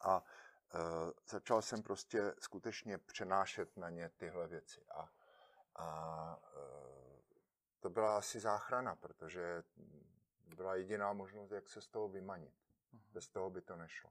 a 0.00 0.24
eh, 0.74 0.78
začal 1.28 1.62
jsem 1.62 1.82
prostě 1.82 2.34
skutečně 2.38 2.98
přenášet 2.98 3.76
na 3.76 3.90
ně 3.90 4.08
tyhle 4.08 4.48
věci. 4.48 4.80
A, 4.94 5.08
a 5.76 6.38
eh, 6.56 7.22
to 7.80 7.90
byla 7.90 8.16
asi 8.16 8.40
záchrana, 8.40 8.96
protože 8.96 9.62
byla 10.56 10.74
jediná 10.74 11.12
možnost, 11.12 11.50
jak 11.50 11.68
se 11.68 11.80
z 11.80 11.88
toho 11.88 12.08
vymanit. 12.08 12.54
Mhm. 12.92 13.02
Bez 13.12 13.28
toho 13.28 13.50
by 13.50 13.60
to 13.62 13.76
nešlo. 13.76 14.10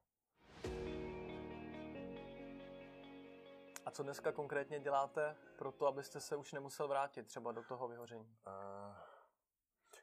A 3.86 3.92
co 3.92 4.04
dneska 4.04 4.32
konkrétně 4.32 4.80
děláte 4.80 5.36
pro 5.58 5.72
to, 5.72 5.88
abyste 5.88 6.20
se 6.20 6.36
už 6.36 6.54
nemusel 6.54 6.88
vrátit 6.88 7.28
třeba 7.28 7.52
do 7.52 7.64
toho 7.64 7.88
vyhoření? 7.88 8.38
Uh, 8.48 8.96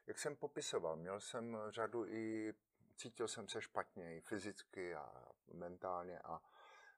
jak 0.07 0.19
jsem 0.19 0.37
popisoval, 0.37 0.97
měl 0.97 1.21
jsem 1.21 1.59
řadu 1.69 2.07
i, 2.07 2.55
cítil 2.97 3.29
jsem 3.29 3.49
se 3.49 3.63
špatně 3.63 4.17
i 4.17 4.21
fyzicky 4.21 4.95
a 4.95 5.29
mentálně 5.53 6.19
a 6.19 6.41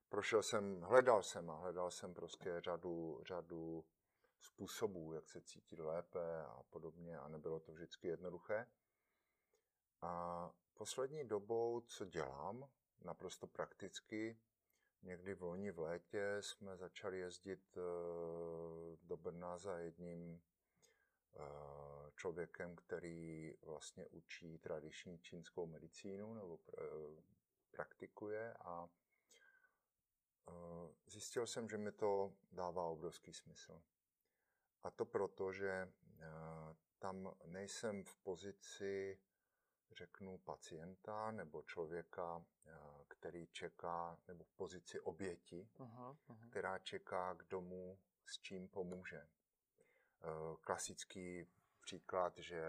prošel 0.09 0.43
jsem, 0.43 0.81
hledal 0.81 1.23
jsem 1.23 1.51
a 1.51 1.57
hledal 1.57 1.91
jsem 1.91 2.15
prostě 2.15 2.61
řadu, 2.61 3.21
řadu 3.27 3.85
způsobů, 4.41 5.13
jak 5.13 5.29
se 5.29 5.41
cítit 5.41 5.79
lépe 5.79 6.45
a 6.45 6.63
podobně 6.71 7.19
a 7.19 7.29
nebylo 7.29 7.61
to 7.61 7.73
vždycky 7.73 8.09
jednoduché. 8.09 8.67
A 10.03 10.51
poslední 10.75 11.25
dobou, 11.29 11.81
co 11.81 12.05
dělám, 12.05 12.69
naprosto 13.01 13.47
prakticky, 13.47 14.39
někdy 15.03 15.35
v 15.35 15.43
loni 15.43 15.71
v 15.71 15.79
létě 15.79 16.37
jsme 16.41 16.77
začali 16.77 17.19
jezdit 17.19 17.77
eh, 17.77 17.81
do 19.03 19.17
Brna 19.17 19.59
za 19.59 19.79
jedním 19.79 20.43
eh, 21.37 21.41
člověkem, 22.17 22.77
který 22.77 23.55
vlastně 23.63 24.07
učí 24.07 24.59
tradiční 24.59 25.19
čínskou 25.19 25.67
medicínu 25.67 26.35
nebo 26.35 26.59
eh, 26.79 26.83
praktikuje 27.71 28.55
a 28.55 28.89
zjistil 31.07 31.47
jsem, 31.47 31.69
že 31.69 31.79
mi 31.79 31.93
to 31.93 32.33
dává 32.53 32.85
obrovský 32.85 33.33
smysl. 33.33 33.83
A 34.83 34.91
to 34.91 35.05
proto, 35.05 35.53
že 35.53 35.93
tam 37.01 37.35
nejsem 37.47 38.05
v 38.05 38.17
pozici 38.17 39.21
řeknu, 39.93 40.39
pacienta 40.39 41.31
nebo 41.31 41.63
člověka, 41.63 42.45
eh, 42.67 42.79
který 43.09 43.47
čeká, 43.47 44.19
nebo 44.29 44.45
v 44.45 44.53
pozici 44.53 45.01
oběti, 45.01 45.69
uh-huh, 45.79 46.17
uh-huh. 46.29 46.51
která 46.51 46.79
čeká, 46.79 47.35
kdo 47.35 47.61
mu 47.61 47.99
s 48.27 48.39
čím 48.39 48.69
pomůže. 48.69 49.19
Eh, 49.19 50.57
klasický 50.61 51.47
příklad, 51.81 52.39
že 52.39 52.63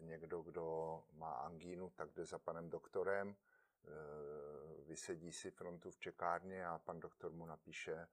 někdo, 0.00 0.42
kdo 0.42 1.04
má 1.12 1.32
angínu, 1.32 1.90
tak 1.90 2.10
jde 2.10 2.24
za 2.24 2.38
panem 2.38 2.70
doktorem, 2.70 3.36
eh, 3.36 4.84
vysedí 4.84 5.32
si 5.32 5.50
frontu 5.50 5.90
v 5.90 5.98
čekárně 5.98 6.66
a 6.66 6.78
pan 6.78 7.00
doktor 7.00 7.32
mu 7.32 7.46
napíše 7.46 8.08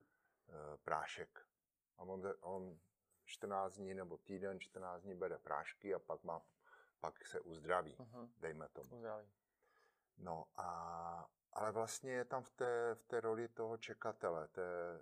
prášek. 0.83 1.47
A 1.97 2.03
on, 2.03 2.33
on 2.41 2.79
14 3.25 3.73
dní 3.73 3.93
nebo 3.93 4.17
týden, 4.17 4.59
14 4.59 5.01
dní 5.01 5.15
bere 5.15 5.37
prášky 5.37 5.93
a 5.93 5.99
pak 5.99 6.23
má 6.23 6.41
pak 7.03 7.27
se 7.27 7.39
uzdraví, 7.39 7.95
uh-huh. 7.95 8.29
dejme 8.37 8.69
tomu. 8.69 8.95
Uzdraví. 8.95 9.31
No 10.17 10.45
a, 10.55 11.29
ale 11.53 11.71
vlastně 11.71 12.11
je 12.11 12.25
tam 12.25 12.43
v 12.43 12.49
té, 12.49 12.95
v 12.95 13.03
té 13.03 13.21
roli 13.21 13.47
toho 13.47 13.77
čekatele, 13.77 14.47
té, 14.47 14.99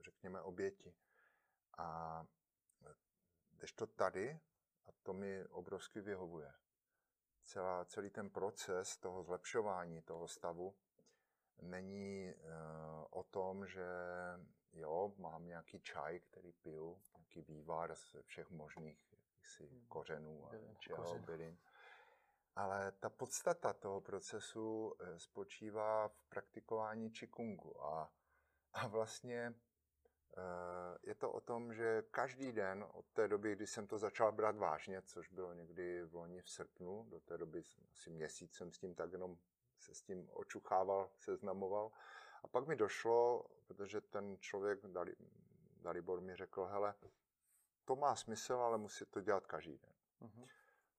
řekněme, 0.00 0.40
oběti. 0.40 0.94
A 1.78 2.26
když 3.50 3.72
to 3.72 3.86
tady, 3.86 4.40
a 4.86 4.92
to 5.02 5.12
mi 5.12 5.44
obrovsky 5.44 6.00
vyhovuje, 6.00 6.52
celá, 7.44 7.84
celý 7.84 8.10
ten 8.10 8.30
proces 8.30 8.96
toho 8.96 9.22
zlepšování 9.22 10.02
toho 10.02 10.28
stavu 10.28 10.76
není 11.60 12.34
uh, 12.34 13.04
o 13.10 13.22
tom, 13.22 13.66
že 13.66 13.86
jo, 14.72 15.12
mám 15.18 15.46
nějaký 15.46 15.80
čaj, 15.80 16.20
který 16.20 16.52
piju, 16.52 17.02
nějaký 17.16 17.42
vývar 17.42 17.94
ze 17.94 18.22
všech 18.22 18.50
možných 18.50 19.12
jaksi 19.12 19.66
hmm. 19.66 19.86
kořenů 19.88 20.46
a 20.46 20.74
čeho 20.78 21.18
bylin. 21.18 21.58
Ale 22.56 22.92
ta 22.92 23.10
podstata 23.10 23.72
toho 23.72 24.00
procesu 24.00 24.94
eh, 25.00 25.18
spočívá 25.18 26.08
v 26.08 26.24
praktikování 26.28 27.10
čikungu 27.10 27.84
a, 27.84 28.12
a 28.72 28.86
vlastně 28.86 29.54
eh, 30.36 30.98
je 31.02 31.14
to 31.14 31.32
o 31.32 31.40
tom, 31.40 31.74
že 31.74 32.02
každý 32.10 32.52
den 32.52 32.84
od 32.92 33.06
té 33.12 33.28
doby, 33.28 33.56
kdy 33.56 33.66
jsem 33.66 33.86
to 33.86 33.98
začal 33.98 34.32
brát 34.32 34.56
vážně, 34.56 35.02
což 35.02 35.28
bylo 35.28 35.52
někdy 35.52 36.02
v 36.02 36.14
loni 36.14 36.42
v 36.42 36.50
srpnu, 36.50 37.06
do 37.08 37.20
té 37.20 37.38
doby 37.38 37.62
asi 37.92 38.10
měsíc 38.10 38.54
jsem 38.54 38.72
s 38.72 38.78
tím 38.78 38.94
tak 38.94 39.12
jenom 39.12 39.38
se 39.78 39.94
s 39.94 40.02
tím 40.02 40.28
očuchával, 40.32 41.10
seznamoval. 41.18 41.92
A 42.42 42.48
pak 42.48 42.66
mi 42.66 42.76
došlo, 42.76 43.44
protože 43.66 44.00
ten 44.00 44.36
člověk, 44.38 44.80
Dalibor 45.76 46.20
mi 46.20 46.36
řekl, 46.36 46.64
hele, 46.64 46.94
to 47.84 47.96
má 47.96 48.16
smysl, 48.16 48.54
ale 48.54 48.78
musí 48.78 49.04
to 49.04 49.20
dělat 49.20 49.46
každý 49.46 49.78
den. 49.78 49.92
Uh-huh. 50.20 50.48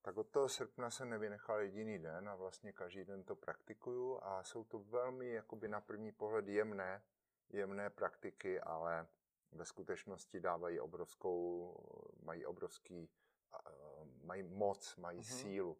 Tak 0.02 0.16
od 0.16 0.28
toho 0.28 0.48
srpna 0.48 0.90
jsem 0.90 1.10
nevynechal 1.10 1.60
jediný 1.60 1.98
den 1.98 2.28
a 2.28 2.34
vlastně 2.34 2.72
každý 2.72 3.04
den 3.04 3.24
to 3.24 3.36
praktikuju 3.36 4.18
a 4.22 4.42
jsou 4.42 4.64
to 4.64 4.78
velmi 4.78 5.32
jakoby 5.32 5.68
na 5.68 5.80
první 5.80 6.12
pohled 6.12 6.48
jemné, 6.48 7.02
jemné 7.48 7.90
praktiky, 7.90 8.60
ale 8.60 9.06
ve 9.52 9.64
skutečnosti 9.64 10.40
dávají 10.40 10.80
obrovskou, 10.80 11.76
mají 12.22 12.46
obrovský, 12.46 13.10
mají 14.22 14.42
moc, 14.42 14.96
mají 14.96 15.20
uh-huh. 15.20 15.40
sílu. 15.40 15.78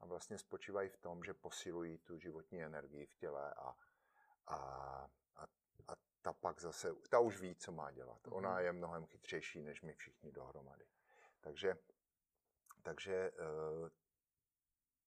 A 0.00 0.06
vlastně 0.06 0.38
spočívají 0.38 0.88
v 0.88 0.96
tom, 0.96 1.24
že 1.24 1.34
posilují 1.34 1.98
tu 1.98 2.18
životní 2.18 2.62
energii 2.62 3.06
v 3.06 3.14
těle 3.14 3.54
a, 3.54 3.76
a 4.48 4.88
ta 6.28 6.32
pak 6.32 6.60
zase, 6.60 6.94
ta 7.10 7.18
už 7.18 7.40
ví, 7.40 7.54
co 7.56 7.72
má 7.72 7.90
dělat. 7.90 8.28
Ona 8.28 8.60
je 8.60 8.72
mnohem 8.72 9.06
chytřejší, 9.06 9.62
než 9.62 9.82
my 9.82 9.94
všichni 9.94 10.32
dohromady. 10.32 10.86
Takže, 11.40 11.78
takže 12.82 13.14
eh, 13.14 13.90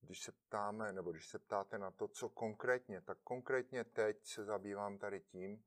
když 0.02 0.22
se 0.22 0.32
ptáme, 0.32 0.94
nebo 0.94 1.12
když 1.12 1.28
se 1.28 1.39
ptáte 1.39 1.78
na 1.78 1.92
to, 1.92 2.08
co 2.08 2.30
konkrétně, 2.30 3.02
tak 3.02 3.18
konkrétně 3.24 3.84
teď 3.84 4.26
se 4.26 4.44
zabývám 4.44 4.98
tady 4.98 5.22
tím, 5.22 5.64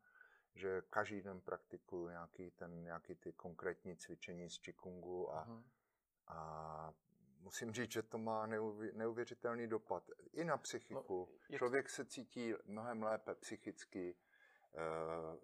že 0.55 0.83
každý 0.91 1.23
den 1.23 1.41
praktikuju 1.41 2.09
nějaký, 2.09 2.51
ten, 2.51 2.83
nějaký 2.83 3.15
ty 3.15 3.33
konkrétní 3.33 3.97
cvičení 3.97 4.51
z 4.51 4.59
Qigongu 4.59 5.35
a, 5.35 5.47
uh-huh. 5.47 5.65
a 6.27 6.93
musím 7.45 7.73
říct, 7.73 7.93
že 7.93 8.03
to 8.03 8.19
má 8.19 8.47
neuvěřitelný 8.93 9.67
dopad 9.67 10.11
i 10.33 10.45
na 10.45 10.57
psychiku. 10.57 11.29
No, 11.51 11.57
Člověk 11.57 11.91
se 11.91 12.05
cítí 12.05 12.55
mnohem 12.67 13.03
lépe 13.03 13.35
psychicky, 13.35 14.17
Eh, 14.75 15.39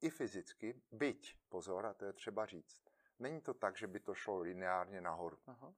i 0.00 0.10
fyzicky, 0.10 0.82
byť, 0.92 1.36
pozor, 1.48 1.86
a 1.86 1.94
to 1.94 2.04
je 2.04 2.12
třeba 2.12 2.46
říct, 2.46 2.82
není 3.18 3.40
to 3.40 3.54
tak, 3.54 3.76
že 3.76 3.86
by 3.86 4.00
to 4.00 4.14
šlo 4.14 4.38
lineárně 4.38 5.00
nahoru. 5.00 5.38
Aha. 5.46 5.74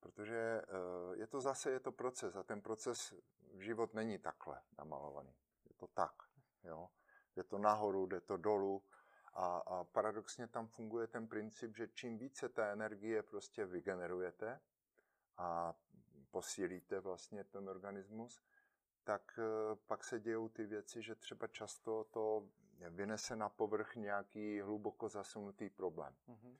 Protože 0.00 0.36
eh, 0.36 1.16
je 1.16 1.26
to 1.26 1.40
zase 1.40 1.70
je 1.70 1.80
to 1.80 1.92
proces 1.92 2.36
a 2.36 2.42
ten 2.42 2.62
proces 2.62 3.14
v 3.54 3.60
život 3.60 3.94
není 3.94 4.18
takhle 4.18 4.62
namalovaný. 4.78 5.34
Je 5.68 5.74
to 5.74 5.86
tak. 5.86 6.12
Jo? 6.64 6.88
Je 7.36 7.44
to 7.44 7.58
nahoru, 7.58 8.06
jde 8.06 8.20
to 8.20 8.36
dolů 8.36 8.84
a, 9.34 9.58
a 9.58 9.84
paradoxně 9.84 10.48
tam 10.48 10.68
funguje 10.68 11.06
ten 11.06 11.28
princip, 11.28 11.76
že 11.76 11.88
čím 11.88 12.18
více 12.18 12.48
té 12.48 12.72
energie 12.72 13.22
prostě 13.22 13.64
vygenerujete 13.64 14.60
a 15.38 15.74
posílíte 16.30 17.00
vlastně 17.00 17.44
ten 17.44 17.68
organismus, 17.68 18.42
tak 19.04 19.38
eh, 19.38 19.76
pak 19.86 20.04
se 20.04 20.20
dějou 20.20 20.48
ty 20.48 20.66
věci, 20.66 21.02
že 21.02 21.14
třeba 21.14 21.46
často 21.46 22.04
to 22.04 22.48
vynese 22.90 23.36
na 23.36 23.48
povrch 23.48 23.96
nějaký 23.96 24.60
hluboko 24.60 25.08
zasunutý 25.08 25.70
problém. 25.70 26.14
Mm-hmm. 26.28 26.56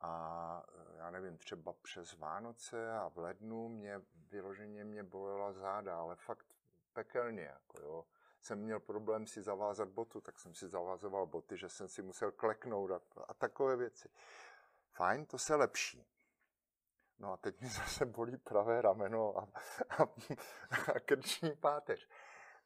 A 0.00 0.62
eh, 0.68 0.98
já 0.98 1.10
nevím, 1.10 1.38
třeba 1.38 1.72
přes 1.72 2.18
Vánoce 2.18 2.92
a 2.92 3.08
v 3.08 3.18
lednu 3.18 3.68
mě 3.68 4.00
vyloženě 4.30 4.84
mě 4.84 5.02
bolela 5.02 5.52
záda, 5.52 5.98
ale 5.98 6.16
fakt 6.16 6.46
pekelně. 6.92 7.42
Jako 7.42 7.82
jo. 7.82 8.04
Jsem 8.40 8.58
měl 8.58 8.80
problém 8.80 9.26
si 9.26 9.42
zavázat 9.42 9.88
botu, 9.88 10.20
tak 10.20 10.38
jsem 10.38 10.54
si 10.54 10.68
zavázoval 10.68 11.26
boty, 11.26 11.56
že 11.56 11.68
jsem 11.68 11.88
si 11.88 12.02
musel 12.02 12.32
kleknout 12.32 12.90
a, 12.90 13.00
a 13.28 13.34
takové 13.34 13.76
věci. 13.76 14.08
Fajn, 14.92 15.26
to 15.26 15.38
se 15.38 15.54
lepší. 15.54 16.06
No 17.20 17.32
a 17.32 17.36
teď 17.36 17.60
mi 17.60 17.68
zase 17.68 18.06
bolí 18.06 18.36
pravé 18.36 18.82
rameno 18.82 19.38
a, 19.38 19.48
a, 19.88 20.02
a 20.94 21.00
krční 21.00 21.56
páteř. 21.56 22.08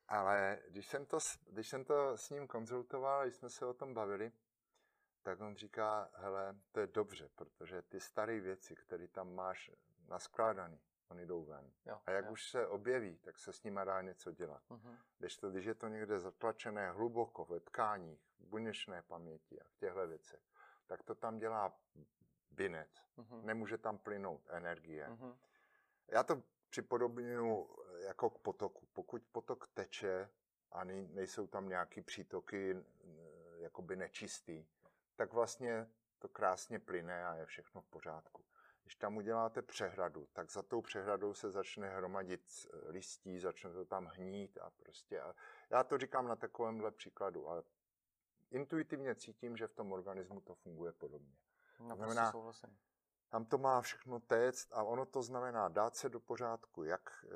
Ale 0.08 0.58
když 0.68 0.86
jsem, 0.86 1.06
to, 1.06 1.18
když 1.50 1.68
jsem 1.68 1.84
to 1.84 2.16
s 2.16 2.30
ním 2.30 2.46
konzultoval, 2.46 3.22
když 3.22 3.36
jsme 3.36 3.50
se 3.50 3.66
o 3.66 3.74
tom 3.74 3.94
bavili, 3.94 4.32
tak 5.22 5.40
on 5.40 5.56
říká, 5.56 6.10
hele, 6.14 6.56
to 6.72 6.80
je 6.80 6.86
dobře, 6.86 7.28
protože 7.34 7.82
ty 7.82 8.00
staré 8.00 8.40
věci, 8.40 8.74
které 8.74 9.08
tam 9.08 9.34
máš 9.34 9.70
naskládané, 10.08 10.78
oni 11.08 11.26
jdou 11.26 11.44
ven. 11.44 11.72
Jo, 11.86 12.00
a 12.06 12.10
jak 12.10 12.24
jo. 12.24 12.32
už 12.32 12.50
se 12.50 12.66
objeví, 12.66 13.18
tak 13.18 13.38
se 13.38 13.52
s 13.52 13.62
nimi 13.62 13.80
dá 13.84 14.02
něco 14.02 14.32
dělat. 14.32 14.62
Uh-huh. 14.70 14.98
Když, 15.18 15.36
to, 15.36 15.50
když 15.50 15.64
je 15.64 15.74
to 15.74 15.88
někde 15.88 16.20
zatlačené 16.20 16.90
hluboko 16.90 17.44
ve 17.44 17.60
tkáních, 17.60 18.20
v 18.38 18.46
buněčné 18.46 19.02
paměti 19.02 19.60
a 19.60 19.64
v 19.68 19.76
těchto 19.76 20.06
věcech, 20.06 20.40
tak 20.86 21.02
to 21.02 21.14
tam 21.14 21.38
dělá 21.38 21.78
binec. 22.54 23.02
Uh-huh. 23.18 23.42
Nemůže 23.44 23.78
tam 23.78 23.98
plynout 23.98 24.42
energie. 24.50 25.08
Uh-huh. 25.08 25.36
Já 26.08 26.22
to 26.22 26.42
připodobňuji 26.70 27.68
jako 27.98 28.30
k 28.30 28.38
potoku. 28.38 28.88
Pokud 28.92 29.22
potok 29.32 29.68
teče 29.74 30.30
a 30.72 30.84
nejsou 30.84 31.46
tam 31.46 31.68
nějaký 31.68 32.02
přítoky 32.02 32.76
jakoby 33.56 33.96
nečistý, 33.96 34.66
tak 35.16 35.32
vlastně 35.32 35.90
to 36.18 36.28
krásně 36.28 36.78
plyne 36.78 37.26
a 37.26 37.34
je 37.34 37.46
všechno 37.46 37.80
v 37.80 37.86
pořádku. 37.86 38.44
Když 38.82 38.94
tam 38.94 39.16
uděláte 39.16 39.62
přehradu, 39.62 40.28
tak 40.32 40.50
za 40.50 40.62
tou 40.62 40.82
přehradou 40.82 41.34
se 41.34 41.50
začne 41.50 41.88
hromadit 41.88 42.42
eh, 42.42 42.90
listí, 42.90 43.38
začne 43.38 43.72
to 43.72 43.84
tam 43.84 44.06
hnít 44.06 44.58
a 44.58 44.70
prostě. 44.70 45.20
A 45.20 45.34
já 45.70 45.84
to 45.84 45.98
říkám 45.98 46.28
na 46.28 46.36
takovémhle 46.36 46.90
příkladu, 46.90 47.48
ale 47.48 47.62
intuitivně 48.50 49.14
cítím, 49.14 49.56
že 49.56 49.66
v 49.66 49.74
tom 49.74 49.92
organismu 49.92 50.40
to 50.40 50.54
funguje 50.54 50.92
podobně. 50.92 51.36
No, 51.80 51.96
znamená- 51.96 52.30
souhlasím. 52.32 52.78
Tam 53.28 53.44
to 53.44 53.58
má 53.58 53.80
všechno 53.80 54.20
téct 54.20 54.72
a 54.72 54.82
ono 54.82 55.06
to 55.06 55.22
znamená 55.22 55.68
dát 55.68 55.96
se 55.96 56.08
do 56.08 56.20
pořádku, 56.20 56.84
jak 56.84 57.24
eh, 57.24 57.30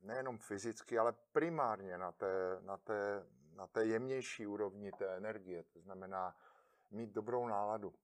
nejenom 0.00 0.38
fyzicky, 0.38 0.98
ale 0.98 1.12
primárně 1.32 1.98
na 1.98 2.12
té, 2.12 2.58
na 2.60 2.76
té, 2.76 3.26
na 3.52 3.66
té 3.66 3.86
jemnější 3.86 4.46
úrovni 4.46 4.92
té 4.92 5.16
energie. 5.16 5.62
To 5.62 5.80
znamená 5.80 6.36
mít 6.90 7.10
dobrou 7.10 7.46
náladu. 7.46 7.94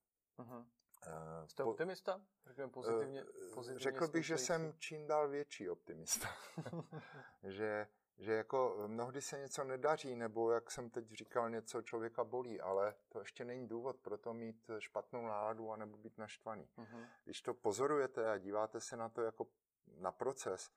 Eh, 1.07 1.49
Jste 1.49 1.63
po- 1.63 1.71
optimista? 1.71 2.21
Řekněme 2.47 2.71
pozitivně, 2.71 3.21
eh, 3.21 3.55
pozitivně 3.55 3.81
Řekl 3.81 4.09
bych, 4.09 4.27
že 4.27 4.39
jsem 4.39 4.73
čím 4.79 5.07
dál 5.07 5.29
větší 5.29 5.71
optimista. 5.71 6.29
že, 7.43 7.87
že 8.21 8.33
jako 8.33 8.77
mnohdy 8.87 9.23
se 9.23 9.39
něco 9.39 9.65
nedaří, 9.65 10.17
nebo 10.17 10.51
jak 10.51 10.71
jsem 10.71 10.91
teď 10.91 11.13
říkal, 11.13 11.51
něco 11.51 11.83
člověka 11.83 12.25
bolí, 12.25 12.61
ale 12.61 12.95
to 13.09 13.19
ještě 13.19 13.45
není 13.45 13.69
důvod 13.69 13.97
pro 13.97 14.19
to 14.19 14.35
mít 14.35 14.71
špatnou 14.79 15.27
náladu 15.27 15.73
a 15.73 15.77
nebo 15.77 15.97
být 15.97 16.19
naštvaný. 16.19 16.69
Mhm. 16.77 17.07
Když 17.25 17.43
to 17.43 17.55
pozorujete 17.55 18.31
a 18.31 18.39
díváte 18.39 18.81
se 18.81 18.97
na 18.97 19.09
to 19.09 19.23
jako 19.23 19.47
na 19.87 20.13
proces, 20.13 20.71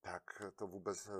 tak 0.00 0.42
to 0.56 0.66
vůbec 0.66 1.06
eh, 1.06 1.12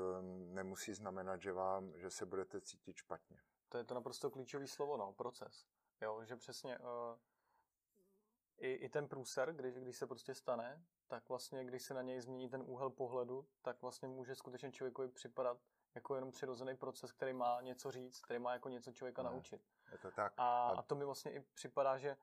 nemusí 0.52 0.94
znamenat, 0.94 1.42
že, 1.42 1.52
vám, 1.52 1.92
že 1.98 2.10
se 2.10 2.26
budete 2.26 2.60
cítit 2.60 2.96
špatně. 2.96 3.40
To 3.68 3.78
je 3.78 3.84
to 3.84 3.94
naprosto 3.94 4.30
klíčové 4.30 4.66
slovo, 4.66 4.96
no, 4.96 5.12
proces. 5.12 5.66
Jo, 6.00 6.24
že 6.24 6.36
přesně 6.36 6.78
uh, 6.78 6.86
i, 8.58 8.72
i 8.72 8.88
ten 8.88 9.08
průser, 9.08 9.52
když, 9.52 9.74
když 9.74 9.96
se 9.96 10.06
prostě 10.06 10.34
stane, 10.34 10.84
tak 11.12 11.28
vlastně, 11.28 11.64
když 11.64 11.82
se 11.82 11.94
na 11.94 12.02
něj 12.02 12.20
změní 12.20 12.48
ten 12.48 12.62
úhel 12.66 12.90
pohledu, 12.90 13.46
tak 13.62 13.82
vlastně 13.82 14.08
může 14.08 14.34
skutečně 14.34 14.72
člověkovi 14.72 15.08
připadat 15.08 15.58
jako 15.94 16.14
jenom 16.14 16.30
přirozený 16.30 16.76
proces, 16.76 17.12
který 17.12 17.32
má 17.32 17.60
něco 17.60 17.90
říct, 17.90 18.20
který 18.20 18.38
má 18.38 18.52
jako 18.52 18.68
něco 18.68 18.92
člověka 18.92 19.22
Ne. 19.22 19.30
naučit. 19.30 19.62
Je 19.92 19.98
to 19.98 20.10
tak? 20.10 20.32
A, 20.36 20.68
A- 20.68 20.82
to 20.82 20.94
mi 20.94 21.04
vlastně 21.04 21.32
i 21.32 21.40
připadá, 21.40 21.98
že 21.98 22.16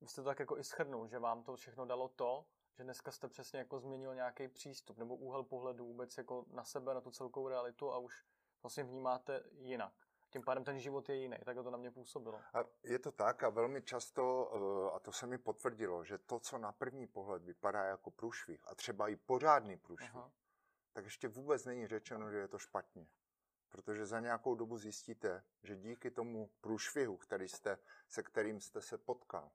vy 0.00 0.08
jste 0.08 0.22
to 0.22 0.28
tak 0.28 0.38
jako 0.38 0.58
i 0.58 0.64
shrnul, 0.64 1.06
že 1.06 1.18
vám 1.18 1.42
to 1.42 1.56
všechno 1.56 1.86
dalo 1.86 2.08
to, 2.08 2.46
že 2.76 2.84
dneska 2.84 3.12
jste 3.12 3.28
přesně 3.28 3.58
jako 3.58 3.80
změnil 3.80 4.14
nějaký 4.14 4.48
přístup 4.48 4.98
nebo 4.98 5.16
úhel 5.16 5.42
pohledu 5.44 5.86
vůbec 5.86 6.18
jako 6.18 6.44
na 6.48 6.64
sebe, 6.64 6.94
na 6.94 7.00
tu 7.00 7.10
celkovou 7.10 7.48
realitu 7.48 7.92
a 7.92 7.98
už 7.98 8.24
vlastně 8.62 8.84
vnímáte 8.84 9.42
jinak. 9.52 9.92
Tím 10.34 10.42
pádem 10.42 10.64
ten 10.64 10.78
život 10.78 11.08
je 11.08 11.16
jiný, 11.16 11.36
tak 11.44 11.56
to 11.56 11.70
na 11.70 11.78
mě 11.78 11.90
působilo. 11.90 12.40
A 12.54 12.64
je 12.82 12.98
to 12.98 13.12
tak 13.12 13.42
a 13.42 13.48
velmi 13.48 13.82
často, 13.82 14.52
eh, 14.54 14.96
a 14.96 14.98
to 14.98 15.12
se 15.12 15.26
mi 15.26 15.38
potvrdilo, 15.38 16.04
že 16.04 16.18
to, 16.18 16.40
co 16.40 16.58
na 16.58 16.72
první 16.72 17.06
pohled 17.06 17.42
vypadá 17.42 17.84
jako 17.84 18.10
průšvih, 18.10 18.60
a 18.68 18.74
třeba 18.74 19.08
i 19.08 19.16
pořádný 19.16 19.76
průšvih, 19.76 20.14
Aha. 20.14 20.32
tak 20.92 21.04
ještě 21.04 21.28
vůbec 21.28 21.64
není 21.64 21.86
řečeno, 21.86 22.30
že 22.30 22.36
je 22.36 22.48
to 22.48 22.58
špatně. 22.58 23.06
Protože 23.68 24.06
za 24.06 24.20
nějakou 24.20 24.54
dobu 24.54 24.78
zjistíte, 24.78 25.44
že 25.62 25.76
díky 25.76 26.10
tomu 26.10 26.50
průšvihu, 26.60 27.16
který 27.16 27.48
jste, 27.48 27.78
se 28.08 28.22
kterým 28.22 28.60
jste 28.60 28.80
se 28.80 28.98
potkal, 28.98 29.50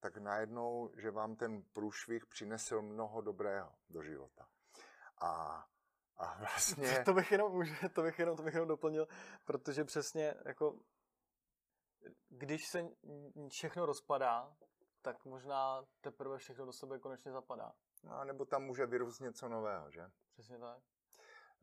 tak 0.00 0.16
najednou, 0.16 0.90
že 0.96 1.10
vám 1.10 1.36
ten 1.36 1.62
průšvih 1.62 2.26
přinesl 2.26 2.82
mnoho 2.82 3.20
dobrého 3.20 3.72
do 3.90 4.02
života. 4.02 4.48
A, 5.20 5.66
a 6.20 6.38
vlastně... 6.38 6.84
To 7.04 7.14
bych 7.14 7.32
jenom, 7.32 7.52
může- 7.52 7.88
to 7.88 8.02
bych 8.02 8.18
jenom, 8.18 8.36
to 8.36 8.42
bych 8.42 8.54
jenom 8.54 8.68
doplnil, 8.68 9.08
protože 9.44 9.84
přesně 9.84 10.34
jako 10.44 10.78
když 12.28 12.68
se 12.68 12.88
všechno 13.50 13.86
rozpadá, 13.86 14.56
tak 15.02 15.24
možná 15.24 15.84
teprve 16.00 16.38
všechno 16.38 16.66
do 16.66 16.72
sebe 16.72 16.98
konečně 16.98 17.32
zapadá. 17.32 17.72
A 18.08 18.24
nebo 18.24 18.44
tam 18.44 18.62
může 18.62 18.86
vyrůst 18.86 19.20
něco 19.20 19.48
nového, 19.48 19.90
že? 19.90 20.10
Přesně 20.32 20.58
tak. 20.58 20.82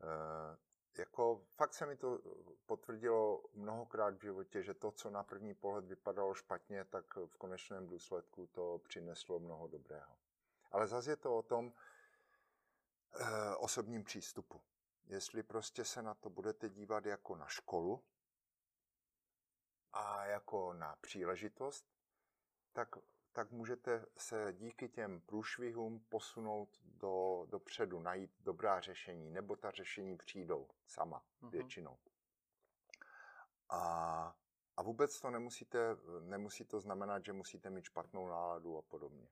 Eh, 0.02 0.56
jako 0.98 1.44
fakt 1.56 1.74
se 1.74 1.86
mi 1.86 1.96
to 1.96 2.18
potvrdilo 2.66 3.42
mnohokrát 3.54 4.14
v 4.14 4.22
životě, 4.22 4.62
že 4.62 4.74
to, 4.74 4.90
co 4.90 5.10
na 5.10 5.22
první 5.22 5.54
pohled 5.54 5.84
vypadalo 5.84 6.34
špatně, 6.34 6.84
tak 6.84 7.16
v 7.16 7.36
konečném 7.36 7.86
důsledku 7.86 8.46
to 8.46 8.80
přineslo 8.88 9.38
mnoho 9.38 9.68
dobrého. 9.68 10.16
Ale 10.72 10.86
zase 10.86 11.10
je 11.10 11.16
to 11.16 11.36
o 11.36 11.42
tom 11.42 11.72
eh, 11.72 11.87
osobním 13.58 14.04
přístupu. 14.04 14.62
Jestli 15.04 15.42
prostě 15.42 15.84
se 15.84 16.02
na 16.02 16.14
to 16.14 16.30
budete 16.30 16.68
dívat 16.68 17.06
jako 17.06 17.36
na 17.36 17.46
školu 17.48 18.04
a 19.92 20.24
jako 20.24 20.72
na 20.72 20.96
příležitost, 20.96 21.86
tak, 22.72 22.88
tak 23.32 23.50
můžete 23.50 24.06
se 24.16 24.52
díky 24.52 24.88
těm 24.88 25.20
průšvihům 25.20 26.00
posunout 26.08 26.78
do, 26.82 27.46
dopředu, 27.48 28.00
najít 28.00 28.30
dobrá 28.40 28.80
řešení, 28.80 29.30
nebo 29.30 29.56
ta 29.56 29.70
řešení 29.70 30.16
přijdou 30.16 30.68
sama 30.86 31.24
Mhm. 31.40 31.50
většinou. 31.50 31.98
A, 33.68 34.36
a 34.76 34.82
vůbec 34.82 35.20
to 35.20 35.30
nemusíte, 35.30 35.78
nemusí 36.20 36.64
to 36.64 36.80
znamenat, 36.80 37.24
že 37.24 37.32
musíte 37.32 37.70
mít 37.70 37.84
špatnou 37.84 38.28
náladu 38.28 38.78
a 38.78 38.82
podobně. 38.82 39.28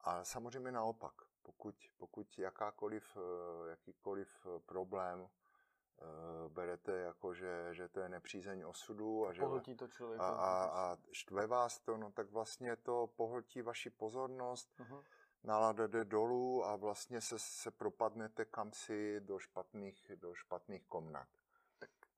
A 0.00 0.24
samozřejmě 0.24 0.72
naopak, 0.72 1.14
pokud, 1.46 1.74
pokud 1.96 2.38
jakákoliv, 2.38 3.16
eh, 3.16 3.70
jakýkoliv 3.70 4.46
eh, 4.46 4.60
problém 4.60 5.28
eh, 5.28 6.48
berete 6.48 6.92
jako, 6.92 7.34
že, 7.34 7.68
že 7.74 7.88
to 7.88 8.00
je 8.00 8.08
nepřízeň 8.08 8.64
osudu 8.66 9.26
a 9.26 9.32
že, 9.32 9.40
Pohltí 9.40 9.74
to 9.76 9.88
člověk. 9.88 10.20
a, 10.20 10.28
a, 10.28 10.64
a 10.64 10.96
štve 11.12 11.46
vás 11.46 11.80
to, 11.80 11.96
no 11.96 12.12
tak 12.12 12.30
vlastně 12.30 12.76
to 12.76 13.06
pohltí 13.16 13.62
vaši 13.62 13.90
pozornost, 13.90 14.74
Mhm. 14.78 15.02
nálada 15.44 15.86
jde 15.86 16.04
dolů 16.04 16.64
a 16.64 16.76
vlastně 16.76 17.20
se, 17.20 17.38
se 17.38 17.70
propadnete 17.70 18.44
kamsi 18.44 19.20
do 19.20 19.38
špatných, 19.38 20.12
do 20.14 20.34
špatných 20.34 20.86
komnat. 20.86 21.28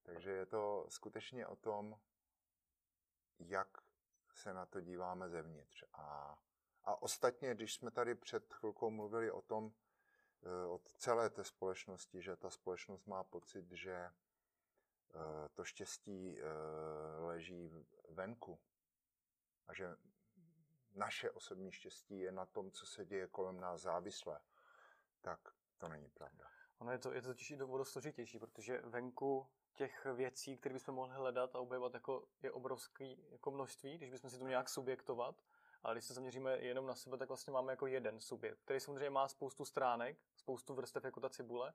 Takže 0.03 0.31
je 0.31 0.47
to 0.47 0.87
skutečně 0.89 1.47
o 1.47 1.57
tom, 1.57 1.97
jak 3.39 3.69
se 4.35 4.53
na 4.55 4.67
to 4.67 4.81
díváme 4.81 5.29
zevnitř. 5.29 5.85
A, 5.93 6.39
a 6.89 7.03
ostatně, 7.03 7.55
když 7.55 7.75
jsme 7.75 7.91
tady 7.91 8.15
před 8.15 8.55
chvilkou 8.55 8.91
mluvili 8.91 9.31
o 9.31 9.43
tom, 9.43 9.73
eh, 10.43 10.67
od 10.67 10.93
celé 10.93 11.31
té 11.31 11.45
společnosti, 11.45 12.23
že 12.23 12.37
ta 12.37 12.51
společnost 12.51 13.07
má 13.07 13.25
pocit, 13.25 13.73
že 13.73 13.93
eh, 13.95 14.13
to 15.55 15.65
štěstí 15.65 16.41
eh, 16.41 16.45
leží 17.21 17.87
venku 18.09 18.59
a 19.67 19.75
že 19.75 19.97
naše 20.95 21.31
osobní 21.31 21.73
štěstí 21.73 22.19
je 22.19 22.33
na 22.33 22.47
tom, 22.47 22.71
co 22.71 22.87
se 22.87 23.05
děje 23.05 23.27
kolem 23.27 23.61
nás 23.61 23.81
závislé, 23.81 24.41
tak 25.21 25.41
to 25.79 25.89
není 25.89 26.11
pravda. 26.11 26.49
Ono 26.79 26.93
je 26.93 26.99
to, 26.99 27.13
je 27.13 27.23
to 27.23 27.29
totiž 27.29 27.51
i 27.51 27.59
složitější, 27.83 28.39
protože 28.39 28.81
venku 28.81 29.51
těch 29.75 30.05
věcí, 30.05 30.57
které 30.57 30.73
bychom 30.73 30.95
mohli 30.95 31.15
hledat 31.15 31.57
a 31.57 31.59
objevovat, 31.59 31.95
jako 31.95 32.29
je 32.43 32.53
obrovský 32.53 33.31
jako 33.31 33.51
množství, 33.51 33.99
když 33.99 34.11
bychom 34.11 34.31
si 34.31 34.39
to 34.39 34.49
nějak 34.49 34.69
subjektovat. 34.69 35.43
Ale 35.83 35.95
když 35.95 36.05
se 36.05 36.15
zaměříme 36.15 36.59
jenom 36.59 36.87
na 36.87 36.95
sebe, 36.95 37.17
tak 37.17 37.29
vlastně 37.29 37.53
máme 37.53 37.73
jako 37.73 37.87
jeden 37.87 38.21
subjekt, 38.21 38.59
který 38.65 38.81
samozřejmě 38.81 39.11
má 39.11 39.29
spoustu 39.29 39.65
stránek, 39.65 40.19
spoustu 40.37 40.75
vrstev 40.75 41.05
jako 41.05 41.21
ta 41.21 41.29
cibule, 41.29 41.73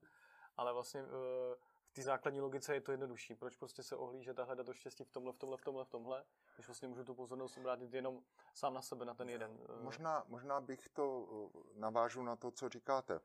ale 0.57 0.73
vlastně 0.73 1.01
eh, 1.01 1.55
v 1.87 1.93
té 1.93 2.01
základní 2.01 2.41
logice 2.41 2.73
je 2.73 2.81
to 2.81 2.91
jednodušší. 2.91 3.35
Proč 3.35 3.55
prostě 3.55 3.83
se 3.83 3.95
ohlížet 3.95 4.39
a 4.39 4.43
hledat 4.43 4.65
to 4.65 4.73
štěstí 4.73 5.03
v 5.03 5.11
tomhle, 5.11 5.33
v 5.33 5.37
tomhle, 5.37 5.57
v 5.57 5.61
tomhle, 5.61 5.85
v 5.85 5.89
tomhle, 5.89 6.25
když 6.55 6.67
vlastně 6.67 6.87
můžu 6.87 7.03
tu 7.03 7.15
pozornost 7.15 7.57
obrátit 7.57 7.93
jenom 7.93 8.23
sám 8.53 8.73
na 8.73 8.81
sebe, 8.81 9.05
na 9.05 9.13
ten 9.13 9.29
jeden. 9.29 9.59
eh, 9.69 9.83
Možná, 9.83 10.23
možná 10.27 10.61
bych 10.61 10.89
to 10.89 11.27
eh, 11.55 11.79
navážu 11.79 12.23
na 12.23 12.35
to, 12.35 12.51
co 12.51 12.69
říkáte. 12.69 13.19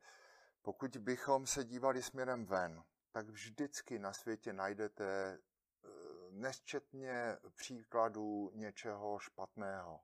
Pokud 0.62 0.96
bychom 0.96 1.46
se 1.46 1.64
dívali 1.64 2.02
směrem 2.02 2.46
ven, 2.46 2.84
tak 3.12 3.26
vždycky 3.28 3.98
na 3.98 4.12
světě 4.12 4.52
najdete 4.52 5.38
nesčetně 6.30 7.36
příkladů 7.54 8.50
něčeho 8.54 9.18
špatného. 9.18 10.00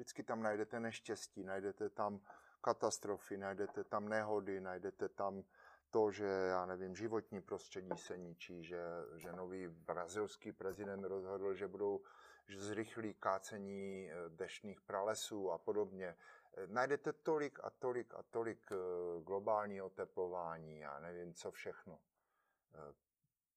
Vždycky 0.00 0.22
tam 0.22 0.42
najdete 0.42 0.80
neštěstí, 0.80 1.44
najdete 1.44 1.90
tam 1.90 2.20
katastrofy, 2.60 3.36
najdete 3.36 3.84
tam 3.84 4.08
nehody, 4.08 4.60
najdete 4.60 5.08
tam 5.08 5.44
to, 5.90 6.10
že, 6.10 6.24
já 6.24 6.66
nevím, 6.66 6.96
životní 6.96 7.40
prostředí 7.40 7.96
se 7.96 8.18
ničí, 8.18 8.64
že, 8.64 8.80
že 9.16 9.32
nový 9.32 9.68
brazilský 9.68 10.52
prezident 10.52 11.04
rozhodl, 11.04 11.54
že 11.54 11.68
budou 11.68 12.00
že 12.46 12.60
zrychlí 12.60 13.14
kácení 13.14 14.10
eh, 14.10 14.28
deštných 14.28 14.80
pralesů 14.80 15.52
a 15.52 15.58
podobně. 15.58 16.16
Eh, 16.56 16.66
Najdete 16.66 17.12
tolik 17.12 17.60
a 17.62 17.70
tolik 17.70 18.14
a 18.14 18.22
tolik 18.22 18.72
eh, 18.72 18.76
globální 19.22 19.82
oteplování, 19.82 20.78
já 20.78 21.00
nevím, 21.00 21.34
co 21.34 21.50
všechno. 21.50 21.98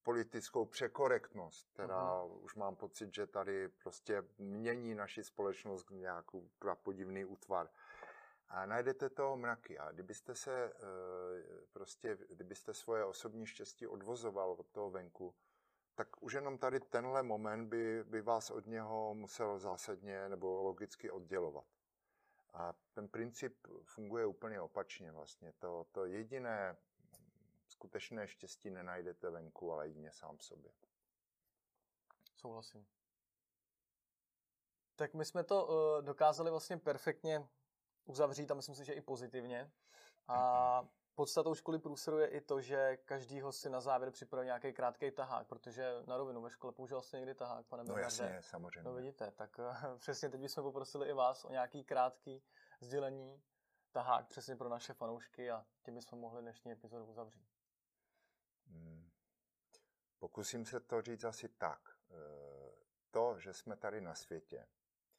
Politickou 0.03 0.65
překorektnost, 0.65 1.67
která 1.73 2.23
už 2.23 2.55
mám 2.55 2.75
pocit, 2.75 3.13
že 3.13 3.27
tady 3.27 3.69
prostě 3.69 4.23
mění 4.37 4.95
naši 4.95 5.23
společnost 5.23 5.89
nějakou 5.91 6.49
podivný 6.83 7.25
útvar. 7.25 7.69
A 8.47 8.65
najdete 8.65 9.09
toho 9.09 9.37
mraky. 9.37 9.79
A 9.79 9.91
kdybyste 9.91 10.35
se 10.35 10.65
eh, 10.65 10.79
prostě, 11.73 12.17
kdybyste 12.29 12.73
svoje 12.73 13.05
osobní 13.05 13.45
štěstí 13.45 13.87
odvozoval 13.87 14.51
od 14.51 14.67
toho 14.67 14.89
venku, 14.89 15.35
tak 15.95 16.23
už 16.23 16.33
jenom 16.33 16.57
tady 16.57 16.79
tenhle 16.79 17.23
moment 17.23 17.69
by, 17.69 18.03
by 18.03 18.21
vás 18.21 18.51
od 18.51 18.65
něho 18.65 19.13
musel 19.13 19.59
zásadně 19.59 20.29
nebo 20.29 20.63
logicky 20.63 21.11
oddělovat. 21.11 21.65
A 22.53 22.73
ten 22.93 23.07
princip 23.07 23.67
funguje 23.83 24.25
úplně 24.25 24.61
opačně 24.61 25.11
vlastně. 25.11 25.53
To, 25.59 25.85
to 25.91 26.05
jediné 26.05 26.77
skutečné 27.73 28.27
štěstí 28.27 28.69
nenajdete 28.69 29.29
venku, 29.29 29.71
ale 29.71 29.87
jedině 29.87 30.11
sám 30.11 30.37
v 30.37 30.43
sobě. 30.43 30.71
Souhlasím. 32.35 32.85
Tak 34.95 35.13
my 35.13 35.25
jsme 35.25 35.43
to 35.43 35.65
uh, 35.65 36.05
dokázali 36.05 36.51
vlastně 36.51 36.77
perfektně 36.77 37.47
uzavřít 38.05 38.51
a 38.51 38.53
myslím 38.53 38.75
si, 38.75 38.85
že 38.85 38.93
i 38.93 39.01
pozitivně. 39.01 39.71
A 40.27 40.87
podstatou 41.15 41.55
školy 41.55 41.79
průseru 41.79 42.17
je 42.17 42.27
i 42.27 42.41
to, 42.41 42.61
že 42.61 42.97
každý 42.97 43.41
ho 43.41 43.51
si 43.51 43.69
na 43.69 43.81
závěr 43.81 44.11
připraví 44.11 44.45
nějaký 44.45 44.73
krátký 44.73 45.11
tahák, 45.11 45.47
protože 45.47 45.93
na 46.07 46.17
rovinu 46.17 46.41
ve 46.41 46.49
škole 46.49 46.73
použil 46.73 47.01
jste 47.01 47.17
někdy 47.17 47.35
tahák, 47.35 47.65
pane 47.65 47.83
No 47.83 47.93
Bernarde? 47.93 48.23
jasně, 48.23 48.41
samozřejmě. 48.41 48.89
No 48.89 48.93
vidíte, 48.95 49.31
tak 49.31 49.59
uh, 49.59 49.97
přesně 49.97 50.29
teď 50.29 50.41
bychom 50.41 50.63
poprosili 50.63 51.09
i 51.09 51.13
vás 51.13 51.45
o 51.45 51.51
nějaký 51.51 51.83
krátký 51.83 52.43
sdělení, 52.79 53.41
tahák 53.91 54.27
přesně 54.27 54.55
pro 54.55 54.69
naše 54.69 54.93
fanoušky 54.93 55.51
a 55.51 55.65
tím 55.85 55.95
bychom 55.95 56.19
mohli 56.19 56.41
dnešní 56.41 56.71
epizodu 56.71 57.05
uzavřít. 57.05 57.52
Pokusím 60.23 60.65
se 60.65 60.79
to 60.79 61.01
říct 61.01 61.23
asi 61.23 61.49
tak. 61.49 61.97
Eh, 62.11 62.73
To, 63.11 63.39
že 63.39 63.53
jsme 63.53 63.77
tady 63.77 64.01
na 64.01 64.15
světě, 64.15 64.67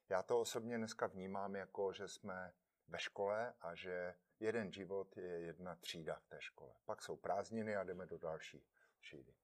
já 0.08 0.22
to 0.22 0.40
osobně 0.40 0.78
dneska 0.78 1.06
vnímám 1.06 1.56
jako, 1.56 1.92
že 1.92 2.08
jsme 2.08 2.52
ve 2.88 2.98
škole 2.98 3.54
a 3.60 3.74
že 3.74 4.14
jeden 4.40 4.72
život 4.72 5.16
je 5.16 5.40
jedna 5.40 5.76
třída 5.76 6.14
v 6.14 6.26
té 6.26 6.40
škole. 6.40 6.74
Pak 6.84 7.02
jsou 7.02 7.16
prázdniny 7.16 7.76
a 7.76 7.84
jdeme 7.84 8.06
do 8.06 8.18
další 8.18 8.66
třídy. 9.00 9.34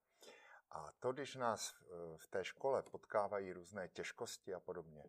A 0.70 0.92
to, 1.00 1.12
když 1.12 1.34
nás 1.36 1.74
eh, 1.80 1.86
v 2.16 2.26
té 2.26 2.44
škole 2.44 2.82
potkávají 2.82 3.52
různé 3.52 3.88
těžkosti 3.88 4.54
a 4.54 4.60
podobně, 4.60 5.04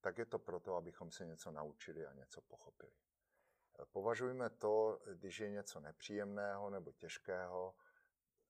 tak 0.00 0.18
je 0.18 0.26
to 0.26 0.38
proto, 0.38 0.76
abychom 0.76 1.10
se 1.10 1.26
něco 1.26 1.50
naučili 1.50 2.06
a 2.06 2.12
něco 2.12 2.40
pochopili. 2.40 2.92
Eh, 3.78 3.84
Považujme 3.92 4.50
to, 4.50 5.00
když 5.14 5.40
je 5.40 5.50
něco 5.50 5.80
nepříjemného 5.80 6.70
nebo 6.70 6.92
těžkého 6.92 7.74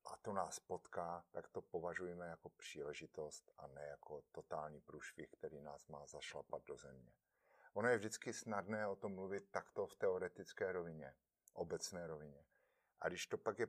a 0.04 0.16
to 0.16 0.32
nás 0.32 0.60
potká, 0.60 1.24
tak 1.30 1.48
to 1.48 1.62
považujeme 1.62 2.26
jako 2.26 2.48
příležitost 2.48 3.52
a 3.58 3.66
ne 3.66 3.82
jako 3.82 4.22
totální 4.32 4.80
průšvih, 4.80 5.30
který 5.30 5.60
nás 5.60 5.88
má 5.88 6.06
zašlapat 6.06 6.64
do 6.64 6.76
země. 6.76 7.12
Ono 7.72 7.88
je 7.88 7.98
vždycky 7.98 8.32
snadné 8.32 8.86
o 8.86 8.96
tom 8.96 9.14
mluvit 9.14 9.50
takto 9.50 9.86
v 9.86 9.94
teoretické 9.94 10.72
rovině, 10.72 11.14
obecné 11.52 12.06
rovině. 12.06 12.44
A 13.00 13.08
když 13.08 13.26
to 13.26 13.38
pak 13.38 13.58
je, 13.58 13.66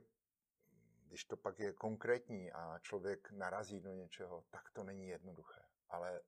když 1.06 1.24
to 1.24 1.36
pak 1.36 1.58
je 1.58 1.72
konkrétní 1.72 2.52
a 2.52 2.78
člověk 2.78 3.30
narazí 3.30 3.80
do 3.80 3.92
něčeho, 3.92 4.44
tak 4.50 4.70
to 4.70 4.84
není 4.84 5.08
jednoduché. 5.08 5.62
Ale 5.88 6.20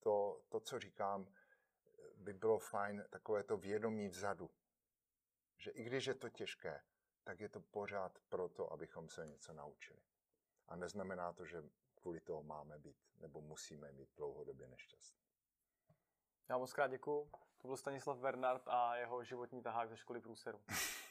to, 0.00 0.42
to 0.48 0.60
co 0.60 0.78
říkám, 0.78 1.34
by 2.16 2.32
bylo 2.32 2.58
fajn 2.58 3.04
takové 3.10 3.44
to 3.44 3.56
vědomí 3.56 4.08
vzadu. 4.08 4.50
Že 5.56 5.70
i 5.70 5.84
když 5.84 6.06
je 6.06 6.14
to 6.14 6.28
těžké, 6.28 6.82
tak 7.24 7.40
je 7.40 7.48
to 7.48 7.60
pořád 7.60 8.18
proto, 8.28 8.72
abychom 8.72 9.08
se 9.08 9.26
něco 9.26 9.52
naučili. 9.52 10.00
A 10.68 10.76
neznamená 10.76 11.32
to, 11.32 11.46
že 11.46 11.64
kvůli 11.94 12.20
toho 12.20 12.42
máme 12.42 12.78
být 12.78 12.96
nebo 13.20 13.40
musíme 13.40 13.92
být 13.92 14.08
dlouhodobě 14.16 14.68
nešťastní. 14.68 15.20
Já 16.48 16.58
moc 16.58 16.72
krát 16.72 16.86
děkuju. 16.86 17.30
To 17.58 17.68
byl 17.68 17.76
Stanislav 17.76 18.18
Bernard 18.18 18.62
a 18.66 18.96
jeho 18.96 19.24
životní 19.24 19.62
tahák 19.62 19.88
ze 19.88 19.96
školy 19.96 20.20
průseru. 20.20 20.60